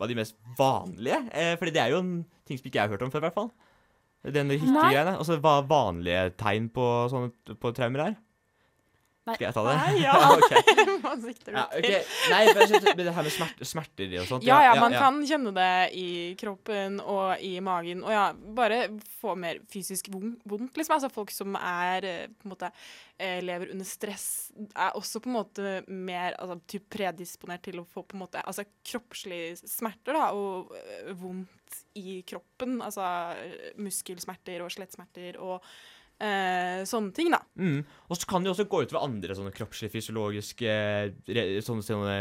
Er 0.00 0.10
de 0.10 0.16
mest 0.18 0.36
vanlige? 0.58 1.18
Eh, 1.32 1.56
fordi 1.60 1.74
det 1.76 1.82
er 1.82 1.92
jo 1.94 2.00
en 2.00 2.14
ting 2.48 2.58
som 2.58 2.66
ikke 2.66 2.78
jeg 2.78 2.88
har 2.88 2.94
hørt 2.94 3.04
om 3.04 3.12
før, 3.12 3.22
i 3.22 3.26
hvert 3.28 3.36
fall. 3.36 3.50
Den 4.36 4.52
hikkegreiene. 4.52 5.16
Altså 5.16 5.38
hva 5.40 5.60
vanlige 5.68 6.26
tegn 6.40 6.68
på 6.72 6.86
sånne 7.12 7.56
på 7.60 7.72
traumer 7.76 8.06
er? 8.10 8.18
Skal 9.20 9.46
jeg 9.46 9.54
ta 9.54 9.62
det? 9.66 9.74
Nei, 9.76 10.02
ja. 10.06 10.14
Ok. 10.32 10.70
Hva 11.02 11.12
sikter 11.20 11.56
ja, 11.58 11.64
til? 11.74 11.96
Nei, 12.32 12.40
men 12.88 13.02
det 13.04 13.12
her 13.14 13.26
med 13.26 13.34
smerter, 13.34 13.68
smerter 13.68 14.14
og 14.22 14.30
sånt. 14.30 14.46
Ja, 14.48 14.60
ja, 14.64 14.72
man 14.80 14.96
kan 14.96 15.20
kjenne 15.28 15.52
det 15.56 15.74
i 16.00 16.08
kroppen 16.40 16.98
og 17.04 17.44
i 17.44 17.52
magen. 17.64 18.02
Og 18.06 18.14
ja, 18.14 18.24
bare 18.56 18.80
få 19.20 19.36
mer 19.38 19.60
fysisk 19.70 20.08
vondt, 20.12 20.72
liksom. 20.80 20.96
Altså 20.96 21.12
folk 21.12 21.34
som 21.34 21.58
er 21.60 22.08
eh, 22.08 22.24
på 22.32 22.48
en 22.48 22.54
måte 22.54 22.72
eh, 23.20 23.38
lever 23.44 23.74
under 23.74 23.88
stress, 23.88 24.26
er 24.72 24.96
også 24.98 25.22
på 25.22 25.30
en 25.30 25.36
måte 25.36 25.76
mer 25.86 26.38
altså, 26.40 26.58
typ 26.70 26.88
predisponert 26.96 27.64
til 27.68 27.82
å 27.82 27.86
få 27.88 28.06
på 28.08 28.16
en 28.16 28.24
måte 28.24 28.42
altså 28.42 28.64
kroppslige 28.88 29.60
smerter, 29.60 30.16
da, 30.16 30.30
og 30.32 30.72
eh, 30.80 31.12
vondt 31.20 31.80
i 32.00 32.20
kroppen. 32.26 32.80
Altså 32.82 33.04
muskelsmerter 33.80 34.64
og 34.64 34.72
skjelettsmerter 34.72 35.38
og 35.44 35.60
eh, 36.20 36.82
sånne 36.88 37.14
ting, 37.16 37.32
da. 37.34 37.40
Mm. 37.58 37.80
Og 38.08 38.18
så 38.20 38.28
kan 38.28 38.42
det 38.44 38.50
jo 38.50 38.54
også 38.56 38.68
gå 38.70 38.84
utover 38.84 39.04
andre 39.06 39.36
sånne 39.38 39.54
kroppslige, 39.56 39.94
fysiologiske 39.96 40.76
re, 41.32 41.44
sånne, 41.64 41.86
sånne 41.86 42.20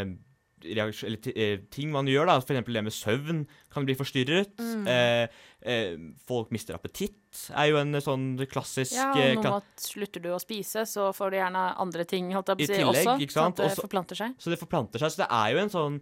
eller 0.59 0.91
eh, 1.39 1.61
ting 1.71 1.91
man 1.91 2.07
gjør. 2.09 2.27
da, 2.27 2.37
eksempel 2.41 2.75
det 2.75 2.83
med 2.83 2.95
søvn 2.95 3.43
kan 3.71 3.85
bli 3.87 3.95
forstyrret. 3.95 4.57
Mm. 4.59 4.87
Eh, 4.91 5.39
eh, 5.61 5.97
folk 6.27 6.51
mister 6.51 6.75
appetitt, 6.75 7.15
er 7.55 7.69
jo 7.71 7.79
en 7.79 7.95
sånn 8.03 8.27
klassisk 8.49 8.97
Ja, 8.97 9.11
og 9.13 9.43
nå 9.45 9.55
at 9.59 9.83
slutter 9.83 10.23
du 10.23 10.31
å 10.33 10.39
spise, 10.41 10.85
så 10.89 11.09
får 11.15 11.31
du 11.31 11.39
gjerne 11.39 11.65
andre 11.79 12.05
ting 12.09 12.31
holdt 12.35 12.51
jeg 12.53 12.59
på 12.59 12.65
I 12.65 12.67
å 12.67 12.71
si, 12.71 12.79
tillegg, 12.81 13.03
også. 13.05 13.17
ikke 13.23 13.37
sant? 13.37 13.59
at 13.59 13.63
det 13.63 13.71
Også- 13.71 13.87
forplanter 13.87 14.15
seg. 14.19 14.35
Så 14.39 14.51
det 14.51 14.59
forplanter 14.59 14.99
seg. 14.99 15.13
Så 15.15 15.23
det 15.23 15.29
er 15.31 15.51
jo 15.55 15.65
en 15.65 15.75
sånn 15.75 16.01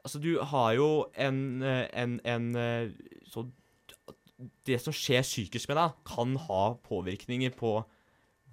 Altså, 0.00 0.16
du 0.16 0.38
har 0.40 0.72
jo 0.78 1.10
en, 1.12 1.60
en, 1.60 1.88
en, 1.92 2.12
en 2.24 2.56
eh, 2.56 2.92
sånn 3.28 3.50
Det 4.66 4.78
som 4.80 4.94
skjer 4.94 5.24
psykisk 5.26 5.70
med 5.70 5.80
deg, 5.80 5.96
kan 6.08 6.36
ha 6.48 6.62
påvirkninger 6.86 7.52
på 7.58 7.78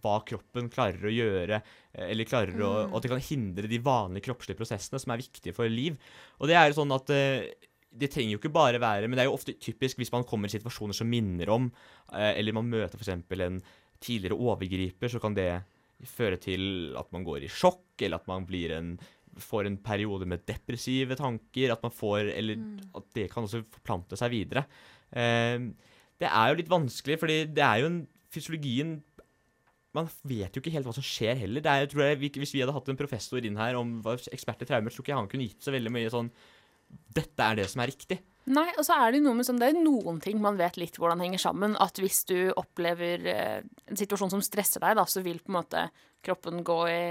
hva 0.03 0.17
kroppen 0.27 0.67
klarer 0.71 1.07
å 1.09 1.13
gjøre, 1.13 1.61
eh, 1.93 2.11
eller 2.11 2.29
klarer 2.29 2.59
å, 2.61 2.73
og 2.89 2.99
at 2.99 3.05
det 3.05 3.13
kan 3.13 3.23
hindre 3.23 3.71
de 3.71 3.79
vanlige 3.81 4.27
kroppslige 4.27 4.59
prosessene 4.59 5.01
som 5.01 5.13
er 5.13 5.23
viktige 5.23 5.55
for 5.57 5.71
liv. 5.71 5.97
Og 6.37 6.51
det 6.51 6.57
er 6.59 6.69
jo 6.69 6.77
sånn 6.81 6.93
at 6.95 7.09
eh, 7.13 7.49
det 7.97 8.11
trenger 8.13 8.35
jo 8.35 8.41
ikke 8.41 8.53
bare 8.53 8.81
være 8.81 9.07
Men 9.07 9.17
det 9.17 9.23
er 9.23 9.29
jo 9.31 9.37
ofte 9.37 9.55
typisk 9.57 9.97
hvis 9.97 10.11
man 10.13 10.25
kommer 10.27 10.51
i 10.51 10.53
situasjoner 10.53 10.93
som 10.93 11.09
minner 11.09 11.49
om, 11.49 11.71
eh, 12.13 12.35
eller 12.37 12.57
man 12.57 12.69
møter 12.69 12.99
f.eks. 12.99 13.15
en 13.15 13.61
tidligere 14.03 14.37
overgriper, 14.37 15.09
så 15.09 15.21
kan 15.23 15.33
det 15.33 15.49
føre 16.05 16.37
til 16.37 16.93
at 16.99 17.09
man 17.15 17.23
går 17.25 17.47
i 17.47 17.49
sjokk, 17.49 17.95
eller 18.05 18.19
at 18.19 18.27
man 18.29 18.45
blir 18.45 18.75
en 18.75 18.97
får 19.37 19.67
en 19.69 19.77
periode 19.77 20.25
med 20.25 20.45
depressive 20.49 21.13
tanker, 21.17 21.69
at 21.69 21.83
man 21.85 21.93
får 21.93 22.31
Eller 22.33 22.57
at 22.97 23.05
det 23.13 23.27
kan 23.31 23.45
også 23.45 23.63
forplante 23.69 24.17
seg 24.17 24.31
videre. 24.33 24.63
Eh, 25.11 25.67
det 26.17 26.29
er 26.29 26.51
jo 26.51 26.59
litt 26.59 26.71
vanskelig, 26.71 27.19
fordi 27.21 27.41
det 27.53 27.63
er 27.63 27.83
jo 27.83 27.91
en 27.91 27.99
Fysiologien 28.33 28.97
Man 29.95 30.09
vet 30.27 30.53
jo 30.53 30.61
ikke 30.61 30.73
helt 30.73 30.85
hva 30.85 30.93
som 30.93 31.05
skjer 31.05 31.39
heller. 31.39 31.63
Det 31.63 31.71
er, 31.71 31.85
jeg 31.85 31.93
tror 31.93 32.03
jeg, 32.03 32.31
Hvis 32.35 32.53
vi 32.53 32.61
hadde 32.61 32.75
hatt 32.75 32.89
en 32.91 32.99
professor 32.99 33.41
inn 33.41 33.57
her 33.57 33.77
om 33.79 33.97
ekspert 34.05 34.61
i 34.61 34.69
traumer, 34.69 34.93
tror 34.93 35.05
ikke 35.05 35.19
han 35.19 35.29
kunne 35.31 35.47
gitt 35.47 35.63
så 35.63 35.73
veldig 35.73 35.93
mye 35.93 36.11
sånn 36.13 36.31
Dette 37.15 37.43
er 37.43 37.57
det 37.59 37.69
som 37.71 37.81
er 37.83 37.89
riktig. 37.91 38.19
Nei, 38.47 38.69
og 38.79 38.85
så 38.87 38.95
er 38.95 39.11
det 39.11 39.19
noe 39.25 39.35
med 39.35 39.43
sånn, 39.43 39.57
det 39.59 39.73
er 39.73 39.79
noen 39.79 40.21
ting 40.23 40.37
man 40.39 40.55
vet 40.55 40.77
litt 40.79 40.95
hvordan 40.95 41.19
henger 41.19 41.41
sammen. 41.41 41.73
At 41.83 41.99
hvis 41.99 42.21
du 42.29 42.37
opplever 42.55 43.25
eh, 43.27 43.65
en 43.91 43.99
situasjon 43.99 44.31
som 44.31 44.43
stresser 44.45 44.79
deg, 44.85 44.95
da, 44.95 45.03
så 45.03 45.19
vil 45.25 45.41
på 45.43 45.51
en 45.51 45.57
måte 45.57 45.81
kroppen 46.23 46.63
gå 46.63 46.77
i 46.87 47.01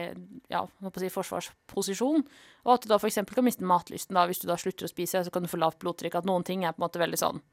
ja, 0.52 0.62
si, 0.96 1.10
forsvarsposisjon. 1.12 2.24
Og 2.64 2.72
at 2.72 2.86
du 2.86 2.88
da 2.88 2.96
f.eks. 2.96 3.20
kan 3.28 3.44
miste 3.44 3.68
matlysten 3.68 4.16
da, 4.16 4.24
hvis 4.30 4.40
du 4.40 4.48
da 4.48 4.56
slutter 4.60 4.88
å 4.88 4.92
spise, 4.92 5.26
så 5.26 5.34
kan 5.34 5.44
du 5.44 5.52
få 5.52 5.60
lavt 5.60 5.82
blodtrykk. 5.84 6.16
At 6.22 6.30
noen 6.30 6.46
ting 6.46 6.64
er 6.64 6.72
på 6.72 6.80
en 6.80 6.86
måte 6.86 7.04
veldig 7.04 7.20
sånn 7.20 7.44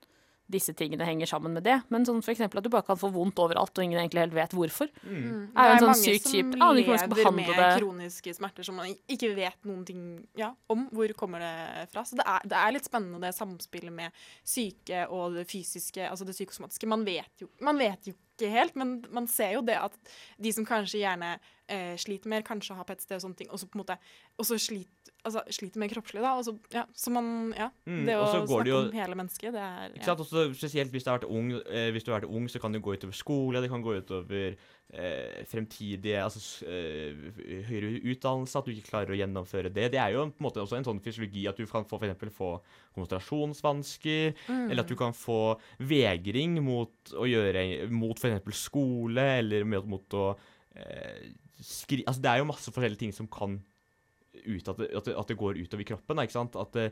disse 0.54 0.74
tingene 0.78 1.06
henger 1.08 1.30
sammen 1.30 1.56
med 1.58 1.66
det. 1.66 1.80
Men 1.94 2.06
sånn 2.08 2.22
eksempel 2.24 2.62
at 2.62 2.68
du 2.68 2.72
bare 2.74 2.86
kan 2.88 3.00
få 3.00 3.10
vondt 3.14 3.42
overalt, 3.44 3.74
og 3.74 3.86
ingen 3.86 4.00
egentlig 4.02 4.24
helt 4.24 4.36
vet 4.38 4.56
hvorfor. 4.58 4.92
Mm. 5.04 5.52
Er 5.52 5.70
jo 5.70 5.74
en 5.74 5.84
sånn 5.84 5.92
mange 5.92 6.04
sykt 6.04 6.28
som 6.28 6.38
kjipt- 6.38 6.58
aner 6.60 6.82
ikke 6.82 6.94
hvordan 6.94 7.00
man 7.00 7.04
skal 7.04 7.16
behandle 7.18 7.48
med 7.48 7.62
det. 7.64 7.72
kroniske 7.82 8.36
smerter 8.40 8.70
som 8.70 8.80
man 8.80 8.96
ikke 9.16 9.32
vet 9.38 9.70
noen 9.70 9.86
ting 9.88 10.04
ja, 10.40 10.54
om. 10.72 10.88
Hvor 10.94 11.16
kommer 11.20 11.44
det 11.44 11.88
fra? 11.94 12.06
Så 12.08 12.20
det 12.20 12.28
er, 12.28 12.46
det 12.54 12.60
er 12.60 12.76
litt 12.78 12.90
spennende 12.90 13.24
det 13.24 13.34
samspillet 13.36 13.94
med 13.94 14.26
syke 14.44 15.08
og 15.10 15.40
det 15.40 15.48
fysiske, 15.50 16.06
altså 16.10 16.28
det 16.28 16.38
psykosomatiske. 16.38 16.90
Man 16.90 17.06
vet 17.08 17.44
jo, 17.44 17.50
man 17.64 17.82
vet 17.82 18.12
jo 18.12 18.16
ikke 18.34 18.50
helt, 18.52 18.76
men 18.76 18.96
man 19.14 19.28
ser 19.30 19.54
jo 19.58 19.62
det 19.66 19.76
at 19.78 19.96
de 20.42 20.52
som 20.56 20.66
kanskje 20.66 21.00
gjerne 21.04 21.36
eh, 21.70 21.94
sliter 22.02 22.30
mer, 22.30 22.42
kanskje 22.46 22.76
har 22.76 22.86
PTSD 22.90 23.16
og 23.18 23.22
sånne 23.24 23.40
ting, 23.40 23.50
og 23.54 23.60
så 23.62 23.68
på 23.70 23.78
en 23.78 23.84
måte 23.84 23.98
også 24.42 24.58
sliter, 24.60 25.14
altså, 25.24 25.44
sliter 25.54 25.80
mer 25.80 25.88
kroppslig, 25.94 26.22
da. 26.26 26.34
Og 26.40 26.44
så, 26.48 26.56
ja, 26.74 26.84
så 26.98 27.14
man, 27.14 27.54
ja. 27.58 27.70
Mm, 27.88 28.02
det 28.10 28.18
å 28.20 28.26
snakke 28.34 28.68
jo- 28.68 28.80
om 28.88 28.92
hele 28.98 29.16
mennesket, 29.16 29.54
det 29.56 29.62
er 29.64 29.94
Ikke 29.96 30.10
sant? 30.10 30.20
Også, 30.26 30.46
spesielt 30.58 30.92
hvis 30.92 31.06
du 31.06 31.12
har 31.12 31.20
vært 31.20 31.30
ung, 31.30 31.52
eh, 31.64 31.92
hvis 31.96 32.04
du 32.04 32.12
har 32.12 32.20
vært 32.22 32.30
ung, 32.34 32.48
så 32.52 32.60
kan 32.60 32.72
det 32.74 32.82
gå 32.84 32.98
utover 32.98 33.14
skole, 33.16 33.62
det 33.62 33.70
kan 33.72 33.82
gå 33.86 33.96
utover 34.02 34.58
fremtidige 35.50 36.20
altså, 36.22 36.66
eh, 36.70 37.16
høyere 37.66 37.96
utdannelse, 38.14 38.60
at 38.60 38.68
du 38.68 38.74
ikke 38.74 38.92
klarer 38.92 39.14
å 39.14 39.18
gjennomføre 39.18 39.72
det. 39.74 39.88
Det 39.96 40.00
er 40.00 40.14
jo 40.14 40.28
på 40.30 40.44
en 40.44 40.46
måte 40.46 40.62
også 40.62 40.78
en 40.78 40.86
sånn 40.86 41.02
fysiologi 41.02 41.48
at 41.50 41.58
du 41.58 41.66
kan 41.66 41.86
få, 41.88 41.98
for 41.98 42.06
eksempel, 42.06 42.30
få 42.34 42.50
konsentrasjonsvansker, 42.94 44.36
Mm. 44.48 44.70
eller 44.70 44.84
at 44.84 44.90
du 44.90 44.96
kan 44.96 45.14
få 45.14 45.58
vegring 45.80 46.62
mot 46.64 47.14
å 47.14 47.26
gjøre 47.26 47.90
mot 47.90 48.18
f.eks. 48.20 48.54
skole, 48.58 49.26
eller 49.40 49.66
mot, 49.66 49.86
mot 49.86 50.14
å 50.20 50.38
eh, 50.76 51.32
skri... 51.60 52.04
Altså, 52.06 52.22
det 52.22 52.30
er 52.30 52.38
jo 52.44 52.52
masse 52.52 52.72
forskjellige 52.72 53.00
ting 53.00 53.14
som 53.16 53.28
kan 53.28 53.62
ut 54.44 54.68
at 54.70 54.78
det, 54.78 54.92
at 54.94 55.06
det, 55.06 55.16
at 55.18 55.28
det 55.30 55.38
går 55.38 55.60
utover 55.62 55.84
kroppen, 55.88 56.18
da, 56.18 56.24
ikke 56.26 56.38
sant? 56.38 56.56
At 56.60 56.74
det, 56.74 56.88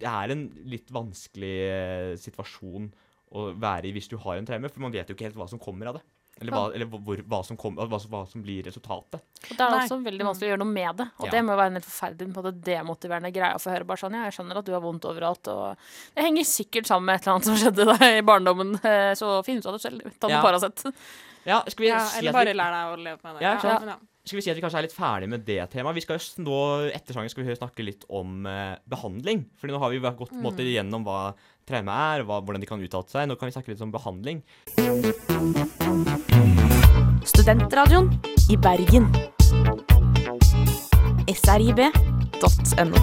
det 0.00 0.08
er 0.08 0.32
en 0.32 0.48
litt 0.68 0.90
vanskelig 0.92 1.54
eh, 1.68 2.16
situasjon 2.20 2.90
å 3.32 3.46
være 3.56 3.88
i 3.88 3.94
hvis 3.96 4.10
du 4.12 4.18
har 4.20 4.36
en 4.36 4.48
traume, 4.48 4.68
for 4.68 4.84
man 4.84 4.92
vet 4.92 5.08
jo 5.08 5.16
ikke 5.16 5.30
helt 5.30 5.38
hva 5.40 5.48
som 5.48 5.60
kommer 5.60 5.88
av 5.88 5.96
det. 6.00 6.04
Eller 6.40 6.52
hva, 6.56 6.62
eller 6.74 6.86
hvor, 6.90 7.20
hva, 7.28 7.38
som, 7.44 7.56
kom, 7.60 7.76
hva, 7.76 7.86
hva 7.86 8.22
som 8.26 8.42
blir 8.42 8.64
resultatet. 8.66 9.20
Og 9.20 9.50
Det 9.52 9.60
er 9.60 9.70
Nei. 9.70 9.82
også 9.84 9.98
veldig 10.02 10.24
vanskelig 10.26 10.48
å 10.48 10.50
gjøre 10.52 10.62
noe 10.64 10.72
med 10.72 10.96
det. 10.96 11.06
Og 11.20 11.26
Ja. 11.26 11.30
det 11.30 11.42
må 11.44 11.52
jo 11.52 11.58
være 11.60 11.66
en 11.66 11.78
helt 11.78 11.86
forferdelig 11.86 12.18
på 12.18 12.30
en 12.32 12.44
måte, 12.44 12.62
demotiverende 12.66 13.32
greie 13.32 13.54
å 13.54 13.60
få 13.62 13.70
høre. 13.70 13.86
bare 13.86 13.96
sånn, 14.02 14.12
ja, 14.16 14.24
Jeg 14.24 14.32
skjønner 14.38 14.58
at 14.58 14.64
du 14.64 14.72
har 14.72 14.80
vondt 14.80 15.04
overalt, 15.04 15.48
og 15.48 15.76
det 16.16 16.24
henger 16.24 16.42
sikkert 16.44 16.86
sammen 16.86 17.04
med 17.06 17.14
et 17.20 17.26
eller 17.26 17.34
annet 17.36 17.44
som 17.44 17.56
skjedde 17.56 17.84
deg 17.98 18.18
i 18.18 18.22
barndommen. 18.26 18.74
Så 19.20 19.44
finn 19.44 19.58
ut 19.58 19.66
av 19.66 19.72
det 19.78 19.82
selv. 19.82 20.02
Ta 20.18 20.26
noe 20.28 20.36
Ja. 20.38 20.42
Paracet. 20.42 20.82
Ja, 21.44 21.62
skal 21.68 21.82
vi, 21.84 21.88
ja, 21.90 21.98
si 22.06 22.18
eller 22.18 22.32
bare 22.32 22.52
vi, 22.52 22.54
lær 22.58 22.70
deg 22.70 22.90
å 22.98 23.02
leve 23.02 23.18
med 23.22 23.36
det. 23.36 23.42
Ja, 23.42 23.96
Skal 24.22 24.38
vi 24.38 24.42
si 24.44 24.52
at 24.52 24.54
vi 24.54 24.62
kanskje 24.62 24.78
er 24.78 24.84
litt 24.86 24.94
ferdig 24.94 25.26
med 25.32 25.42
det 25.42 25.58
temaet? 25.72 25.96
Vi 25.98 26.02
skal 26.04 26.14
jo 26.14 26.44
nå, 26.46 26.58
Etter 26.94 27.16
sangen 27.16 27.30
skal 27.32 27.42
vi 27.42 27.56
snakke 27.58 27.82
litt 27.82 28.04
om 28.06 28.46
eh, 28.46 28.78
behandling. 28.86 29.42
Fordi 29.58 29.74
nå 29.74 29.80
har 29.82 29.90
vi 29.90 29.98
gått 29.98 30.30
mm. 30.30 30.42
måte 30.44 30.62
gjennom 30.62 31.02
hva 31.02 31.34
traume 31.66 31.90
er, 31.90 32.22
hva, 32.28 32.38
hvordan 32.38 32.62
de 32.62 32.68
kan 32.70 32.78
uttale 32.86 33.10
seg. 33.10 33.26
Nå 33.26 33.34
kan 33.34 33.50
vi 33.50 33.56
snakke 33.56 33.74
litt 33.74 33.82
om 33.82 33.90
behandling. 33.90 34.38
Studentradioen 37.26 38.14
i 38.46 38.56
Bergen. 38.62 39.10
srib.no. 41.42 42.98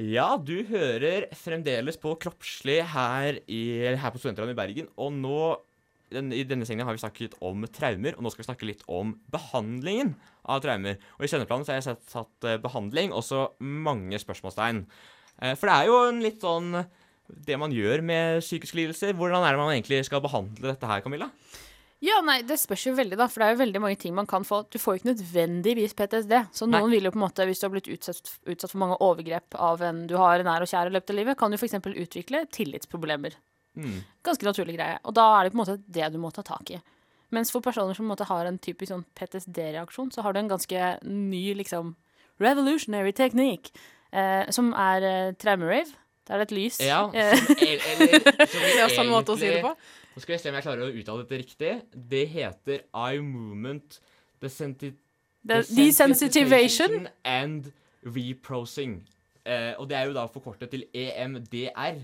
Ja, 0.00 0.38
du 0.40 0.62
hører 0.64 1.26
fremdeles 1.36 1.98
på 2.00 2.14
Kroppslig 2.22 2.78
her, 2.88 3.36
i, 3.50 3.62
her 4.00 4.12
på 4.14 4.20
Studentradioen 4.22 4.54
i 4.54 4.56
Bergen. 4.56 4.86
Og 4.96 5.10
nå, 5.12 5.40
den, 6.14 6.30
i 6.32 6.44
denne 6.48 6.64
sengen 6.64 6.86
har 6.88 6.96
vi 6.96 7.02
snakket 7.02 7.36
om 7.44 7.66
traumer, 7.68 8.16
og 8.16 8.24
nå 8.24 8.32
skal 8.32 8.40
vi 8.40 8.48
snakke 8.48 8.68
litt 8.70 8.84
om 8.88 9.12
behandlingen 9.34 10.14
av 10.48 10.62
traumer. 10.64 10.96
Og 11.18 11.26
i 11.26 11.30
kjenneplanen 11.32 11.66
så 11.66 11.74
har 11.74 11.82
jeg 11.82 11.88
sett, 11.90 12.06
satt 12.14 12.48
eh, 12.48 12.56
behandling, 12.62 13.12
og 13.12 13.26
så 13.26 13.50
mange 13.60 14.22
spørsmålstegn. 14.22 14.86
Eh, 15.42 15.52
for 15.52 15.68
det 15.68 15.76
er 15.76 15.90
jo 15.90 15.98
en 16.06 16.24
litt 16.24 16.40
sånn 16.46 16.80
det 17.50 17.60
man 17.60 17.74
gjør 17.74 18.00
med 18.06 18.40
psykiske 18.40 18.80
lidelser. 18.80 19.12
Hvordan 19.18 19.44
er 19.44 19.52
det 19.52 19.60
man 19.60 19.74
egentlig 19.74 20.00
skal 20.08 20.24
behandle 20.24 20.72
dette 20.72 20.88
her, 20.88 21.04
Camilla? 21.04 21.28
Ja, 22.00 22.20
nei, 22.24 22.38
Det 22.48 22.56
spørs 22.56 22.86
jo 22.86 22.94
veldig, 22.96 23.16
da, 23.20 23.26
for 23.28 23.42
det 23.42 23.46
er 23.50 23.54
jo 23.56 23.60
veldig 23.60 23.80
mange 23.84 23.98
ting 24.00 24.14
man 24.16 24.26
kan 24.26 24.44
få. 24.48 24.62
Du 24.72 24.78
får 24.80 24.94
jo 24.94 25.00
ikke 25.02 25.10
nødvendigvis 25.10 25.92
PTSD. 25.98 26.32
Så 26.56 26.64
Nei. 26.68 26.78
noen 26.80 26.90
vil 26.94 27.04
jo 27.04 27.12
på 27.12 27.20
en 27.20 27.26
måte, 27.26 27.44
hvis 27.44 27.60
du 27.60 27.66
har 27.66 27.74
blitt 27.74 27.90
utsatt, 27.92 28.30
utsatt 28.48 28.72
for 28.72 28.80
mange 28.80 28.96
overgrep 29.04 29.56
av 29.60 29.82
en 29.84 30.06
du 30.08 30.14
har 30.16 30.40
nær 30.46 30.64
og 30.64 30.70
kjær 30.70 30.88
i 30.88 30.94
løpet 30.96 31.12
av 31.12 31.18
livet, 31.20 31.36
kan 31.38 31.52
du 31.52 31.58
f.eks. 31.60 31.76
utvikle 31.92 32.46
tillitsproblemer. 32.56 33.36
Mm. 33.76 33.98
Ganske 34.26 34.48
naturlig 34.48 34.78
greie. 34.78 34.96
Og 35.04 35.12
da 35.14 35.26
er 35.36 35.44
det 35.44 35.52
på 35.52 35.58
en 35.60 35.62
måte 35.64 35.76
det 35.86 36.08
du 36.14 36.18
må 36.22 36.32
ta 36.32 36.42
tak 36.46 36.72
i. 36.72 36.80
Mens 37.36 37.52
for 37.52 37.60
personer 37.62 37.94
som 37.94 38.06
på 38.06 38.08
en 38.08 38.14
måte 38.16 38.26
har 38.26 38.48
en 38.48 38.58
typisk 38.58 38.90
sånn 38.94 39.04
PTSD-reaksjon, 39.20 40.08
så 40.10 40.24
har 40.24 40.32
du 40.34 40.40
en 40.40 40.48
ganske 40.50 40.88
ny 41.06 41.44
liksom 41.60 41.92
revolutionary 42.40 43.12
technique, 43.12 43.70
eh, 44.12 44.48
som 44.50 44.72
er 44.72 45.04
eh, 45.04 45.32
traumerave. 45.38 45.92
Da 46.26 46.34
er 46.36 46.42
det 46.42 46.48
et 46.50 46.56
lys. 46.56 46.80
Ja, 46.80 47.04
Eh, 47.12 47.36
som, 47.36 47.56
el- 47.60 47.84
eller, 47.92 48.20
som 48.48 48.60
Det 48.64 48.76
er 48.78 48.84
også 48.88 49.04
en 49.04 49.12
måte 49.12 49.34
å 49.34 49.38
si 49.38 49.48
det 49.52 49.60
på. 49.64 49.74
Nå 50.14 50.22
skal 50.22 50.34
vi 50.34 50.40
se 50.42 50.50
om 50.50 50.58
jeg 50.58 50.66
klarer 50.66 50.88
å 50.88 50.90
uttale 50.90 51.24
dette 51.24 51.38
riktig. 51.38 51.72
Det 51.94 52.24
heter 52.32 52.82
eye 52.90 53.22
movement 53.22 54.00
desenti 54.42 54.92
desensitivation. 55.46 57.08
and 57.24 57.72
reprosing. 58.02 59.00
Eh, 59.44 59.74
og 59.78 59.88
det 59.88 59.96
er 59.96 60.08
jo 60.08 60.16
da 60.16 60.26
forkortet 60.28 60.72
til 60.72 60.84
EMDR. 60.92 62.02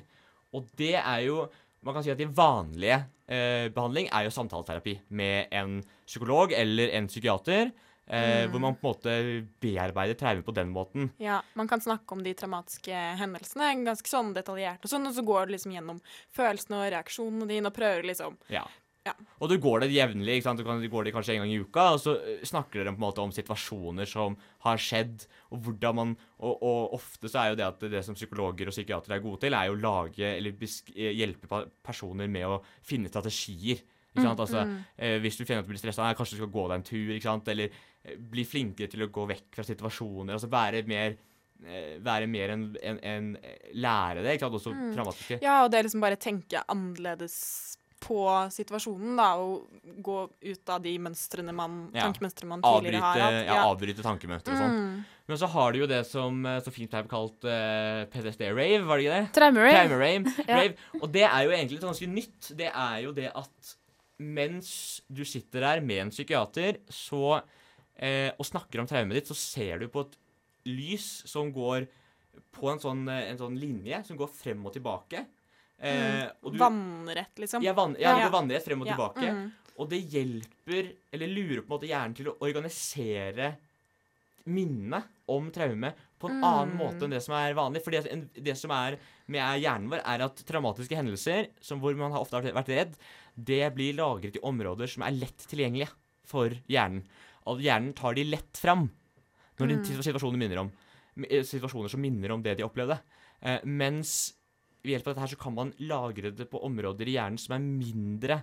Og 0.57 0.69
det 0.79 0.95
er 0.97 1.23
jo 1.27 1.47
Man 1.87 1.95
kan 1.95 2.03
si 2.03 2.11
at 2.11 2.19
i 2.19 2.27
vanlige 2.27 2.97
eh, 3.31 3.69
behandling 3.71 4.09
er 4.11 4.25
jo 4.27 4.31
samtaleterapi 4.35 4.97
med 5.15 5.53
en 5.55 5.77
psykolog 6.07 6.51
eller 6.51 6.91
en 6.99 7.07
psykiater. 7.07 7.71
Eh, 8.07 8.47
Hvor 8.47 8.63
man 8.63 8.77
på 8.79 8.87
en 8.87 8.93
måte 8.93 9.15
bearbeider 9.61 10.15
traumer 10.15 10.45
på 10.47 10.55
den 10.55 10.71
måten. 10.71 11.11
Ja, 11.19 11.41
Man 11.59 11.67
kan 11.67 11.81
snakke 11.83 12.15
om 12.15 12.23
de 12.23 12.35
traumatiske 12.39 12.95
hendelsene 13.19 13.73
ganske 13.85 14.07
sånn 14.07 14.33
detaljert, 14.37 14.85
og 14.85 14.93
sånn, 14.93 15.09
og 15.09 15.15
så 15.17 15.25
går 15.27 15.47
du 15.47 15.57
liksom 15.57 15.73
gjennom 15.75 16.01
følelsene 16.31 16.85
og 16.85 16.93
reaksjonene 16.95 17.49
dine 17.51 17.73
og 17.73 17.75
prøver 17.75 18.07
liksom 18.07 18.39
Ja. 18.53 18.67
Ja. 19.07 19.13
Og 19.39 19.51
du 19.53 19.55
går 19.63 19.85
det 19.85 19.93
jevnlig. 19.95 20.41
Du, 20.43 20.63
du 20.67 20.89
går 20.91 21.07
det 21.07 21.13
kanskje 21.15 21.37
en 21.37 21.45
gang 21.45 21.53
i 21.55 21.61
uka, 21.63 21.85
og 21.95 22.01
så 22.03 22.17
eh, 22.19 22.41
snakker 22.47 22.81
dere 22.81 22.95
på 22.95 22.99
en 22.99 23.05
måte 23.07 23.23
om 23.23 23.35
situasjoner 23.35 24.09
som 24.11 24.35
har 24.67 24.81
skjedd, 24.83 25.29
og 25.55 25.63
hvordan 25.63 25.95
man 25.95 26.15
Og, 26.39 26.63
og 26.63 26.95
ofte 26.99 27.31
så 27.31 27.41
er 27.41 27.53
jo 27.53 27.59
det 27.61 27.67
at 27.67 27.85
det 27.91 28.03
som 28.05 28.17
psykologer 28.19 28.69
og 28.69 28.75
psykiatere 28.75 29.17
er 29.17 29.23
gode 29.25 29.41
til, 29.45 29.55
er 29.55 29.71
jo 29.71 29.77
å 29.79 29.81
lage 29.81 30.27
eller 30.37 30.67
eh, 30.67 31.15
hjelpe 31.17 31.63
personer 31.87 32.29
med 32.29 32.47
å 32.51 32.59
finne 32.85 33.09
strategier. 33.09 33.81
Sant? 34.23 34.43
Altså, 34.45 34.65
eh, 34.97 35.19
hvis 35.23 35.39
du 35.39 35.45
finner 35.45 35.63
at 35.63 35.69
du 35.69 35.73
blir 35.73 35.81
stressa, 35.83 36.09
kanskje 36.17 36.37
du 36.37 36.43
skal 36.43 36.53
gå 36.55 36.67
deg 36.71 36.77
en 36.81 36.87
tur, 36.91 37.49
eller 37.55 37.79
eh, 38.05 38.19
bli 38.19 38.45
flinkere 38.49 38.91
til 38.93 39.07
å 39.07 39.11
gå 39.13 39.27
vekk 39.33 39.49
fra 39.59 39.67
situasjoner. 39.67 40.37
altså 40.37 40.51
Være 40.53 40.83
mer 40.89 41.17
eh, 41.65 41.97
være 42.05 42.29
mer 42.31 42.55
enn 42.57 42.69
en, 42.83 43.01
en, 43.01 43.33
lære 43.75 44.23
det, 44.23 44.37
ikke 44.37 44.47
sant? 44.47 44.61
Også 44.61 44.77
traumatiske. 44.95 45.41
Ja, 45.45 45.63
og 45.65 45.73
det 45.73 45.81
er 45.81 45.89
liksom 45.89 46.05
bare 46.05 46.21
tenke 46.21 46.63
annerledes 46.69 47.41
på 48.07 48.23
situasjonen, 48.53 49.17
da, 49.19 49.29
og 49.41 50.03
gå 50.05 50.17
ut 50.29 50.73
av 50.73 50.83
de 50.85 50.93
mønstrene 51.01 51.53
man, 51.57 51.87
Ja. 51.95 52.05
tankemønstrene 52.07 52.51
man 52.53 52.63
tidligere 52.63 53.01
avbryte, 53.01 53.23
har 53.23 53.23
hatt. 53.25 53.47
ja, 53.47 53.61
avbryte 53.67 54.05
tankemønstre 54.05 54.53
og 54.53 54.61
sånn. 54.61 54.77
Mm. 54.77 55.05
Men 55.27 55.41
så 55.41 55.49
har 55.51 55.73
du 55.73 55.79
jo 55.81 55.89
det 55.91 56.03
som 56.07 56.45
eh, 56.47 56.61
så 56.63 56.71
fint 56.71 56.93
ble 56.93 57.09
kalt 57.11 57.49
uh, 57.49 58.05
PTSD-rave, 58.13 58.85
var 58.87 59.01
det 59.01 59.07
ikke 59.07 59.17
det? 59.17 59.33
Traumerave. 59.35 59.81
Traumerave. 59.81 60.35
Ja. 60.47 60.61
rave. 60.61 60.77
Og 61.01 61.09
det 61.11 61.25
er 61.27 61.41
jo 61.49 61.57
egentlig 61.57 61.81
ganske 61.83 62.07
nytt. 62.11 62.53
Det 62.59 62.71
er 62.71 63.01
jo 63.03 63.13
det 63.17 63.33
at 63.35 63.76
mens 64.19 65.03
du 65.13 65.25
sitter 65.29 65.61
der 65.61 65.81
med 65.85 66.07
en 66.07 66.11
psykiater 66.15 66.79
så, 66.89 67.43
eh, 67.97 68.31
og 68.39 68.47
snakker 68.49 68.81
om 68.81 68.87
traumet 68.89 69.19
ditt, 69.21 69.29
så 69.29 69.37
ser 69.37 69.79
du 69.83 69.89
på 69.93 70.07
et 70.07 70.17
lys 70.67 71.23
som 71.29 71.53
går 71.53 71.87
på 72.57 72.71
en 72.73 72.81
sånn, 72.81 73.05
eh, 73.13 73.31
en 73.31 73.39
sånn 73.39 73.59
linje 73.61 74.03
som 74.07 74.17
går 74.17 74.29
frem 74.33 74.65
og 74.67 74.73
tilbake. 74.75 75.27
Eh, 75.79 76.25
og 76.43 76.53
du, 76.55 76.59
Vannrett, 76.59 77.37
liksom. 77.37 77.63
ja, 77.63 77.75
van, 77.77 77.95
ja, 78.01 78.19
Ja. 78.19 78.31
vannrett 78.33 78.65
frem 78.65 78.81
og 78.81 78.89
Ja, 78.89 78.95
tilbake. 78.97 79.31
mm. 79.33 79.53
Og 79.79 79.91
det 79.91 80.01
hjelper, 80.09 80.95
eller 81.13 81.27
lurer 81.29 81.61
på 81.61 81.69
en 81.69 81.79
måte 81.79 81.89
hjernen 81.91 82.15
til 82.17 82.27
å 82.33 82.39
organisere 82.41 83.57
minnet 84.47 85.05
om 85.29 85.51
traume 85.51 85.91
på 86.19 86.31
en 86.31 86.43
annen 86.47 86.77
måte 86.79 87.05
enn 87.05 87.11
det 87.13 87.23
som 87.25 87.35
er 87.35 87.53
vanlig. 87.59 87.83
For 87.85 87.91
det, 87.91 88.07
det 88.43 88.57
som 88.57 88.71
er 88.71 88.97
med 89.33 89.61
hjernen 89.63 89.91
vår, 89.91 90.03
er 90.07 90.25
at 90.27 90.43
traumatiske 90.47 90.99
hendelser, 90.99 91.51
som 91.65 91.81
hvor 91.83 91.97
man 91.99 92.15
har 92.15 92.23
ofte 92.23 92.39
har 92.39 92.57
vært 92.57 92.73
redd, 92.73 92.97
det 93.37 93.65
blir 93.77 93.97
lagret 93.99 94.39
i 94.39 94.45
områder 94.47 94.91
som 94.91 95.05
er 95.07 95.17
lett 95.19 95.47
tilgjengelige 95.51 95.91
for 96.27 96.55
hjernen. 96.71 97.03
Og 97.51 97.63
hjernen 97.63 97.95
tar 97.97 98.17
de 98.17 98.27
lett 98.27 98.59
fram 98.59 98.89
når 99.57 99.73
mm. 99.73 99.85
situasjoner 100.05 100.41
minner 100.41 100.63
om 100.65 100.73
eh, 101.25 101.45
situasjoner 101.47 101.93
som 101.93 102.03
minner 102.03 102.35
om 102.35 102.43
det 102.45 102.57
de 102.59 102.67
opplevde. 102.67 102.99
Eh, 103.41 103.63
mens 103.65 104.17
ved 104.83 104.97
hjelp 104.97 105.09
av 105.09 105.15
dette 105.15 105.25
her 105.25 105.33
så 105.35 105.41
kan 105.41 105.57
man 105.57 105.73
lagre 105.83 106.33
det 106.35 106.49
på 106.51 106.63
områder 106.67 107.09
i 107.09 107.17
hjernen 107.17 107.41
som 107.41 107.57
er 107.57 107.65
mindre 107.67 108.41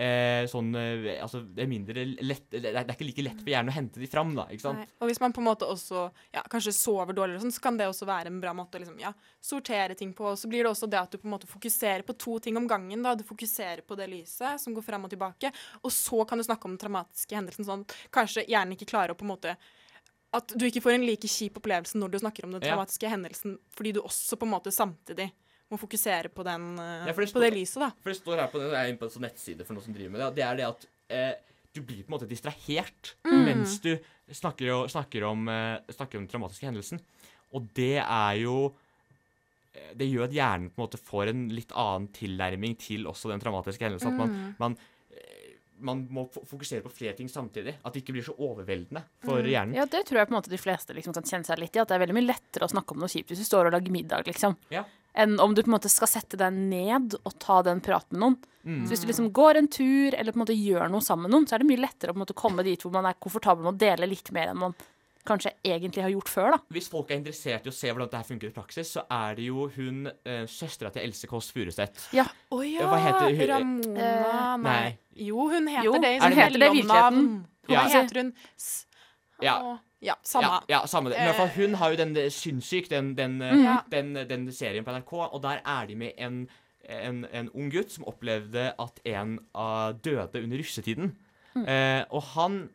eh, 0.00 0.46
sånn 0.50 0.70
eh, 0.78 1.18
Altså, 1.20 1.42
det 1.44 1.64
er 1.64 1.68
mindre 1.70 2.04
lett 2.24 2.46
Det 2.52 2.60
er 2.62 2.78
det 2.78 2.82
er 2.86 2.94
ikke 2.96 3.06
like 3.08 3.24
lett 3.26 3.42
for 3.42 3.52
hjernen 3.52 3.72
å 3.72 3.74
hente 3.76 4.00
de 4.00 4.08
fram, 4.10 4.32
da. 4.36 4.46
Ikke 4.52 4.64
sant? 4.64 4.80
Nei. 4.82 4.88
Og 5.00 5.10
hvis 5.10 5.20
man 5.22 5.34
på 5.36 5.42
en 5.42 5.48
måte 5.50 5.68
også 5.68 6.06
ja, 6.34 6.42
kanskje 6.50 6.72
sover 6.76 7.16
dårlig, 7.16 7.34
eller 7.36 7.44
sånn, 7.44 7.54
så 7.56 7.64
kan 7.64 7.78
det 7.80 7.88
også 7.90 8.08
være 8.08 8.32
en 8.32 8.40
bra 8.42 8.54
måte 8.56 8.78
å 8.78 8.82
liksom, 8.82 8.98
ja, 9.02 9.12
sortere 9.44 9.96
ting 9.98 10.14
på. 10.16 10.30
Og 10.32 10.38
så 10.40 10.50
blir 10.50 10.64
det 10.64 10.72
også 10.72 10.88
det 10.90 11.00
at 11.00 11.12
du 11.12 11.20
på 11.20 11.28
en 11.28 11.34
måte 11.34 11.50
fokuserer 11.50 12.06
på 12.06 12.16
to 12.20 12.38
ting 12.42 12.56
om 12.60 12.68
gangen. 12.70 13.04
da. 13.04 13.14
Du 13.18 13.26
fokuserer 13.28 13.84
på 13.86 13.98
det 13.98 14.08
lyset 14.12 14.60
som 14.62 14.76
går 14.76 14.86
fram 14.86 15.04
og 15.08 15.12
tilbake, 15.12 15.52
og 15.82 15.92
så 15.94 16.24
kan 16.28 16.40
du 16.40 16.46
snakke 16.46 16.68
om 16.68 16.76
den 16.76 16.82
traumatiske 16.84 17.36
hendelsen. 17.36 17.68
sånn 17.68 17.84
Kanskje 18.14 18.46
hjernen 18.48 18.76
ikke 18.76 18.88
klarer 18.90 19.14
å 19.14 19.18
på 19.18 19.26
en 19.26 19.34
måte 19.34 19.56
At 20.32 20.52
du 20.54 20.62
ikke 20.64 20.82
får 20.84 20.94
en 20.94 21.06
like 21.06 21.26
kjip 21.26 21.56
opplevelse 21.58 21.98
når 21.98 22.10
du 22.12 22.18
snakker 22.22 22.44
om 22.46 22.52
den 22.52 22.62
Ja. 22.62 22.78
hendelsen, 23.10 23.58
fordi 23.74 23.92
du 23.94 24.00
også 24.00 24.38
på 24.38 24.46
en 24.46 24.52
måte 24.54 24.70
samtidig 24.70 25.32
må 25.70 25.78
fokusere 25.80 26.32
på, 26.34 26.44
den, 26.46 26.72
eh, 26.82 27.06
Ja, 27.08 27.14
for 27.14 27.24
det 27.24 27.34
på 27.34 27.44
det 27.44 27.52
lyset, 27.54 27.78
da. 27.82 27.92
For 28.02 28.12
det 28.12 28.18
står 28.18 28.42
her 28.42 28.50
på, 28.52 28.62
det 28.62 28.74
er 28.74 28.90
inne 28.90 29.00
på 29.00 29.06
en 29.06 29.14
sånn 29.14 29.26
nettside 29.28 29.66
for 29.66 29.76
noen 29.76 29.86
som 29.86 29.94
driver 29.96 30.14
med 30.16 30.20
det, 30.20 30.28
og 30.30 30.36
det 30.40 30.46
er 30.46 30.60
det 30.60 30.68
at 30.68 30.86
eh, 31.10 31.32
du 31.74 31.82
blir 31.86 32.02
på 32.02 32.10
en 32.10 32.16
måte 32.16 32.28
distrahert 32.30 33.14
mens 33.30 33.78
du 33.82 33.92
snakker, 34.34 34.70
og, 34.74 34.90
snakker, 34.90 35.24
om, 35.28 35.48
eh, 35.48 35.94
snakker 35.94 36.18
om 36.18 36.26
den 36.26 36.30
traumatiske 36.32 36.66
hendelsen. 36.66 37.02
Og 37.54 37.66
det 37.74 37.98
er 38.02 38.34
jo 38.42 38.72
eh, 39.74 39.92
Det 39.94 40.06
gjør 40.06 40.28
at 40.28 40.34
hjernen 40.34 40.70
på 40.70 40.80
en 40.80 40.86
måte 40.86 40.98
får 40.98 41.30
en 41.32 41.48
litt 41.54 41.74
annen 41.78 42.08
tilnærming 42.14 42.76
til 42.78 43.06
også 43.10 43.30
den 43.30 43.42
traumatiske 43.42 43.86
hendelsen. 43.86 44.14
At 44.14 44.18
man, 44.18 44.54
man, 44.58 44.76
eh, 45.14 45.54
man 45.78 46.04
må 46.10 46.26
fokusere 46.34 46.82
på 46.82 46.92
flere 46.94 47.14
ting 47.18 47.30
samtidig. 47.30 47.76
At 47.84 47.94
det 47.94 48.02
ikke 48.02 48.16
blir 48.18 48.26
så 48.26 48.34
overveldende 48.34 49.04
for 49.26 49.42
hjernen. 49.46 49.78
Ja, 49.78 49.86
det 49.86 50.04
tror 50.08 50.22
jeg 50.22 50.30
på 50.30 50.34
en 50.34 50.40
måte 50.40 50.50
de 50.52 50.62
fleste 50.62 50.94
liksom 50.96 51.14
kan 51.14 51.26
kjenne 51.26 51.46
seg 51.46 51.62
litt 51.62 51.78
i. 51.78 51.82
At 51.82 51.90
det 51.90 51.98
er 51.98 52.04
veldig 52.06 52.18
mye 52.18 52.30
lettere 52.32 52.66
å 52.66 52.74
snakke 52.74 52.94
om 52.96 53.02
noe 53.02 53.10
kjipt 53.10 53.30
hvis 53.30 53.42
du 53.42 53.46
står 53.46 53.70
og 53.70 53.78
lager 53.78 53.94
middag, 53.94 54.26
liksom. 54.30 54.58
Ja. 54.74 54.86
Enn 55.14 55.40
om 55.42 55.54
du 55.54 55.62
på 55.62 55.68
en 55.72 55.74
måte 55.74 55.90
skal 55.90 56.08
sette 56.08 56.36
deg 56.38 56.52
ned 56.54 57.16
og 57.24 57.34
ta 57.42 57.60
den 57.66 57.80
praten 57.82 58.14
med 58.18 58.22
noen. 58.22 58.36
Mm. 58.62 58.84
Så 58.84 58.92
hvis 58.92 59.00
du 59.02 59.06
liksom 59.10 59.32
går 59.34 59.56
en 59.58 59.68
tur 59.72 60.14
eller 60.14 60.32
på 60.32 60.38
en 60.38 60.44
måte 60.44 60.54
gjør 60.56 60.90
noe 60.92 61.00
sammen 61.02 61.26
med 61.26 61.34
noen, 61.34 61.46
så 61.48 61.56
er 61.56 61.62
det 61.64 61.70
mye 61.72 61.80
lettere 61.82 62.12
å 62.12 62.14
på 62.14 62.20
en 62.20 62.24
måte 62.26 62.36
komme 62.38 62.62
dit 62.66 62.82
hvor 62.84 62.92
man 62.94 63.08
er 63.10 63.16
komfortabel 63.18 63.64
med 63.64 63.72
å 63.74 63.80
dele 63.80 64.06
litt 64.10 64.30
mer 64.36 64.52
enn 64.52 64.60
man 64.60 64.74
kanskje 65.26 65.50
egentlig 65.68 66.00
har 66.02 66.10
gjort 66.14 66.30
før, 66.32 66.54
da. 66.54 66.58
Hvis 66.72 66.86
folk 66.88 67.10
er 67.12 67.18
interessert 67.20 67.66
i 67.66 67.70
å 67.70 67.74
se 67.76 67.90
hvordan 67.90 68.08
dette 68.08 68.20
her 68.22 68.28
funker 68.30 68.48
i 68.48 68.54
praksis, 68.56 68.92
så 68.96 69.02
er 69.12 69.34
det 69.36 69.48
jo 69.50 69.66
hun 69.74 70.06
eh, 70.08 70.46
søstera 70.48 70.90
til 70.94 71.02
Else 71.04 71.28
Kåss 71.28 71.50
Furuseth. 71.52 72.06
Ja. 72.16 72.24
Å 72.50 72.60
ja! 72.64 72.86
Hva 72.88 73.00
heter 73.04 73.34
hun? 73.36 73.48
Ramona 73.50 74.06
Eh, 74.06 74.54
Nei. 74.64 74.98
Jo, 75.28 75.48
hun 75.52 75.68
heter 75.68 75.84
Jo, 75.90 75.92
det 76.00 76.14
i 76.16 76.18
det- 76.22 76.38
heter 76.40 76.58
det 76.58 76.70
i 76.70 76.76
virkeligheten? 76.80 77.28
Ja. 77.68 77.82
Hva 77.82 77.88
heter 77.98 78.22
hun? 78.22 78.32
S 78.56 78.86
Ja. 79.42 79.78
Ja, 80.02 80.14
samme. 80.24 80.48
Ja, 80.48 80.60
ja, 80.68 80.86
samme 80.88 81.10
det. 81.10 81.18
Men 81.18 81.26
i 81.26 81.28
hvert 81.28 81.36
fall, 81.36 81.50
Eh. 81.52 81.56
hun 81.60 81.74
har 81.76 81.90
jo 81.92 81.96
den 82.00 82.16
eh, 82.16 82.30
Sinnssyk, 82.32 82.88
den, 82.88 83.14
den, 83.14 83.42
eh, 83.42 83.56
Ja. 83.64 83.82
den, 83.92 84.14
den 84.28 84.46
serien 84.52 84.84
på 84.84 84.90
NRK, 84.96 85.12
og 85.34 85.42
der 85.42 85.60
er 85.66 85.86
de 85.86 85.94
med 85.94 86.12
en, 86.16 86.48
en, 86.88 87.26
en 87.32 87.50
ung 87.54 87.68
gutt 87.70 87.92
som 87.92 88.04
opplevde 88.08 88.72
at 88.80 89.00
en 89.04 89.38
uh, 89.54 89.92
døde 89.92 90.40
under 90.42 90.56
russetiden. 90.58 91.12
Eh, 91.66 92.04
og 92.10 92.22
han 92.32 92.70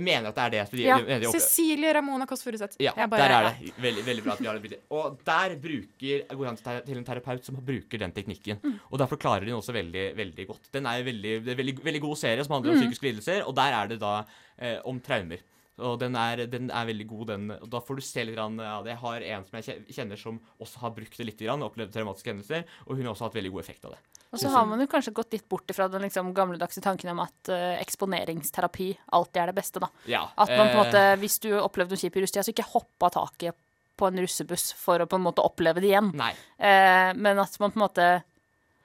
mener 0.00 0.28
at 0.30 0.34
det 0.36 0.42
er 0.46 0.50
det. 0.54 0.62
De, 0.72 0.82
Ja, 0.86 0.96
de, 0.98 1.18
de 1.20 1.30
Cecilie 1.34 1.92
Ramona 1.92 2.24
Kåss 2.26 2.42
Furuseth. 2.44 2.76
ja, 2.80 2.92
bare- 2.96 3.28
der 3.28 3.34
er 3.36 3.42
det. 3.60 3.72
Veldig, 3.80 4.04
veldig 4.06 4.24
bra 4.24 4.32
at 4.32 4.40
vi 4.40 4.46
har 4.46 4.54
det 4.54 4.62
bildet. 4.62 4.80
Og 4.90 5.20
der 5.26 5.56
bruker, 5.60 6.24
går 6.36 6.46
han 6.46 6.56
til 6.86 6.96
en 6.96 7.04
terapeut 7.04 7.44
som 7.44 7.56
bruker 7.60 7.98
den 7.98 8.12
teknikken. 8.12 8.56
Og 8.90 8.98
der 8.98 9.06
forklarer 9.06 9.40
de 9.44 9.46
den 9.52 9.60
også 9.60 9.72
veldig, 9.76 10.16
veldig 10.16 10.46
godt. 10.48 10.72
Den 10.72 10.86
er 10.86 11.00
en 11.00 11.04
veldig, 11.04 11.44
det 11.44 11.52
en 11.52 11.58
veldig, 11.60 11.76
veldig 11.84 12.00
god 12.08 12.16
serie 12.16 12.44
som 12.44 12.54
handler 12.56 12.72
om 12.72 12.80
psykiske 12.80 13.02
lidelser, 13.08 13.44
og 13.46 13.54
der 13.56 13.72
er 13.82 13.86
det 13.88 14.00
da 14.00 14.24
eh, 14.58 14.78
om 14.84 15.00
traumer. 15.00 15.38
Og 15.80 15.98
den 16.02 16.16
er, 16.18 16.44
den 16.50 16.70
er 16.70 16.88
veldig 16.90 17.06
god, 17.10 17.26
den. 17.32 17.50
Og 17.56 17.68
da 17.72 17.80
får 17.84 18.00
du 18.00 18.04
se 18.04 18.24
litt 18.26 18.40
av 18.40 18.56
det. 18.58 18.92
Jeg 18.92 19.02
har 19.02 19.26
en 19.34 19.46
som 19.48 19.58
jeg 19.60 19.96
kjenner 19.96 20.20
som 20.20 20.40
også 20.60 20.84
har 20.84 20.94
brukt 20.96 21.16
det 21.16 21.28
litt, 21.28 21.40
grann, 21.40 21.64
opplevd 21.64 21.94
traumatiske 21.94 22.34
hendelser, 22.34 22.66
og 22.86 22.96
hun 22.96 23.06
har 23.06 23.14
også 23.14 23.28
hatt 23.28 23.38
veldig 23.38 23.54
god 23.54 23.64
effekt 23.64 23.86
av 23.88 23.96
det. 23.96 24.02
Og 24.30 24.38
så 24.38 24.50
har 24.54 24.66
man 24.68 24.78
jo 24.78 24.86
kanskje 24.90 25.14
gått 25.14 25.32
litt 25.34 25.48
bort 25.50 25.72
ifra 25.72 25.88
den 25.90 26.04
liksom 26.06 26.28
gamledagse 26.34 26.82
tanken 26.84 27.10
om 27.10 27.22
at 27.24 27.50
uh, 27.50 27.72
eksponeringsterapi 27.80 28.92
alltid 29.18 29.40
er 29.42 29.50
det 29.50 29.56
beste, 29.56 29.82
da. 29.82 29.88
Ja. 30.10 30.20
At 30.38 30.52
man 30.54 30.70
på 30.70 30.76
en 30.76 30.76
eh, 30.76 30.84
måte, 30.84 31.02
hvis 31.22 31.40
du 31.42 31.48
opplevde 31.58 31.96
noe 31.96 32.02
kjipt 32.02 32.20
i 32.20 32.22
rusttida, 32.22 32.44
så 32.46 32.54
ikke 32.54 32.68
hoppa 32.70 33.10
taket 33.16 33.58
på 33.98 34.08
en 34.08 34.22
russebuss 34.22 34.70
for 34.78 35.02
å 35.02 35.08
på 35.10 35.18
en 35.18 35.26
måte 35.26 35.42
oppleve 35.44 35.82
det 35.82 35.90
igjen. 35.90 36.12
Nei. 36.16 36.30
Eh, 36.56 37.10
men 37.18 37.42
at 37.42 37.58
man 37.60 37.74
på 37.74 37.80
en 37.80 37.84
måte 37.88 38.06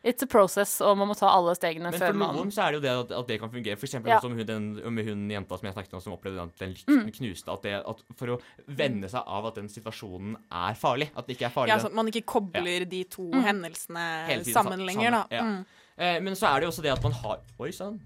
It's 0.06 0.22
a 0.22 0.28
process, 0.30 0.76
og 0.86 0.97
man 0.99 1.10
må 1.10 1.16
ta 1.18 1.32
alle 1.34 1.56
stegene 1.58 1.89
Men 1.89 1.97
før 1.97 2.12
for 2.14 2.20
noen 2.38 2.51
så 2.53 2.62
er 2.68 2.76
det 2.76 2.78
jo 2.78 2.84
det 2.86 2.91
at, 2.93 3.14
at 3.18 3.28
det 3.32 3.38
kan 3.41 3.49
fungere. 3.49 3.78
For 3.82 3.88
eksempel 3.89 4.12
Ja. 4.14 4.20
som 4.22 4.36
hun, 4.38 4.45
den, 4.45 4.68
med 4.93 5.08
hun 5.10 5.24
jenta 5.34 5.58
som 5.58 5.66
jeg 5.66 5.74
snakket 5.74 5.95
om, 5.97 6.03
som 6.06 6.14
opplevde 6.14 6.43
at 6.45 6.60
den 6.62 6.76
Mm. 6.86 7.10
knuste. 7.16 7.49
At 7.51 7.64
det, 7.66 7.74
at 7.82 8.03
for 8.20 8.36
å 8.36 8.39
venne 8.68 9.10
seg 9.10 9.24
av 9.26 9.47
at 9.49 9.56
den 9.58 9.68
situasjonen 9.68 10.36
er 10.51 10.78
farlig. 10.78 11.10
At 11.18 11.26
det 11.26 11.38
ikke 11.39 11.47
er 11.49 11.56
farlig. 11.56 11.74
Ja, 11.74 11.80
sånn 11.82 11.95
at 11.95 11.97
man 11.97 12.08
ikke 12.14 12.22
kobler 12.36 12.86
de 12.86 13.03
to 13.10 13.32
hendelsene 13.34 14.06
tiden 14.30 14.53
sammen 14.53 14.86
lenger, 14.86 15.12
da. 15.12 15.24
ja. 15.34 15.41
Mm. 15.43 15.66
Eh, 15.97 16.20
men 16.22 16.36
så 16.38 16.51
er 16.53 16.60
det 16.60 16.68
jo 16.68 16.72
også 16.76 16.84
det 16.86 16.91
at 16.91 17.03
man 17.03 17.12
har 17.24 17.39
Oi 17.60 17.72
sann. 17.72 17.97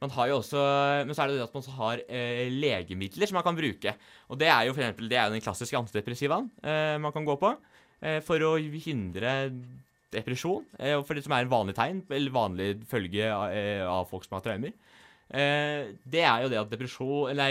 Man 0.00 0.10
har 0.12 0.28
jo 0.28 0.38
også, 0.42 0.60
men 1.06 1.14
så 1.16 1.22
er 1.24 1.28
det 1.28 1.36
det 1.38 1.44
at 1.48 1.54
man 1.54 1.62
også 1.62 1.72
har 1.78 2.00
eh, 2.08 2.48
legemidler 2.52 3.26
som 3.28 3.34
man 3.38 3.44
kan 3.46 3.56
bruke. 3.56 3.94
Og 4.28 4.38
det 4.38 4.48
er 4.48 4.66
jo 4.68 4.74
for 4.76 4.82
eksempel, 4.84 5.08
det 5.08 5.16
er 5.18 5.24
jo 5.28 5.32
den 5.36 5.40
klassiske 5.44 5.76
antidepressivaen 5.78 6.50
eh, 6.62 6.96
man 7.00 7.12
kan 7.12 7.24
gå 7.24 7.36
på 7.40 7.54
eh, 8.04 8.20
for 8.20 8.36
å 8.44 8.56
hindre 8.60 9.52
depresjon. 10.14 10.64
Eh, 10.78 10.96
for 11.02 11.16
det 11.16 11.24
som 11.26 11.34
er 11.36 11.44
en 11.44 11.52
vanlig 11.52 11.76
tegn, 11.76 12.02
eller 12.10 12.34
vanlig 12.34 12.70
følge 12.88 13.30
av, 13.32 13.50
eh, 13.50 14.04
folk 14.10 14.26
som 14.26 14.38
har 14.38 14.44
traumer. 14.44 14.74
Eh, 15.26 15.94
det 16.06 16.22
er 16.22 16.42
jo 16.44 16.50
det 16.52 16.60
at 16.60 16.70
depresjon 16.70 17.34
Nei, 17.34 17.50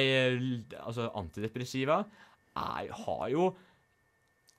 altså 0.80 1.10
antidepressiva 1.12 2.06
er, 2.56 2.88
har 2.88 3.26
jo 3.34 3.50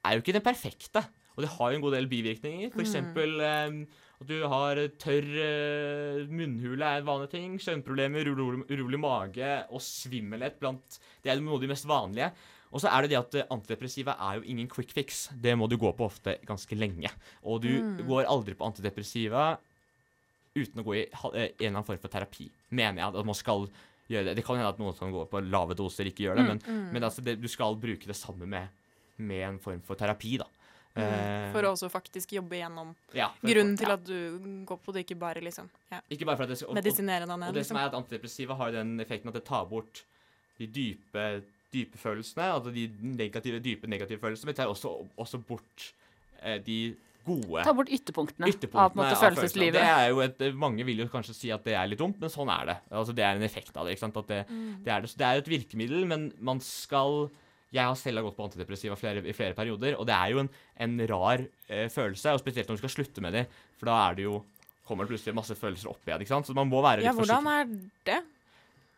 er 0.04 0.12
jo 0.12 0.20
ikke 0.20 0.36
den 0.36 0.44
perfekte. 0.44 1.02
Og 1.36 1.44
det 1.44 1.52
har 1.52 1.70
jo 1.70 1.76
en 1.76 1.84
god 1.84 1.94
del 1.96 2.08
bivirkninger. 2.08 2.76
Eksempel 2.80 3.40
eh, 3.40 3.80
at 4.16 4.28
du 4.28 4.36
har 4.48 4.78
tørr 4.96 5.26
munnhule 6.32 6.84
er 6.84 7.02
en 7.02 7.08
vanlig 7.08 7.30
ting. 7.32 7.56
Søvnproblemer, 7.60 8.28
urolig, 8.32 8.64
urolig 8.72 9.00
mage 9.00 9.50
og 9.68 9.82
svimmelhet 9.84 10.60
blant 10.60 11.00
Det 11.22 11.32
er 11.32 11.40
noe 11.40 11.58
av 11.58 11.64
de 11.64 11.72
mest 11.72 11.88
vanlige. 11.88 12.30
Og 12.76 12.82
så 12.82 12.90
er 12.92 13.06
det 13.06 13.10
det 13.14 13.18
at 13.22 13.34
eh, 13.40 13.46
antidepressiva 13.54 14.14
er 14.20 14.38
jo 14.40 14.46
ingen 14.52 14.68
quick 14.68 14.92
fix. 14.92 15.22
Det 15.32 15.54
må 15.56 15.64
du 15.72 15.78
gå 15.80 15.88
på 15.96 16.04
ofte 16.10 16.36
ganske 16.46 16.76
lenge. 16.76 17.08
Og 17.48 17.62
du 17.64 17.70
går 18.04 18.28
aldri 18.28 18.52
på 18.58 18.66
antidepressiva 18.68 19.54
uten 20.56 20.80
å 20.80 20.84
gå 20.86 20.94
i 20.96 21.02
eh, 21.04 21.10
en 21.16 21.50
eller 21.56 21.70
annen 21.74 21.86
form 21.88 22.00
for 22.02 22.12
terapi, 22.12 22.50
mener 22.76 23.02
jeg. 23.02 23.14
At 23.16 23.28
man 23.28 23.36
skal 23.38 23.66
gjøre 24.12 24.28
det. 24.30 24.36
Det 24.38 24.44
kan 24.46 24.56
hende 24.60 24.68
at 24.74 24.78
noen 24.80 24.94
som 24.96 25.10
går 25.14 25.26
på 25.32 25.40
lave 25.44 25.74
doser, 25.78 26.08
ikke 26.12 26.26
gjør 26.28 26.38
det, 26.38 26.44
men, 26.52 26.60
men 26.94 27.02
altså 27.08 27.24
det, 27.26 27.38
du 27.42 27.48
skal 27.50 27.74
bruke 27.80 28.06
det 28.08 28.16
samme 28.16 28.46
med, 28.48 28.68
med 29.18 29.42
en 29.48 29.58
form 29.62 29.80
for 29.88 29.98
terapi, 29.98 30.36
da. 30.44 30.46
Mm, 30.96 31.50
For 31.52 31.66
å 31.68 31.74
også 31.74 31.90
faktisk 31.92 32.30
jobbe 32.38 32.56
gjennom 32.56 32.94
ja, 33.12 33.26
grunnen 33.42 33.74
til 33.76 33.90
ja. 33.90 33.96
at 33.98 34.04
du 34.08 34.62
går 34.64 34.78
på 34.80 34.94
det, 34.96 35.02
ikke 35.04 35.18
bare 35.20 35.42
liksom 35.44 35.66
ja, 35.92 35.98
Ikke 36.08 36.24
bare 36.24 36.38
for 36.38 36.46
at 36.46 36.54
det 36.54 36.56
skal 36.56 36.70
og- 36.70 36.72
og- 36.72 36.78
medisinere 36.80 37.26
deg 37.28 37.34
Og 37.34 37.40
ned. 37.42 37.52
det 37.52 37.66
som 37.68 37.76
Liksom. 37.76 37.80
er 37.82 37.90
at 37.90 37.96
antidepressiva 37.98 38.56
har 38.56 38.70
den 38.72 38.94
effekten 39.04 39.28
at 39.28 39.34
det 39.36 39.44
tar 39.44 39.66
bort 39.68 40.00
de 40.56 40.66
dype, 40.66 41.42
dype 41.74 41.98
følelsene, 41.98 42.46
altså 42.54 42.70
de 42.74 42.86
negative, 43.02 43.58
dype 43.64 43.88
negative 43.90 44.20
følelsene, 44.22 44.46
men 44.52 44.54
tar 44.58 44.70
også, 44.70 44.92
også 45.18 45.40
bort 45.48 45.90
eh, 46.42 46.58
de 46.64 46.78
gode 47.26 47.64
Ta 47.66 47.72
bort 47.74 47.88
ytterpunktene, 47.90 48.46
ytterpunktene 48.52 48.84
av 48.86 48.94
måte 49.00 49.16
følelseslivet. 49.18 49.74
Det 49.80 49.86
jo 50.12 50.20
et, 50.22 50.44
mange 50.54 50.84
vil 50.86 51.02
jo 51.02 51.08
kanskje 51.10 51.34
si 51.34 51.50
at 51.50 51.64
det 51.66 51.74
er 51.74 51.88
litt 51.90 51.98
dumt, 51.98 52.20
men 52.22 52.30
sånn 52.30 52.48
er 52.54 52.68
det. 52.70 52.76
Altså 52.94 53.12
Det 53.18 53.24
er 53.26 53.34
en 53.40 53.42
effekt 53.42 53.74
av 53.76 53.86
det. 53.88 53.96
det, 53.98 54.44
Mm. 54.46 54.84
det, 54.84 54.92
er, 54.92 55.00
det, 55.02 55.10
så 55.10 55.18
det 55.18 55.26
er 55.26 55.40
et 55.42 55.48
virkemiddel, 55.50 56.06
men 56.06 56.32
man 56.40 56.60
skal 56.60 57.30
Jeg 57.74 57.82
har 57.82 57.96
selv 57.98 58.22
gått 58.22 58.36
på 58.36 58.44
antidepressiva 58.46 58.94
flere, 58.96 59.26
i 59.26 59.32
flere 59.34 59.52
perioder, 59.58 59.96
og 59.98 60.06
det 60.06 60.14
er 60.14 60.30
jo 60.30 60.38
en, 60.38 60.48
en 60.78 61.00
rar 61.10 61.42
eh, 61.68 61.88
følelse, 61.90 62.30
og 62.32 62.38
spesielt 62.40 62.68
når 62.70 62.78
du 62.78 62.84
skal 62.86 62.94
slutte 62.94 63.20
med 63.20 63.32
det, 63.34 63.42
for 63.76 63.90
da 63.90 63.96
er 64.08 64.14
det 64.14 64.22
jo 64.28 64.44
kommer 64.86 65.02
det 65.04 65.10
plutselig 65.16 65.34
masse 65.34 65.56
følelser 65.58 65.90
opp 65.90 66.06
igjen. 66.06 66.22
ikke 66.22 66.30
sant? 66.30 66.46
Så 66.46 66.54
man 66.54 66.68
må 66.70 66.78
være 66.80 67.02
litt 67.02 67.08
Ja, 67.08 67.12
hvordan 67.12 67.42
forsiktig. 67.42 67.90
er 68.06 68.22
det? 68.22 68.35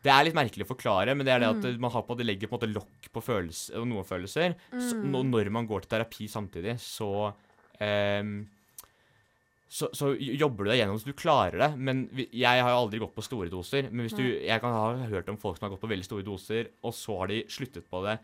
Det 0.05 0.13
er 0.15 0.25
litt 0.29 0.37
merkelig 0.39 0.63
å 0.63 0.71
forklare, 0.71 1.15
men 1.17 1.27
det 1.27 1.33
er 1.35 1.41
det 1.43 1.49
at 1.51 1.65
Mm. 1.65 1.81
man 1.81 1.91
har 1.91 2.03
på, 2.07 2.17
det 2.17 2.27
legger 2.27 2.47
på 2.47 2.55
en 2.55 2.61
måte 2.61 2.75
lokk 2.75 3.09
på 3.13 3.23
følelse, 3.25 3.75
noen 3.83 4.07
følelser. 4.07 4.55
Mm. 4.71 4.81
Så, 4.85 5.01
når 5.03 5.51
man 5.51 5.67
går 5.67 5.83
til 5.83 5.91
terapi 5.97 6.29
samtidig, 6.31 6.77
så 6.79 7.33
um, 7.81 8.49
så, 9.69 9.91
så 9.93 10.15
jobber 10.17 10.65
du 10.65 10.71
deg 10.71 10.79
gjennom 10.81 10.97
så 10.99 11.11
du 11.11 11.13
klarer 11.19 11.59
det. 11.61 11.71
Men 11.77 12.07
jeg 12.17 12.63
har 12.63 12.71
jo 12.73 12.79
aldri 12.87 13.01
gått 13.03 13.15
på 13.15 13.25
store 13.27 13.51
doser. 13.53 13.91
Men 13.91 14.07
hvis 14.07 14.17
du, 14.17 14.23
jeg 14.25 14.63
kan 14.63 14.73
ha 14.73 15.09
hørt 15.11 15.29
om 15.29 15.37
folk 15.37 15.59
som 15.59 15.67
har 15.67 15.75
gått 15.75 15.83
på 15.83 15.91
veldig 15.91 16.07
store 16.09 16.25
doser, 16.25 16.71
og 16.83 16.95
så 16.97 17.19
har 17.21 17.29
de 17.35 17.43
sluttet 17.53 17.85
på 17.91 18.01
det 18.07 18.17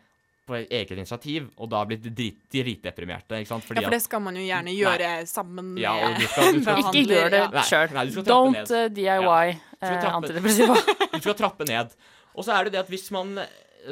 på 0.45 0.55
eget 0.61 0.91
initiativ, 0.93 1.47
og 1.57 1.69
da 1.71 1.79
blitt 1.89 2.03
drit, 2.15 2.37
dritdeprimerte. 2.53 3.39
ikke 3.41 3.47
sant? 3.49 3.63
Fordi 3.65 3.81
Ja, 3.81 3.87
for 3.87 3.95
det 3.95 4.01
skal 4.03 4.21
man 4.21 4.35
jo 4.37 4.43
gjerne 4.45 4.69
Nei. 4.69 4.75
gjøre 4.77 5.11
sammen 5.27 5.73
med 5.73 5.81
Ja, 5.81 5.93
og 6.05 6.15
du 6.19 6.27
skal- 6.27 6.53
du 6.53 6.61
skal- 6.61 6.77
Ikke 6.83 7.05
gjør 7.09 7.29
det 7.33 7.43
ja. 7.53 7.61
Sjøl. 7.61 7.93
nei, 7.93 8.05
Don't 8.29 8.51
ned. 8.51 8.71
eh, 8.71 8.89
DIY 8.89 9.05
ja. 9.09 9.55
uh, 9.81 10.15
antidepressiva. 10.15 10.75
Du 11.13 11.19
skal 11.21 11.33
trappe 11.35 11.65
ned. 11.67 11.95
Og 12.35 12.43
så 12.45 12.51
er 12.59 12.63
det 12.65 12.73
det 12.73 12.79
at 12.85 12.89
hvis 12.89 13.11
man 13.11 13.39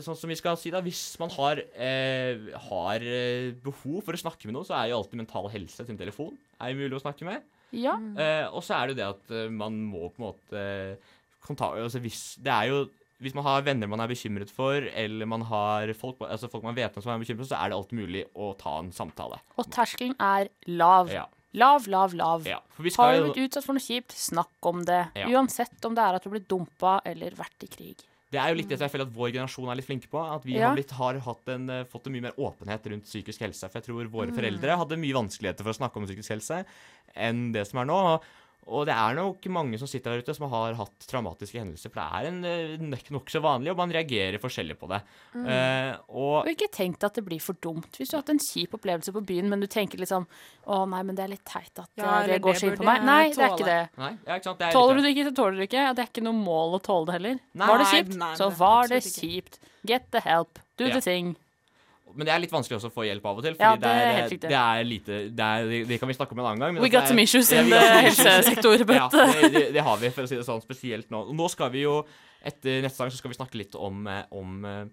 Sånn 0.02 0.18
som 0.18 0.28
vi 0.28 0.34
skal 0.36 0.58
si 0.58 0.72
da, 0.72 0.82
Hvis 0.82 1.20
man 1.20 1.30
har, 1.30 1.60
eh, 1.78 2.36
har 2.70 2.96
eh, 2.98 3.52
behov 3.62 4.02
for 4.04 4.14
å 4.14 4.18
snakke 4.18 4.46
med 4.50 4.56
noen, 4.56 4.66
så 4.66 4.74
er 4.74 4.90
jo 4.90 4.98
alltid 4.98 5.20
Mental 5.22 5.48
Helse 5.54 5.86
sin 5.86 5.98
telefon 6.00 6.36
er 6.60 6.72
jo 6.74 6.80
mulig 6.82 6.98
å 6.98 7.04
snakke 7.04 7.22
med. 7.28 7.44
Ja. 7.72 7.94
Eh, 8.18 8.48
og 8.50 8.64
så 8.64 8.74
er 8.74 8.88
det 8.88 8.96
jo 8.96 9.02
det 9.04 9.10
at 9.14 9.32
eh, 9.32 9.50
man 9.54 9.78
må 9.86 10.10
på 10.10 10.18
en 10.18 10.34
måte 10.34 10.98
kontakte 11.46 11.84
altså 11.86 12.02
hvis, 12.02 12.38
Det 12.42 12.52
er 12.52 12.72
jo 12.72 12.90
Hvis 13.24 13.34
man 13.38 13.46
har 13.48 13.62
venner 13.66 13.88
man 13.90 14.04
er 14.04 14.12
bekymret 14.12 14.52
for, 14.52 14.84
eller 14.94 15.26
man 15.30 15.42
har 15.50 15.94
folk, 15.98 16.20
altså 16.28 16.50
folk 16.52 16.64
man 16.68 16.76
vet 16.76 16.96
om 17.00 17.02
som 17.06 17.14
er 17.16 17.24
bekymret 17.24 17.48
så 17.50 17.58
er 17.62 17.72
det 17.72 17.78
alltid 17.80 18.00
mulig 18.04 18.26
å 18.36 18.52
ta 18.60 18.78
en 18.84 18.92
samtale. 18.92 19.40
Og 19.58 19.70
terskelen 19.72 20.16
er 20.20 20.50
lav. 20.68 21.10
Ja. 21.14 21.26
Lav, 21.56 21.86
lav, 21.88 22.14
lav. 22.18 22.48
ja. 22.50 22.58
Har 22.98 23.14
du 23.14 23.28
blitt 23.30 23.44
utsatt 23.46 23.64
for 23.68 23.78
noe 23.78 23.84
kjipt, 23.84 24.12
snakk 24.18 24.66
om 24.66 24.82
det. 24.88 25.04
Ja. 25.16 25.28
Uansett 25.30 25.86
om 25.86 25.94
det 25.94 26.02
er 26.02 26.18
at 26.18 26.24
du 26.26 26.32
blir 26.34 26.42
dumpa 26.50 26.96
eller 27.06 27.36
vært 27.38 27.62
i 27.64 27.70
krig. 27.70 28.02
Det 28.34 28.40
er 28.42 28.50
jo 28.50 28.56
litt 28.58 28.68
det 28.72 28.80
som 28.80 28.88
jeg 28.88 28.94
føler 28.96 29.06
at 29.06 29.14
vår 29.14 29.30
generasjon 29.36 29.70
er 29.70 29.78
litt 29.78 29.86
flinke 29.86 30.10
på. 30.10 30.18
At 30.18 30.42
vi 30.44 30.56
Ja. 30.58 30.70
har, 30.70 30.76
blitt, 30.76 30.90
har 30.98 31.14
en, 31.54 31.70
eh, 31.70 31.84
fått 31.86 32.08
en 32.08 32.14
mye 32.14 32.24
mer 32.26 32.34
åpenhet 32.42 32.88
rundt 32.90 33.06
psykisk 33.06 33.42
helse. 33.46 33.70
For 33.70 33.78
jeg 33.80 33.86
tror 33.86 34.10
våre 34.10 34.32
Mm. 34.32 34.36
foreldre 34.36 34.78
hadde 34.82 34.98
mye 34.98 35.14
vanskeligheter 35.14 35.62
for 35.62 35.70
å 35.70 35.78
snakke 35.78 35.98
om 35.98 36.08
psykisk 36.08 36.30
helse 36.34 36.66
enn 37.16 37.52
det 37.54 37.68
som 37.68 37.78
er 37.82 37.86
nå. 37.86 37.94
Og 38.16 38.24
det 38.88 38.94
er 38.96 39.16
nok 39.18 39.44
mange 39.52 39.78
som 39.78 39.90
sitter 39.92 40.14
der 40.14 40.22
ute 40.24 40.34
som 40.38 40.46
har 40.50 40.74
hatt 40.80 41.06
traumatiske 41.10 41.60
hendelser. 41.60 41.92
For 41.92 42.00
det 42.00 42.06
er 42.16 42.28
en 42.30 42.38
eh, 42.48 42.78
nok- 42.80 43.10
nokså 43.12 43.42
vanlig, 43.44 43.72
og 43.74 43.78
man 43.82 43.92
reagerer 43.92 44.40
forskjellig 44.40 44.78
på 44.80 44.88
det. 44.88 45.02
Mm. 45.36 45.46
Uh, 45.46 45.98
og 46.08 46.38
Og 46.46 46.52
ikke 46.54 46.70
tenk 46.72 46.98
deg 47.02 47.10
at 47.10 47.20
det 47.20 47.26
blir 47.28 47.42
for 47.44 47.54
dumt. 47.60 47.90
Hvis 48.00 48.10
du 48.10 48.16
har 48.16 48.24
hatt 48.24 48.32
en 48.32 48.40
kjip 48.40 48.74
opplevelse 48.80 49.12
på 49.12 49.24
byen, 49.26 49.50
men 49.52 49.60
du 49.60 49.68
tenker 49.68 50.00
liksom 50.00 50.26
Å 50.66 50.80
nei, 50.88 51.04
men 51.04 51.16
det 51.16 51.26
er 51.26 51.34
litt 51.34 51.44
teit 51.44 51.76
at 51.78 51.90
Ja, 52.00 52.22
det, 52.24 52.38
det 52.38 52.42
går 52.42 52.56
så 52.56 52.70
inn 52.72 52.78
på 52.80 52.88
meg. 52.88 53.04
Nei, 53.04 53.30
det 53.36 53.44
er 53.44 53.52
ikke 53.58 53.68
det. 53.68 53.80
Nei, 54.00 54.12
ja, 54.26 54.38
ikke 54.40 54.48
sant. 54.48 54.60
Det 54.64 54.68
er 54.70 54.78
Tåler 54.80 54.96
du 54.96 55.02
det 55.04 55.12
ikke, 55.18 55.28
så 55.28 55.36
tåler 55.36 55.52
du 55.52 55.58
det 55.60 55.68
ikke. 55.70 55.84
Ja, 55.84 55.94
Det 55.94 56.06
er 56.06 56.12
ikke 56.14 56.24
noe 56.24 56.40
mål 56.40 56.78
å 56.80 56.82
tåle 56.88 57.06
det 57.12 57.18
heller. 57.20 57.40
Nei, 57.54 57.68
var 57.68 57.84
det 57.84 57.90
kjipt, 57.92 58.16
nei, 58.24 58.34
så 58.40 58.50
var 58.58 58.88
det 58.88 59.02
kjipt. 59.04 59.60
Get 59.84 60.12
the 60.16 60.22
help. 60.24 60.60
Do 60.78 60.86
Ja. 60.88 60.94
the 60.96 61.02
thing. 61.02 61.36
Men 62.16 62.28
det 62.28 62.34
er 62.36 62.42
litt 62.44 62.52
vanskelig 62.54 62.78
også 62.80 62.90
å 62.92 62.94
få 62.96 63.06
hjelp 63.08 63.26
av 63.26 63.40
og 63.40 63.46
til. 63.46 63.56
Fordi 63.58 63.64
Ja, 63.66 63.76
det, 63.76 63.84
det 63.84 63.92
er 63.94 64.08
er, 64.10 64.18
helt 64.22 64.34
riktig. 64.36 64.50
det 64.54 64.60
er 64.62 64.84
lite 64.88 65.20
det, 65.40 65.48
er, 65.48 65.70
det, 65.72 65.80
det 65.90 66.00
kan 66.02 66.12
vi 66.12 66.16
snakke 66.18 66.36
om 66.36 66.42
en 66.44 66.50
annen 66.52 66.64
gang. 66.66 66.74
men 66.78 66.84
We 66.86 66.90
got 66.94 67.04
er- 67.04 67.14
some 67.14 67.22
issues 67.26 67.52
Ja, 67.52 67.62
in 67.64 67.70
the 67.74 67.80
helsesektor, 68.10 68.78
Ja, 68.94 69.08
det, 69.14 69.50
det, 69.54 69.64
det 69.78 69.84
har 69.88 69.98
vi, 70.02 70.10
for 70.16 70.24
å 70.28 70.30
si 70.32 70.38
det 70.40 70.46
sånn, 70.48 70.62
spesielt 70.64 71.10
nå. 71.14 71.24
Nå 71.34 71.50
skal 71.54 71.72
vi 71.74 71.86
jo, 71.86 72.00
etter 72.44 72.82
neste 72.86 72.98
sang, 73.02 73.12
så 73.14 73.18
skal 73.22 73.32
vi 73.34 73.40
snakke 73.40 73.58
litt 73.62 73.76
om, 73.80 74.06
eh, 74.08 74.24
om 74.36 74.66
eh, 74.66 74.84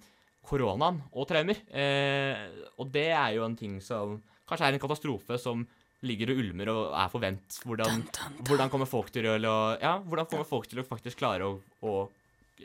koronaen 0.51 1.03
og 1.13 1.29
traumer. 1.31 1.59
Eh, 1.71 2.47
og 2.81 2.89
det 2.95 3.09
er 3.13 3.37
jo 3.37 3.45
en 3.47 3.57
ting 3.59 3.77
som 3.85 4.17
kanskje 4.51 4.67
er 4.71 4.79
en 4.79 4.83
katastrofe 4.83 5.37
som 5.39 5.67
ligger 6.07 6.31
og 6.33 6.39
ulmer 6.41 6.71
og 6.73 6.95
er 6.97 7.11
på 7.13 7.21
vent. 7.21 7.59
Hvordan, 7.69 8.01
hvordan 8.49 8.71
kommer 8.73 8.89
folk 8.89 9.11
til 9.13 9.27
å 9.29 9.35
Ja, 9.83 9.99
hvordan 10.01 10.27
kommer 10.31 10.49
folk 10.49 10.67
til 10.71 10.81
å 10.81 10.87
faktisk 10.89 11.21
klare 11.21 11.45
å, 11.45 11.59
å 11.85 11.99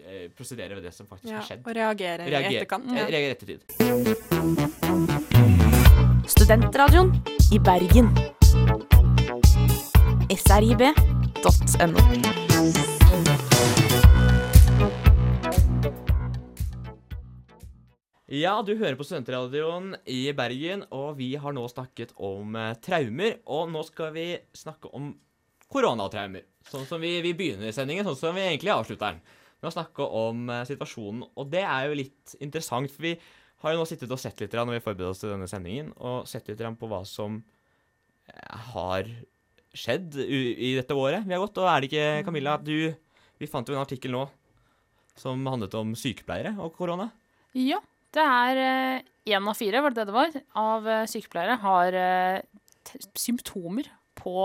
eh, 0.03 0.29
prosedere 0.35 0.75
ved 0.75 0.83
det 0.83 0.93
som 0.93 1.07
faktisk 1.07 1.31
Ja, 1.31 1.39
har 1.39 1.47
skjedd? 1.47 1.61
og 1.65 1.75
reagere 1.75 2.27
i 2.27 2.55
etterkant. 2.55 2.85
Ja. 2.91 3.05
Reagere 3.07 3.35
ettertid. 3.35 3.59
Studentradioen 6.27 7.13
i 7.53 7.59
Bergen. 7.59 8.09
srib.no. 10.35 11.99
Ja, 18.25 18.55
du 18.65 18.73
hører 18.79 18.97
på 18.97 19.05
Studentradioen 19.05 19.91
i 20.09 20.31
Bergen, 20.35 20.81
og 20.89 21.19
vi 21.19 21.35
har 21.37 21.53
nå 21.53 21.67
snakket 21.69 22.15
om 22.17 22.55
eh, 22.57 22.71
traumer. 22.83 23.37
Og 23.45 23.69
nå 23.69 23.83
skal 23.85 24.09
vi 24.15 24.25
snakke 24.57 24.89
om 24.97 25.11
koronatraumer. 25.71 26.41
Sånn 26.65 26.87
som 26.89 27.03
vi, 27.03 27.19
vi 27.21 27.35
begynner 27.37 27.73
sendingen, 27.75 28.07
sånn 28.09 28.17
som 28.17 28.37
vi 28.37 28.47
egentlig 28.47 28.73
avslutter 28.73 29.13
den. 29.13 29.21
Med 29.65 29.71
å 29.71 29.75
snakke 29.79 30.05
om 30.05 30.43
eh, 30.53 30.63
situasjonen. 30.69 31.23
Og 31.33 31.49
det 31.49 31.63
er 31.65 31.87
jo 31.89 31.97
litt 31.97 32.35
interessant, 32.45 32.91
for 32.93 33.07
vi 33.07 33.15
har 33.63 33.73
jo 33.73 33.79
nå 33.81 33.87
sittet 33.89 34.11
og 34.13 34.21
sett 34.21 34.43
litt 34.43 34.53
når 34.53 34.77
vi 34.77 34.83
forbereder 34.85 35.15
oss 35.15 35.23
til 35.23 35.33
denne 35.33 35.49
sendingen, 35.49 35.89
og 35.97 36.27
sett 36.29 36.51
litt 36.51 36.61
på 36.61 36.89
hva 36.91 37.01
som 37.09 37.39
eh, 38.29 38.69
har 38.75 39.09
skjedd 39.75 40.15
i 40.21 40.75
dette 40.77 40.95
året 40.95 41.25
vi 41.25 41.33
har 41.33 41.41
gått. 41.41 41.57
Og 41.57 41.67
er 41.71 41.81
det 41.81 41.89
ikke, 41.89 42.05
Camilla, 42.29 42.59
at 42.59 42.67
du 42.67 42.93
Vi 43.35 43.49
fant 43.51 43.67
jo 43.67 43.75
en 43.75 43.81
artikkel 43.81 44.13
nå 44.13 44.21
som 45.19 45.41
handlet 45.49 45.73
om 45.75 45.89
sykepleiere 45.99 46.53
og 46.63 46.71
korona. 46.77 47.09
Ja. 47.51 47.81
Det 48.15 48.23
er 48.23 49.03
én 49.25 49.49
av 49.49 49.57
fire, 49.57 49.81
var 49.83 49.91
det 49.91 50.03
det 50.03 50.11
det 50.11 50.15
var, 50.15 50.35
av 50.61 50.87
eh, 50.87 51.07
sykepleiere 51.09 51.57
har 51.63 51.97
eh, 51.99 52.37
symptomer 53.17 53.89
på 54.15 54.35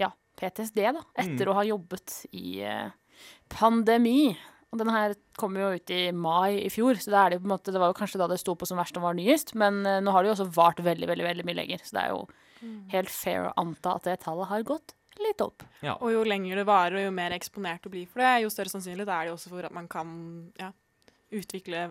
ja, 0.00 0.08
PTSD, 0.40 0.80
da, 0.96 1.04
etter 1.14 1.46
Mm. 1.46 1.52
å 1.52 1.56
ha 1.60 1.64
jobbet 1.68 2.16
i 2.32 2.60
eh, 2.66 2.90
pandemi. 3.54 4.32
Og 4.72 4.80
den 4.80 4.88
her 4.88 5.12
kom 5.36 5.56
jo 5.60 5.74
ut 5.76 5.90
i 5.92 6.06
mai 6.16 6.62
i 6.62 6.70
fjor, 6.72 6.96
så 6.96 7.12
det, 7.12 7.18
er 7.18 7.34
det, 7.34 7.42
på 7.42 7.48
en 7.48 7.52
måte, 7.52 7.74
det 7.74 7.80
var 7.82 7.92
jo 7.92 7.98
kanskje 7.98 8.22
da 8.22 8.28
det 8.30 8.40
sto 8.40 8.54
på 8.56 8.68
som 8.68 8.80
verst 8.80 8.96
og 8.96 9.04
var 9.04 9.18
nyest. 9.18 9.52
Men 9.58 9.82
eh, 9.88 10.00
nå 10.04 10.14
har 10.14 10.24
det 10.24 10.32
jo 10.32 10.36
også 10.38 10.48
vart 10.56 10.80
veldig, 10.80 11.10
veldig, 11.10 11.26
veldig 11.28 11.46
mye 11.48 11.60
lenger. 11.60 11.84
Så 11.84 11.98
det 11.98 12.06
er 12.06 12.14
jo 12.14 12.24
helt 12.92 13.12
fair 13.12 13.48
å 13.50 13.54
anta 13.60 13.96
at 13.98 14.08
det 14.08 14.20
tallet 14.24 14.48
har 14.48 14.64
gått 14.66 14.96
litt 15.20 15.42
opp. 15.44 15.64
Ja. 15.84 15.96
Og 16.00 16.14
jo 16.14 16.22
lenger 16.24 16.62
det 16.62 16.68
varer, 16.68 16.98
og 16.98 17.06
jo 17.08 17.14
mer 17.14 17.34
eksponert 17.36 17.84
du 17.84 17.92
blir 17.92 18.08
for 18.08 18.24
det, 18.24 18.42
jo 18.44 18.52
større 18.52 18.72
sannsynlighet 18.72 19.12
er 19.12 19.28
det 19.28 19.34
også 19.34 19.52
for 19.52 19.68
at 19.68 19.74
man 19.74 19.88
kan 19.92 20.14
ja, 20.60 20.70
utvikle 21.32 21.88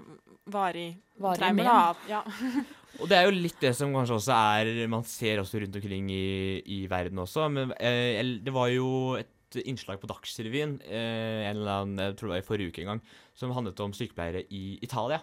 varig 0.51 0.95
Varig 1.21 1.41
traumer. 1.41 1.99
Ja. 2.09 2.23
Og 3.01 3.07
det 3.09 3.17
er 3.17 3.27
jo 3.27 3.35
litt 3.35 3.61
det 3.61 3.71
som 3.77 3.93
kanskje 3.95 4.17
også 4.17 4.35
er 4.35 4.87
Man 4.91 5.05
ser 5.07 5.39
også 5.39 5.61
rundt 5.61 5.77
omkring 5.79 6.09
i, 6.11 6.59
i 6.65 6.79
verden 6.91 7.21
også. 7.23 7.47
Men 7.53 7.71
eh, 7.79 8.19
det 8.43 8.53
var 8.55 8.71
jo 8.73 8.89
et 9.19 9.29
innslag 9.59 9.99
på 10.01 10.09
Dagsrevyen 10.09 10.77
eh, 10.85 11.47
en 11.49 11.59
eller 11.59 11.83
annen, 11.83 12.01
jeg 12.01 12.17
tror 12.17 12.29
det 12.29 12.35
var 12.35 12.43
i 12.43 12.47
forrige 12.47 12.71
uke 12.73 12.83
en 12.83 12.93
gang, 12.93 13.05
som 13.37 13.53
handlet 13.55 13.79
om 13.83 13.95
sykepleiere 13.95 14.45
i 14.53 14.77
Italia. 14.83 15.21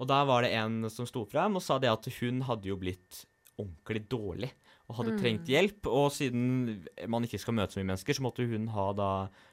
Og 0.00 0.08
da 0.10 0.22
var 0.28 0.44
det 0.44 0.54
en 0.58 0.82
som 0.90 1.06
sto 1.08 1.24
frem 1.28 1.58
og 1.58 1.64
sa 1.64 1.78
det 1.80 1.92
at 1.92 2.08
hun 2.20 2.42
hadde 2.48 2.70
jo 2.70 2.78
blitt 2.80 3.24
ordentlig 3.60 4.04
dårlig 4.10 4.50
og 4.90 4.98
hadde 4.98 5.16
trengt 5.20 5.48
hjelp. 5.48 5.86
Og 5.88 6.10
siden 6.14 6.82
man 7.10 7.24
ikke 7.26 7.40
skal 7.40 7.56
møte 7.56 7.76
så 7.76 7.80
mye 7.80 7.92
mennesker, 7.92 8.16
så 8.16 8.24
måtte 8.24 8.46
hun 8.48 8.68
ha 8.74 8.88
da 8.96 9.10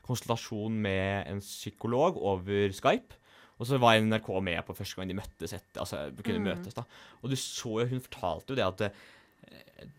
konsultasjon 0.07 0.79
med 0.83 1.29
en 1.29 1.43
psykolog 1.43 2.17
over 2.17 2.73
Skype. 2.75 3.19
Og 3.59 3.67
så 3.67 3.79
var 3.81 3.99
NRK 3.99 4.29
med 4.43 4.61
på 4.65 4.75
første 4.77 4.99
gang 4.99 5.09
de 5.09 5.17
møttes 5.19 5.53
etter, 5.55 5.81
altså 5.83 6.05
kunne 6.23 6.43
møtes 6.43 6.75
da. 6.77 6.85
Og 7.19 7.31
du 7.31 7.35
så 7.39 7.81
jo, 7.81 7.89
hun 7.91 8.03
fortalte 8.05 8.53
jo 8.53 8.59
det 8.59 8.67
at 8.67 9.01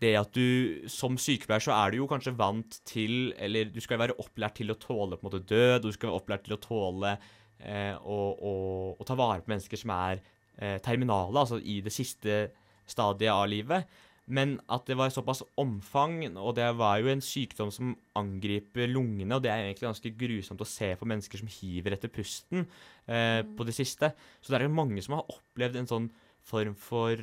det 0.01 0.13
at 0.17 0.33
du 0.35 0.87
som 0.91 1.17
sykepleier 1.19 1.63
så 1.63 1.73
er 1.75 1.91
du 1.91 2.01
jo 2.01 2.09
kanskje 2.09 2.33
vant 2.37 2.77
til 2.87 3.33
Eller 3.41 3.71
du 3.73 3.79
skal 3.83 3.99
være 4.01 4.17
opplært 4.21 4.59
til 4.59 4.73
å 4.73 4.77
tåle 4.79 5.17
på 5.17 5.25
en 5.25 5.29
måte 5.29 5.45
død, 5.49 5.87
du 5.87 5.95
skal 5.95 6.09
være 6.11 6.21
opplært 6.21 6.45
til 6.47 6.55
å 6.57 6.61
tåle 6.61 7.15
eh, 7.59 7.95
å, 7.97 8.19
å, 8.37 8.53
å 8.97 9.07
ta 9.07 9.17
vare 9.19 9.41
på 9.43 9.51
mennesker 9.53 9.81
som 9.81 9.93
er 9.95 10.21
eh, 10.57 10.77
terminale, 10.83 11.33
altså 11.43 11.59
i 11.59 11.79
det 11.85 11.93
siste 11.93 12.45
stadiet 12.89 13.33
av 13.33 13.49
livet. 13.49 13.89
Men 14.31 14.55
at 14.71 14.85
det 14.87 14.95
var 14.95 15.11
såpass 15.11 15.41
omfang, 15.59 16.21
og 16.39 16.53
det 16.55 16.69
var 16.79 17.01
jo 17.01 17.09
en 17.11 17.23
sykdom 17.25 17.71
som 17.73 17.95
angriper 18.15 18.87
lungene, 18.87 19.35
og 19.35 19.43
det 19.43 19.51
er 19.51 19.65
egentlig 19.65 19.89
ganske 19.89 20.13
grusomt 20.15 20.61
å 20.61 20.69
se 20.69 20.93
på 20.95 21.07
mennesker 21.09 21.41
som 21.41 21.49
hiver 21.51 21.97
etter 21.97 22.11
pusten 22.13 22.63
eh, 23.09 23.41
på 23.43 23.67
det 23.67 23.75
siste. 23.75 24.13
Så 24.39 24.53
det 24.53 24.61
er 24.61 24.69
jo 24.69 24.77
mange 24.77 25.03
som 25.03 25.17
har 25.17 25.27
opplevd 25.33 25.81
en 25.81 25.89
sånn 25.89 26.11
form 26.47 26.77
for 26.79 27.19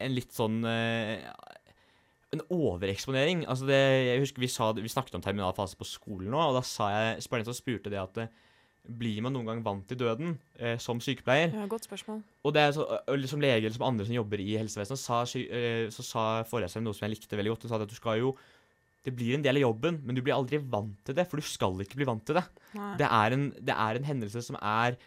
en 0.00 0.14
litt 0.16 0.32
sånn 0.36 0.60
eh, 0.68 1.24
en 2.30 2.42
overeksponering. 2.54 3.44
Altså 3.50 3.66
det, 3.66 3.78
jeg 4.06 4.20
husker 4.22 4.42
vi, 4.44 4.50
sa, 4.52 4.68
det- 4.72 4.84
vi 4.84 4.92
snakket 4.92 5.16
om 5.18 5.24
terminal 5.24 5.52
fase 5.56 5.74
på 5.78 5.86
skolen 5.88 6.30
nå, 6.30 6.38
og 6.38 6.54
da 6.60 6.62
sa 6.66 6.90
jeg, 6.94 7.24
spør 7.26 7.42
den 7.42 7.48
som 7.50 7.56
spurte 7.58 7.90
det 7.90 7.98
at 8.00 8.20
eh, 8.22 8.28
blir 8.86 9.18
man 9.22 9.34
noen 9.36 9.46
gang 9.50 9.58
vant 9.66 9.82
til 9.90 9.98
døden 10.00 10.36
eh, 10.58 10.78
som 10.80 11.00
sykepleier? 11.04 11.50
ja, 11.52 11.66
godt 11.70 11.84
spørsmål. 11.88 12.22
Og 12.46 12.54
det 12.56 12.62
er 12.62 12.72
så, 12.78 12.86
som 13.28 13.42
lege 13.42 13.66
eller 13.66 13.74
som 13.76 13.84
andre 13.90 14.06
som 14.08 14.14
jobber 14.16 14.40
i 14.40 14.54
helsevesenet, 14.60 15.02
sa, 15.02 15.20
eh, 15.42 15.90
så 15.92 16.06
sa 16.06 16.24
foreleseren 16.48 16.86
noe 16.86 16.94
som 16.96 17.04
jeg 17.08 17.16
likte 17.18 17.36
veldig 17.38 17.52
godt. 17.56 17.66
Hun 17.66 17.74
sa 17.74 17.80
at 17.82 17.90
du 17.92 17.98
skal 17.98 18.22
jo 18.22 18.32
Det 19.00 19.14
blir 19.16 19.32
en 19.34 19.40
del 19.42 19.56
av 19.56 19.62
jobben, 19.62 19.96
men 20.04 20.12
du 20.14 20.20
blir 20.20 20.34
aldri 20.36 20.58
vant 20.60 20.92
til 21.08 21.14
det, 21.16 21.24
for 21.30 21.40
du 21.40 21.46
skal 21.48 21.72
ikke 21.80 21.96
bli 21.96 22.04
vant 22.04 22.20
til 22.28 22.36
det. 22.36 22.42
Det 23.00 23.06
er 23.08 23.32
en, 23.32 23.46
det 23.56 23.72
er 23.72 23.96
en 23.96 24.04
hendelse 24.04 24.42
som 24.44 24.58
er 24.60 24.98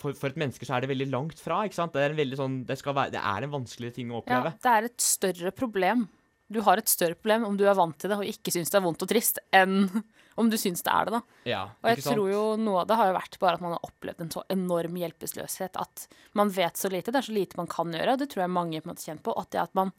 for, 0.00 0.14
for 0.16 0.30
et 0.30 0.38
menneske 0.40 0.66
så 0.66 0.76
er 0.76 0.84
det 0.84 0.90
veldig 0.92 1.08
langt 1.12 1.40
fra. 1.40 1.62
ikke 1.66 1.78
sant? 1.78 1.94
Det 1.96 2.02
er 2.04 2.14
en, 2.14 2.36
sånn, 2.38 2.56
det 2.68 2.78
skal 2.80 2.96
være, 2.96 3.14
det 3.16 3.20
er 3.32 3.46
en 3.46 3.54
vanskelig 3.54 3.92
ting 3.96 4.12
å 4.12 4.20
oppleve. 4.20 4.54
Ja, 4.54 4.62
det 4.64 4.72
er 4.76 4.88
et 4.90 5.04
større 5.04 5.52
problem. 5.56 6.06
Du 6.50 6.58
har 6.66 6.80
et 6.80 6.90
større 6.90 7.14
problem 7.14 7.44
om 7.46 7.56
du 7.58 7.62
er 7.70 7.76
vant 7.78 7.94
til 8.00 8.10
det 8.10 8.18
og 8.18 8.26
ikke 8.26 8.50
syns 8.54 8.72
det 8.72 8.80
er 8.80 8.84
vondt 8.84 9.04
og 9.06 9.10
trist, 9.12 9.38
enn 9.54 9.84
om 10.40 10.50
du 10.50 10.56
syns 10.58 10.82
det 10.86 10.92
er 10.92 11.06
det, 11.08 11.18
da. 11.18 11.40
Ja, 11.48 11.62
Og 11.78 11.90
jeg 11.90 12.00
ikke 12.00 12.06
sant? 12.08 12.18
tror 12.18 12.30
jo 12.32 12.44
noe 12.58 12.82
av 12.82 12.90
det 12.90 12.98
har 12.98 13.10
jo 13.10 13.16
vært 13.18 13.40
bare 13.42 13.58
at 13.58 13.64
man 13.64 13.74
har 13.76 13.86
opplevd 13.86 14.24
en 14.24 14.32
så 14.34 14.44
enorm 14.50 15.00
hjelpeløshet 15.02 15.80
at 15.80 16.06
man 16.38 16.52
vet 16.54 16.80
så 16.80 16.90
lite. 16.92 17.12
Det 17.12 17.20
er 17.22 17.28
så 17.28 17.36
lite 17.36 17.60
man 17.60 17.70
kan 17.70 17.92
gjøre, 17.94 18.16
og 18.16 18.22
det 18.22 18.30
tror 18.32 18.44
jeg 18.46 18.54
mange 18.56 18.80
på 18.80 18.88
en 18.88 18.94
måte 18.94 19.06
kjenner 19.06 19.26
på. 19.26 19.36
At 19.38 19.52
det 19.54 19.62
at 19.62 19.76
man 19.78 19.92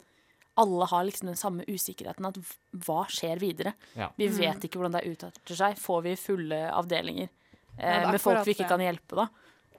alle 0.60 0.84
har 0.90 1.06
liksom 1.08 1.30
den 1.30 1.38
samme 1.40 1.64
usikkerheten 1.64 2.26
at 2.28 2.36
hva 2.84 3.06
skjer 3.08 3.38
videre? 3.40 3.72
Ja. 3.96 4.10
Vi 4.18 4.26
vet 4.34 4.66
ikke 4.66 4.76
hvordan 4.82 4.98
det 4.98 5.06
utarter 5.08 5.56
seg. 5.56 5.78
Får 5.80 6.02
vi 6.04 6.12
fulle 6.20 6.58
avdelinger 6.68 7.30
Eh, 7.78 8.10
med 8.10 8.20
folk 8.20 8.44
vi 8.46 8.54
ikke 8.56 8.68
kan 8.68 8.82
hjelpe, 8.84 9.16
da? 9.16 9.28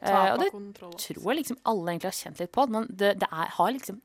Eh, 0.04 0.32
og 0.34 0.40
det 0.42 0.50
kontroll. 0.52 0.96
tror 1.00 1.30
jeg 1.32 1.40
liksom 1.44 1.60
alle 1.70 1.94
egentlig 1.94 2.10
har 2.12 2.18
kjent 2.18 2.42
litt 2.44 2.52
på. 2.56 2.66
Men 2.74 2.88
det, 2.90 3.14
det 3.22 3.30
er, 3.30 3.54
har 3.58 3.72
liksom 3.76 4.02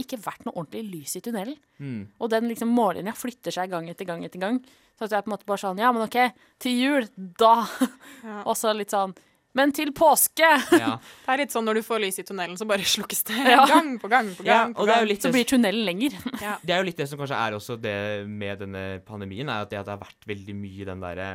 ikke 0.00 0.16
vært 0.24 0.46
noe 0.46 0.56
ordentlig 0.56 0.84
lys 0.88 1.16
i 1.18 1.20
tunnelen. 1.24 1.58
Mm. 1.78 1.98
Og 2.18 2.30
den 2.32 2.48
liksom 2.48 2.70
mållinja 2.72 3.12
flytter 3.14 3.54
seg 3.54 3.70
gang 3.74 3.90
etter 3.92 4.08
gang 4.08 4.24
etter 4.24 4.40
gang. 4.40 4.62
Så 4.96 5.04
at 5.06 5.12
jeg 5.12 5.18
er 5.20 5.26
på 5.26 5.30
en 5.30 5.34
måte 5.34 5.48
bare 5.48 5.60
sånn 5.62 5.78
Ja, 5.80 5.90
men 5.94 6.04
OK, 6.06 6.16
til 6.62 6.78
jul, 6.78 7.06
da! 7.16 7.66
Ja. 8.22 8.40
Og 8.46 8.54
så 8.58 8.70
litt 8.76 8.92
sånn 8.92 9.12
Men 9.58 9.72
til 9.76 9.90
påske! 9.96 10.48
Ja. 10.78 10.96
Det 11.26 11.32
er 11.34 11.40
litt 11.42 11.52
sånn 11.54 11.66
når 11.68 11.80
du 11.80 11.82
får 11.86 12.00
lys 12.04 12.20
i 12.22 12.24
tunnelen, 12.28 12.56
så 12.60 12.66
bare 12.68 12.86
slukkes 12.88 13.24
det 13.28 13.38
Ja. 13.52 13.66
gang 13.72 13.94
på 14.00 14.08
gang 14.12 14.30
på 14.36 14.46
Ja, 14.46 14.62
gang. 14.62 14.74
på 14.76 14.82
og 14.84 14.88
det 14.88 14.94
er 14.96 15.04
jo 15.04 15.12
gang. 15.12 15.22
Så 15.26 15.32
blir 15.34 15.48
tunnelen 15.52 15.84
lenger. 15.88 16.16
Ja. 16.40 16.56
Det 16.62 16.74
er 16.76 16.80
jo 16.82 16.88
litt 16.88 17.00
det 17.02 17.08
som 17.10 17.20
kanskje 17.20 17.38
er 17.44 17.56
også 17.58 17.76
det 17.82 17.96
med 18.30 18.62
denne 18.64 18.84
pandemien, 19.04 19.48
er 19.52 19.66
at 19.66 19.72
det, 19.72 19.82
at 19.82 19.88
det 19.90 19.96
har 19.96 20.04
vært 20.06 20.28
veldig 20.32 20.56
mye 20.56 20.88
den 20.88 21.02
derre 21.04 21.30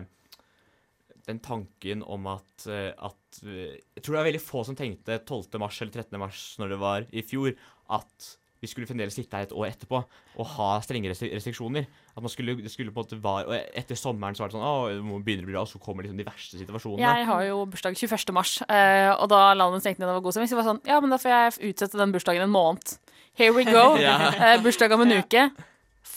Den 1.27 1.39
tanken 1.43 2.03
om 2.07 2.27
at, 2.31 2.67
eh, 2.71 2.93
at 2.95 3.39
eh, 3.43 3.77
Jeg 3.97 4.03
tror 4.03 4.15
det 4.15 4.19
er 4.23 4.29
veldig 4.31 4.43
få 4.45 4.63
som 4.65 4.75
tenkte 4.79 5.19
12. 5.27 5.57
mars 5.59 5.81
eller 5.83 5.91
13. 5.91 6.19
mars 6.21 6.43
når 6.61 6.69
det 6.73 6.79
var 6.79 7.07
i 7.11 7.21
fjor, 7.27 7.51
at 7.91 8.29
vi 8.57 8.65
skulle 8.71 8.87
fremdeles 8.89 9.13
sitte 9.13 9.37
her 9.37 9.45
et 9.45 9.51
år 9.53 9.67
etterpå 9.67 9.99
og 10.01 10.47
ha 10.55 10.69
strenge 10.81 11.11
restriksjoner. 11.11 11.85
At 12.15 12.23
man 12.25 12.31
skulle, 12.33 12.55
det 12.57 12.71
skulle 12.73 12.89
på 12.89 13.03
en 13.03 13.05
måte 13.05 13.19
være, 13.21 13.43
og 13.51 13.75
Etter 13.77 13.99
sommeren 13.99 14.33
så 14.33 14.41
var 14.41 14.49
det 14.49 14.55
sånn 14.57 14.65
Å, 14.65 14.95
nå 15.05 15.19
begynner 15.21 15.43
det 15.43 15.45
å 15.45 15.51
bli 15.51 15.53
bra, 15.53 15.61
og 15.67 15.69
så 15.69 15.81
kommer 15.83 16.07
liksom 16.07 16.17
de 16.17 16.25
verste 16.25 16.57
situasjonene. 16.63 17.03
Jeg 17.05 17.27
har 17.29 17.43
jo 17.45 17.59
bursdag 17.69 17.99
21. 17.99 18.33
mars, 18.33 18.55
eh, 18.65 19.11
og 19.13 19.27
da 19.29 19.43
landet 19.53 19.85
stengte 19.85 20.01
ned 20.01 20.09
og 20.09 20.17
var 20.17 20.25
god 20.25 20.37
stemning, 20.37 20.49
så 20.49 20.57
var 20.57 20.69
sånn 20.71 20.81
Ja, 20.89 20.97
men 21.03 21.13
da 21.13 21.19
får 21.21 21.35
jeg 21.35 21.69
utsette 21.75 22.01
den 22.01 22.15
bursdagen 22.15 22.47
en 22.47 22.55
måned. 22.55 22.97
Here 23.37 23.53
we 23.53 23.67
go. 23.67 23.85
Ja. 24.01 24.17
bursdag 24.65 24.95
om 24.97 25.05
en 25.05 25.19
uke. 25.21 25.49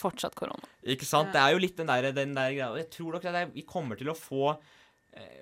Fortsatt 0.00 0.32
korona. 0.38 0.64
Ikke 0.88 1.04
sant? 1.04 1.34
Det 1.34 1.40
er 1.42 1.52
jo 1.52 1.60
litt 1.60 1.76
den 1.76 1.90
der, 1.92 2.08
den 2.16 2.32
der 2.38 2.54
greia. 2.56 2.70
Og 2.72 2.78
jeg 2.80 2.88
tror 2.94 3.18
nok 3.18 3.24
at 3.28 3.34
det 3.36 3.42
er- 3.42 3.52
vi 3.52 3.66
kommer 3.68 3.98
til 4.00 4.08
å 4.08 4.16
få 4.16 4.54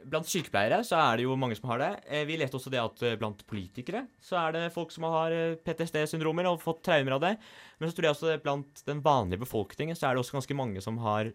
Blant 0.08 0.24
sykepleiere 0.30 0.80
så 0.86 0.96
er 0.96 1.18
det 1.20 1.26
jo 1.26 1.34
mange 1.36 1.56
som 1.58 1.68
har 1.68 1.82
det. 1.82 1.88
Eh, 2.08 2.24
Vi 2.28 2.38
leste 2.40 2.56
også 2.56 2.70
det 2.72 2.80
at 2.80 3.02
eh, 3.04 3.16
blant 3.20 3.42
politikere 3.50 4.06
så 4.24 4.38
er 4.40 4.54
det 4.56 4.62
folk 4.72 4.92
som 4.94 5.04
har 5.04 5.34
eh, 5.34 5.56
PTSD-syndromer 5.60 6.48
og 6.48 6.62
fått 6.62 6.80
traumer 6.88 7.18
av 7.18 7.24
det. 7.26 7.34
Men 7.78 7.90
så 7.90 7.96
tror 7.98 8.08
jeg 8.08 8.16
også 8.16 8.30
det 8.32 8.42
blant 8.46 8.84
den 8.88 9.02
vanlige 9.04 9.42
befolkningen 9.44 9.98
så 9.98 10.08
er 10.08 10.16
det 10.16 10.24
også 10.24 10.38
ganske 10.38 10.56
mange 10.56 10.80
som 10.84 11.00
har 11.04 11.32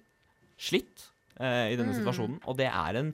slitt 0.57 1.09
eh, 1.37 1.73
i 1.73 1.77
denne 1.77 1.93
situasjonen. 1.93 2.39
Og 2.49 2.57
det 2.57 2.71
er 2.71 2.99
en 3.03 3.13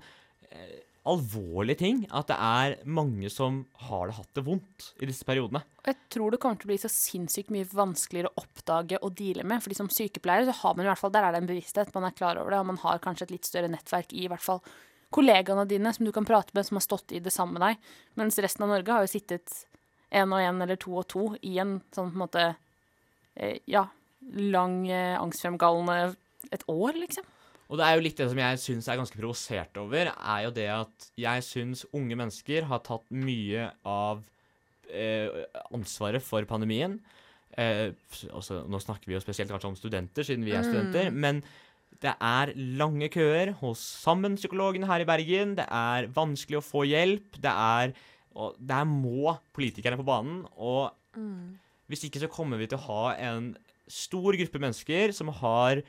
eh, 0.54 0.80
alvorlig 1.10 1.76
ting 1.80 2.02
at 2.16 2.32
det 2.32 2.40
er 2.40 2.80
mange 2.88 3.30
som 3.34 3.64
har 3.90 4.10
det 4.10 4.18
hatt 4.20 4.34
det 4.40 4.44
vondt 4.48 4.90
i 5.04 5.08
disse 5.10 5.28
periodene. 5.28 5.66
Jeg 5.88 5.98
tror 6.16 6.32
det 6.32 6.40
kommer 6.44 6.60
til 6.60 6.70
å 6.70 6.74
bli 6.74 6.80
så 6.82 6.92
sinnssykt 6.92 7.52
mye 7.56 7.68
vanskeligere 7.68 8.32
å 8.32 8.44
oppdage 8.44 9.00
og 9.04 9.16
deale 9.20 9.44
med. 9.48 9.64
fordi 9.64 9.80
som 9.80 9.92
sykepleier 9.92 10.48
så 10.48 10.56
har 10.64 10.76
man 10.78 10.86
i 10.86 10.92
hvert 10.92 11.02
fall, 11.02 11.12
der 11.16 11.28
er 11.28 11.36
det 11.36 11.44
en 11.44 11.50
bevissthet, 11.52 11.92
man 11.96 12.08
er 12.08 12.16
klar 12.16 12.40
over 12.40 12.56
det, 12.56 12.60
og 12.64 12.72
man 12.72 12.84
har 12.84 13.02
kanskje 13.04 13.28
et 13.28 13.36
litt 13.40 13.50
større 13.50 13.72
nettverk 13.72 14.14
i 14.16 14.28
hvert 14.32 14.46
fall 14.46 14.62
kollegaene 15.14 15.66
dine 15.70 15.94
som 15.96 16.06
du 16.06 16.14
kan 16.16 16.28
prate 16.28 16.54
med, 16.54 16.68
som 16.68 16.80
har 16.80 16.86
stått 16.86 17.14
i 17.16 17.22
det 17.24 17.34
samme 17.34 17.58
med 17.58 17.66
deg. 17.66 17.92
Mens 18.20 18.40
resten 18.42 18.66
av 18.66 18.74
Norge 18.74 18.96
har 18.96 19.06
jo 19.06 19.12
sittet 19.12 19.64
én 20.10 20.34
og 20.34 20.42
én 20.42 20.64
eller 20.64 20.80
to 20.82 20.96
og 20.98 21.08
to 21.10 21.26
i 21.46 21.58
en 21.62 21.80
sånn 21.96 22.12
på 22.12 22.18
en 22.18 22.24
måte 22.24 22.46
eh, 23.36 23.60
ja, 23.70 23.88
lang 24.34 24.82
eh, 24.90 25.18
angstfremkallende 25.20 26.16
et 26.56 26.66
år, 26.72 26.98
liksom. 26.98 27.28
Og 27.70 27.78
det 27.78 27.86
er 27.86 27.96
jo 27.98 28.02
litt 28.02 28.18
det 28.18 28.26
som 28.32 28.42
jeg 28.42 28.62
syns 28.64 28.88
er 28.90 28.98
ganske 28.98 29.20
provosert 29.20 29.78
over, 29.78 30.10
er 30.10 30.44
jo 30.48 30.54
det 30.56 30.68
at 30.74 31.10
jeg 31.22 31.46
syns 31.46 31.86
unge 31.94 32.18
mennesker 32.18 32.66
har 32.66 32.82
tatt 32.86 33.06
mye 33.14 33.68
av 33.86 34.24
eh, 34.90 35.44
ansvaret 35.70 36.26
for 36.26 36.46
pandemien. 36.50 36.98
Eh, 37.60 37.92
også, 38.34 38.64
nå 38.70 38.82
snakker 38.82 39.10
vi 39.10 39.18
jo 39.18 39.22
spesielt 39.22 39.54
kanskje 39.54 39.70
om 39.70 39.78
studenter, 39.78 40.26
siden 40.26 40.48
vi 40.48 40.56
er 40.58 40.66
studenter. 40.66 41.14
Men 41.14 41.44
det 42.00 42.14
er 42.16 42.54
lange 42.80 43.10
køer 43.12 43.52
hos 43.60 43.82
Sammen-psykologene 44.06 44.88
her 44.88 45.04
i 45.04 45.08
Bergen. 45.08 45.58
Det 45.58 45.66
er 45.68 46.08
vanskelig 46.16 46.62
å 46.62 46.64
få 46.64 46.86
hjelp. 46.88 47.40
Det 47.44 47.52
er 47.52 47.94
og 48.40 48.56
Der 48.62 48.86
må 48.88 49.34
politikerne 49.56 49.98
på 50.00 50.06
banen. 50.08 50.44
Og 50.56 50.94
hvis 51.90 52.06
ikke 52.08 52.22
så 52.22 52.30
kommer 52.32 52.62
vi 52.62 52.70
til 52.70 52.80
å 52.80 52.86
ha 52.86 53.16
en 53.18 53.52
stor 53.90 54.38
gruppe 54.38 54.62
mennesker 54.62 55.12
som 55.18 55.32
har 55.42 55.82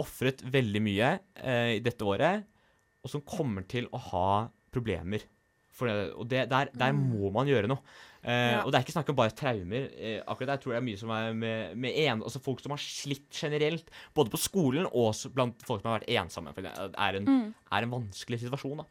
ofret 0.00 0.40
veldig 0.40 0.80
mye 0.82 1.10
eh, 1.36 1.76
i 1.76 1.82
dette 1.84 2.06
året, 2.08 2.46
og 3.04 3.12
som 3.12 3.24
kommer 3.28 3.66
til 3.68 3.90
å 3.92 4.00
ha 4.08 4.28
problemer. 4.72 5.26
For 5.72 5.88
det, 5.88 6.12
og 6.14 6.26
det, 6.28 6.46
der, 6.50 6.68
der 6.76 6.92
må 6.96 7.30
man 7.32 7.48
gjøre 7.48 7.70
noe. 7.70 7.80
Eh, 8.22 8.52
Ja. 8.52 8.58
Og 8.62 8.70
det 8.70 8.78
er 8.78 8.84
ikke 8.84 8.94
snakk 8.94 9.08
om 9.10 9.16
bare 9.18 9.34
traumer. 9.34 9.88
Eh, 9.98 10.20
akkurat 10.26 10.52
der 10.52 10.60
tror 10.62 10.74
jeg 10.76 10.84
mye 10.86 10.98
som 11.00 11.10
er 11.10 11.32
med, 11.34 11.72
med 11.76 11.96
en, 12.04 12.20
altså 12.22 12.38
folk 12.44 12.60
som 12.62 12.70
har 12.74 12.78
slitt 12.82 13.30
generelt, 13.34 13.88
både 14.14 14.30
på 14.30 14.38
skolen 14.38 14.86
og 14.92 15.16
blant 15.34 15.64
folk 15.66 15.82
som 15.82 15.90
har 15.90 16.00
vært 16.00 16.12
ensomme. 16.12 16.52
For 16.54 16.62
det 16.62 16.74
er 16.76 17.18
en, 17.18 17.54
er 17.72 17.82
en 17.88 17.90
vanskelig 17.96 18.38
situasjon. 18.44 18.84
da. 18.84 18.86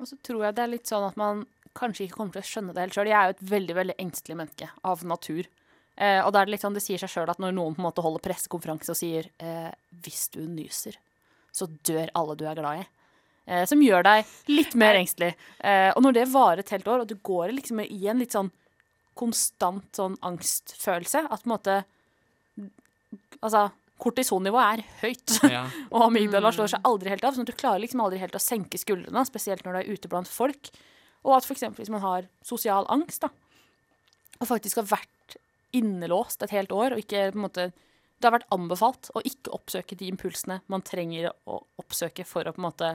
Og 0.00 0.08
så 0.10 0.16
tror 0.22 0.44
jeg 0.48 0.56
det 0.56 0.64
er 0.64 0.72
litt 0.74 0.90
sånn 0.90 1.06
at 1.06 1.16
man 1.20 1.44
kanskje 1.78 2.06
ikke 2.08 2.16
kommer 2.18 2.34
til 2.34 2.42
å 2.42 2.48
skjønne 2.48 2.74
det 2.74 2.82
helt 2.86 2.96
sjøl. 2.96 3.06
Jeg 3.12 3.18
er 3.20 3.30
jo 3.30 3.36
et 3.36 3.46
veldig 3.52 3.74
veldig 3.78 3.96
engstelig 4.02 4.36
menneske 4.40 4.68
av 4.90 5.04
natur. 5.06 5.46
Eh, 5.98 6.20
og 6.24 6.32
da 6.32 6.40
er 6.40 6.46
det 6.48 6.52
litt 6.56 6.62
sånn, 6.64 6.74
det 6.74 6.82
sier 6.82 6.98
seg 6.98 7.10
sjøl 7.10 7.30
at 7.30 7.38
når 7.42 7.54
noen 7.54 7.74
på 7.76 7.82
en 7.82 7.88
måte 7.90 8.02
holder 8.02 8.22
pressekonferanse 8.26 8.90
og 8.94 8.98
sier 8.98 9.30
eh, 9.38 9.70
'hvis 10.02 10.30
du 10.34 10.40
nyser, 10.46 10.94
så 11.52 11.66
dør 11.66 12.10
alle 12.14 12.34
du 12.38 12.44
er 12.46 12.54
glad 12.58 12.82
i', 12.82 12.86
eh, 13.48 13.64
som 13.68 13.82
gjør 13.82 14.04
deg 14.06 14.32
litt 14.52 14.76
mer 14.78 15.00
engstelig. 15.00 15.32
Eh, 15.58 15.90
og 15.94 16.04
når 16.04 16.20
det 16.20 16.28
varer 16.32 16.62
et 16.62 16.72
helt 16.76 16.88
år, 16.88 17.02
og 17.02 17.10
du 17.10 17.16
går 17.24 17.56
liksom 17.56 17.82
i 17.84 18.00
en 18.10 18.22
litt 18.22 18.36
sånn 18.36 18.52
konstant 19.18 19.88
sånn 19.98 20.16
angstfølelse, 20.22 21.24
at 21.26 21.44
på 21.44 21.48
en 21.48 21.56
måte 21.56 21.78
Altså, 23.38 23.68
kortisonnivået 24.02 24.80
er 24.80 24.80
høyt. 25.02 25.34
Ja. 25.54 25.60
Og 25.94 26.08
amygdala 26.08 26.50
slår 26.54 26.72
seg 26.72 26.86
aldri 26.88 27.12
helt 27.12 27.22
av, 27.22 27.36
sånn 27.36 27.46
at 27.46 27.52
du 27.52 27.58
klarer 27.58 27.82
liksom 27.84 28.00
aldri 28.02 28.18
helt 28.18 28.34
å 28.34 28.42
senke 28.42 28.80
skuldrene, 28.80 29.22
spesielt 29.28 29.62
når 29.62 29.76
du 29.76 29.78
er 29.78 29.92
ute 29.94 30.10
blant 30.10 30.30
folk. 30.30 30.70
Og 31.22 31.36
at 31.36 31.46
f.eks. 31.46 31.68
hvis 31.78 31.92
man 31.94 32.02
har 32.02 32.26
sosial 32.46 32.88
angst, 32.90 33.22
da, 33.22 33.30
og 34.38 34.50
faktisk 34.50 34.80
har 34.80 34.88
vært 34.90 35.38
innelåst 35.76 36.42
et 36.42 36.54
helt 36.54 36.74
år, 36.74 36.96
og 36.96 37.04
ikke 37.04 37.28
på 37.30 37.38
en 37.38 37.46
måte 37.46 37.70
Det 38.18 38.26
har 38.26 38.34
vært 38.34 38.50
anbefalt 38.50 39.12
å 39.14 39.20
ikke 39.22 39.52
oppsøke 39.54 39.94
de 39.94 40.08
impulsene 40.10 40.56
man 40.66 40.82
trenger 40.82 41.28
å 41.46 41.60
oppsøke 41.78 42.24
for 42.26 42.48
å 42.48 42.52
på 42.56 42.58
en 42.58 42.64
måte 42.66 42.88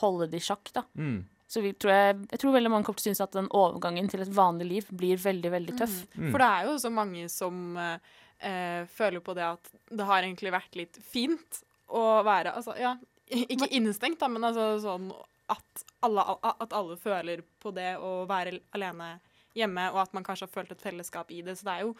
holde 0.00 0.30
det 0.32 0.40
i 0.40 0.46
sjakk, 0.46 0.72
da. 0.74 0.84
Mm. 0.96 1.20
Så 1.52 1.60
vi, 1.60 1.74
tror 1.76 1.92
jeg, 1.92 2.16
jeg 2.30 2.40
tror 2.40 2.54
veldig 2.54 2.70
mange 2.72 2.86
kommer 2.86 3.02
til 3.02 3.10
å 3.10 3.12
synes 3.12 3.24
at 3.26 3.34
den 3.36 3.50
overgangen 3.52 4.06
til 4.08 4.22
et 4.24 4.32
vanlig 4.32 4.68
liv 4.70 4.86
blir 4.96 5.20
veldig, 5.20 5.50
veldig 5.52 5.74
tøff. 5.76 5.98
Mm. 6.14 6.30
For 6.30 6.40
det 6.40 6.48
er 6.48 6.68
jo 6.70 6.76
så 6.80 6.90
mange 6.96 7.26
som 7.28 7.58
eh, 7.76 8.14
eh, 8.48 8.86
føler 8.88 9.20
på 9.24 9.34
det 9.36 9.44
at 9.50 9.68
det 9.92 10.06
har 10.08 10.24
egentlig 10.24 10.54
vært 10.54 10.78
litt 10.80 10.96
fint 11.04 11.60
å 11.92 12.22
være 12.24 12.54
Altså, 12.56 12.72
ja, 12.80 12.94
ikke 13.28 13.68
innestengt, 13.68 14.16
da, 14.22 14.30
men 14.32 14.48
altså 14.48 14.70
sånn 14.80 15.10
at 15.52 15.84
alle, 16.06 16.24
at 16.40 16.72
alle 16.72 16.96
føler 16.96 17.44
på 17.60 17.74
det 17.76 17.98
å 18.00 18.22
være 18.30 18.56
alene 18.72 19.18
hjemme, 19.52 19.90
og 19.92 20.00
at 20.06 20.16
man 20.16 20.24
kanskje 20.24 20.48
har 20.48 20.54
følt 20.54 20.72
et 20.72 20.84
fellesskap 20.84 21.30
i 21.34 21.42
det. 21.44 21.58
Så 21.58 21.68
det 21.68 21.74
er 21.74 21.84
jo 21.84 21.92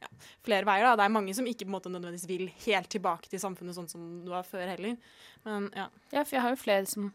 ja, 0.00 0.08
flere 0.46 0.66
veier, 0.68 0.86
da. 0.86 0.96
Det 0.96 1.06
er 1.06 1.12
mange 1.12 1.34
som 1.36 1.48
ikke 1.48 1.66
på 1.66 1.70
en 1.70 1.74
måte 1.76 1.92
nødvendigvis 1.92 2.28
vil 2.30 2.46
helt 2.64 2.88
tilbake 2.92 3.28
til 3.28 3.42
samfunnet 3.42 3.76
sånn 3.76 3.88
som 3.90 4.06
det 4.24 4.32
var 4.32 4.46
før 4.48 4.64
heller. 4.72 4.96
Men 5.44 5.68
ja. 5.76 5.86
Ja, 6.12 6.22
for 6.24 6.36
jeg 6.36 6.44
har 6.44 6.54
jo 6.54 6.60
flere 6.60 6.88
som, 6.88 7.10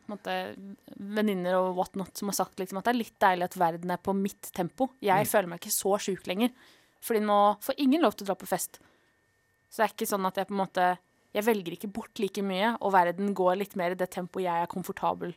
venninner 0.95 1.57
og 1.59 1.71
whatnot 1.79 2.17
som 2.17 2.29
har 2.31 2.37
sagt 2.37 2.61
liksom, 2.61 2.79
at 2.79 2.87
det 2.87 2.93
er 2.93 3.01
litt 3.01 3.17
deilig 3.21 3.49
at 3.49 3.59
verden 3.59 3.93
er 3.95 4.01
på 4.01 4.15
mitt 4.17 4.51
tempo. 4.55 4.91
Jeg 5.03 5.29
føler 5.31 5.51
meg 5.51 5.63
ikke 5.63 5.73
så 5.75 5.95
sjuk 6.07 6.29
lenger. 6.29 6.53
Fordi 7.05 7.21
nå 7.25 7.39
får 7.61 7.81
ingen 7.81 8.05
lov 8.05 8.15
til 8.15 8.25
å 8.25 8.31
dra 8.31 8.37
på 8.39 8.49
fest. 8.49 8.79
Så 9.69 9.81
det 9.81 9.87
er 9.87 9.95
ikke 9.97 10.09
sånn 10.09 10.29
at 10.29 10.37
jeg 10.39 10.47
på 10.49 10.55
en 10.55 10.63
måte 10.63 10.93
Jeg 11.35 11.43
velger 11.43 11.73
ikke 11.75 11.91
bort 11.91 12.19
like 12.23 12.39
mye, 12.47 12.77
og 12.79 12.93
verden 12.95 13.33
går 13.35 13.57
litt 13.59 13.73
mer 13.75 13.91
i 13.91 13.97
det 13.99 14.07
tempoet 14.13 14.45
jeg 14.45 14.63
er 14.63 14.69
komfortabel 14.71 15.33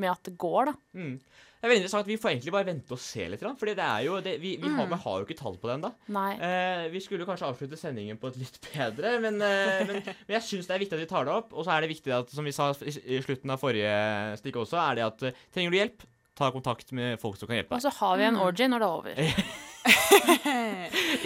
med 0.00 0.08
at 0.08 0.22
det 0.24 0.32
går, 0.40 0.70
da. 0.70 0.72
Mm. 0.96 1.18
Er 1.66 1.72
veldig 1.72 1.82
interessant 1.82 2.06
at 2.06 2.10
Vi 2.12 2.16
får 2.22 2.30
egentlig 2.32 2.52
bare 2.54 2.68
vente 2.70 2.94
og 2.94 3.00
se 3.02 3.26
litt. 3.28 3.40
grann, 3.42 3.56
Fordi 3.58 3.74
det 3.74 3.84
er 3.84 4.04
jo, 4.06 4.16
det, 4.22 4.36
vi, 4.40 4.54
vi, 4.62 4.70
har, 4.70 4.86
Mm. 4.86 4.92
vi 4.94 5.00
har 5.02 5.18
jo 5.20 5.26
ikke 5.26 5.38
tall 5.42 5.56
på 5.58 5.66
det 5.68 5.74
ennå. 5.80 5.90
Eh, 6.38 6.86
vi 6.94 7.00
skulle 7.02 7.26
kanskje 7.26 7.48
avslutte 7.50 7.76
sendingen 7.80 8.16
på 8.22 8.30
et 8.30 8.36
litt 8.40 8.58
bedre, 8.70 9.16
men, 9.20 9.40
eh, 9.42 9.82
men, 9.90 10.00
men 10.28 10.36
jeg 10.38 10.46
syns 10.46 10.68
det 10.70 10.76
er 10.76 10.84
viktig 10.86 10.94
at 11.00 11.02
vi 11.04 11.10
tar 11.10 11.26
det 11.26 11.34
opp. 11.34 11.50
Og 11.52 11.66
så 11.66 11.74
er 11.76 11.82
det 11.84 11.90
viktig 11.92 12.14
at, 12.14 12.30
som 12.30 12.44
vi 12.46 12.54
sa 12.54 12.70
i, 12.86 13.18
slutten 13.26 13.50
av 13.50 13.58
forrige 13.60 13.92
stikk 14.38 14.56
også, 14.62 14.78
er 14.78 14.94
det 15.00 15.04
at 15.10 15.26
eh, 15.32 15.42
trenger 15.52 15.74
du 15.74 15.80
hjelp, 15.82 16.06
ta 16.36 16.50
kontakt 16.52 16.92
med 16.92 17.18
folk 17.18 17.38
som 17.40 17.48
kan 17.48 17.56
hjelpe 17.56 17.74
Og 17.78 17.80
så 17.80 17.88
har 17.96 18.18
vi 18.20 18.24
en 18.28 18.36
orgy 18.36 18.66
når 18.68 18.82
det 18.82 18.86
er 18.86 18.96
over. 19.00 19.14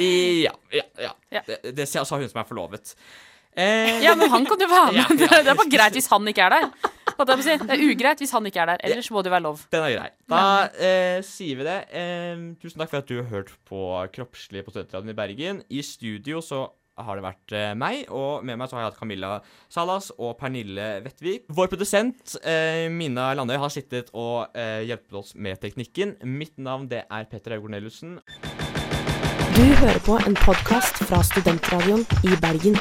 Ja, 0.00 0.52
ja, 0.70 0.82
ja. 0.98 1.12
Ja. 1.30 1.40
Det, 1.46 1.72
det 1.76 1.86
sa 1.88 2.02
hun 2.04 2.28
som 2.28 2.40
er 2.42 2.46
forlovet. 2.48 2.94
Eh, 3.56 4.00
Ja, 4.04 4.14
men 4.16 4.30
han 4.30 4.46
kan 4.46 4.60
jo 4.60 4.68
være 4.70 4.92
med. 4.94 5.00
Ja, 5.20 5.28
ja. 5.36 5.42
Det 5.42 5.52
er 5.52 5.58
bare 5.58 5.72
greit 5.72 5.96
hvis 5.98 6.08
han 6.12 6.28
ikke 6.30 6.46
er 6.48 6.56
der. 6.56 6.90
Holdt 7.20 7.34
jeg 7.34 7.36
på 7.36 7.44
å 7.44 7.48
si. 7.50 7.68
Det 7.68 7.74
er 7.76 7.82
ugreit 7.84 8.20
hvis 8.22 8.30
han 8.32 8.46
ikke 8.48 8.62
er 8.62 8.70
der. 8.72 8.82
Ellers 8.88 9.10
må 9.12 9.20
det 9.20 9.32
være 9.34 9.44
lov. 9.44 9.64
Den 9.74 9.84
er 9.84 9.92
grei. 9.92 10.10
Da 10.32 10.44
eh, 10.80 11.18
sier 11.26 11.58
vi 11.58 11.66
det. 11.66 11.78
Eh, 11.92 12.44
tusen 12.62 12.80
takk 12.80 12.94
for 12.94 13.02
at 13.02 13.10
du 13.10 13.18
har 13.18 13.28
hørt 13.28 13.52
på 13.68 13.80
Kroppslig 14.14 14.64
på 14.64 14.72
Studentradioen 14.72 15.12
i 15.12 15.18
Bergen. 15.18 15.64
I 15.68 15.82
studio 15.84 16.40
så 16.44 16.64
har 17.04 17.16
det 17.16 17.24
vært 17.24 17.54
eh, 17.56 17.72
meg, 17.78 18.08
og 18.12 18.44
med 18.44 18.58
meg 18.60 18.70
så 18.70 18.76
har 18.76 18.84
jeg 18.84 18.92
hatt 18.92 19.00
Camilla 19.00 19.32
Salas 19.72 20.10
og 20.16 20.34
Pernille 20.40 20.88
Vettvik. 21.04 21.46
Vår 21.52 21.70
produsent 21.72 22.36
eh, 22.40 22.86
Mina 22.92 23.30
Landøy 23.36 23.58
har 23.60 23.72
sittet 23.72 24.12
og 24.12 24.56
eh, 24.56 24.86
hjulpet 24.88 25.20
oss 25.22 25.34
med 25.36 25.60
teknikken. 25.62 26.16
Mitt 26.24 26.56
navn 26.60 26.88
det 26.90 27.04
er 27.06 27.28
Petter 27.30 27.56
Haug 27.56 27.68
Corneliussen. 27.68 28.18
Du 29.56 29.66
hører 29.82 30.00
på 30.06 30.16
en 30.24 30.38
podkast 30.40 31.04
fra 31.04 31.20
Studentradioen 31.26 32.06
i 32.24 32.40
Bergen. 32.40 32.80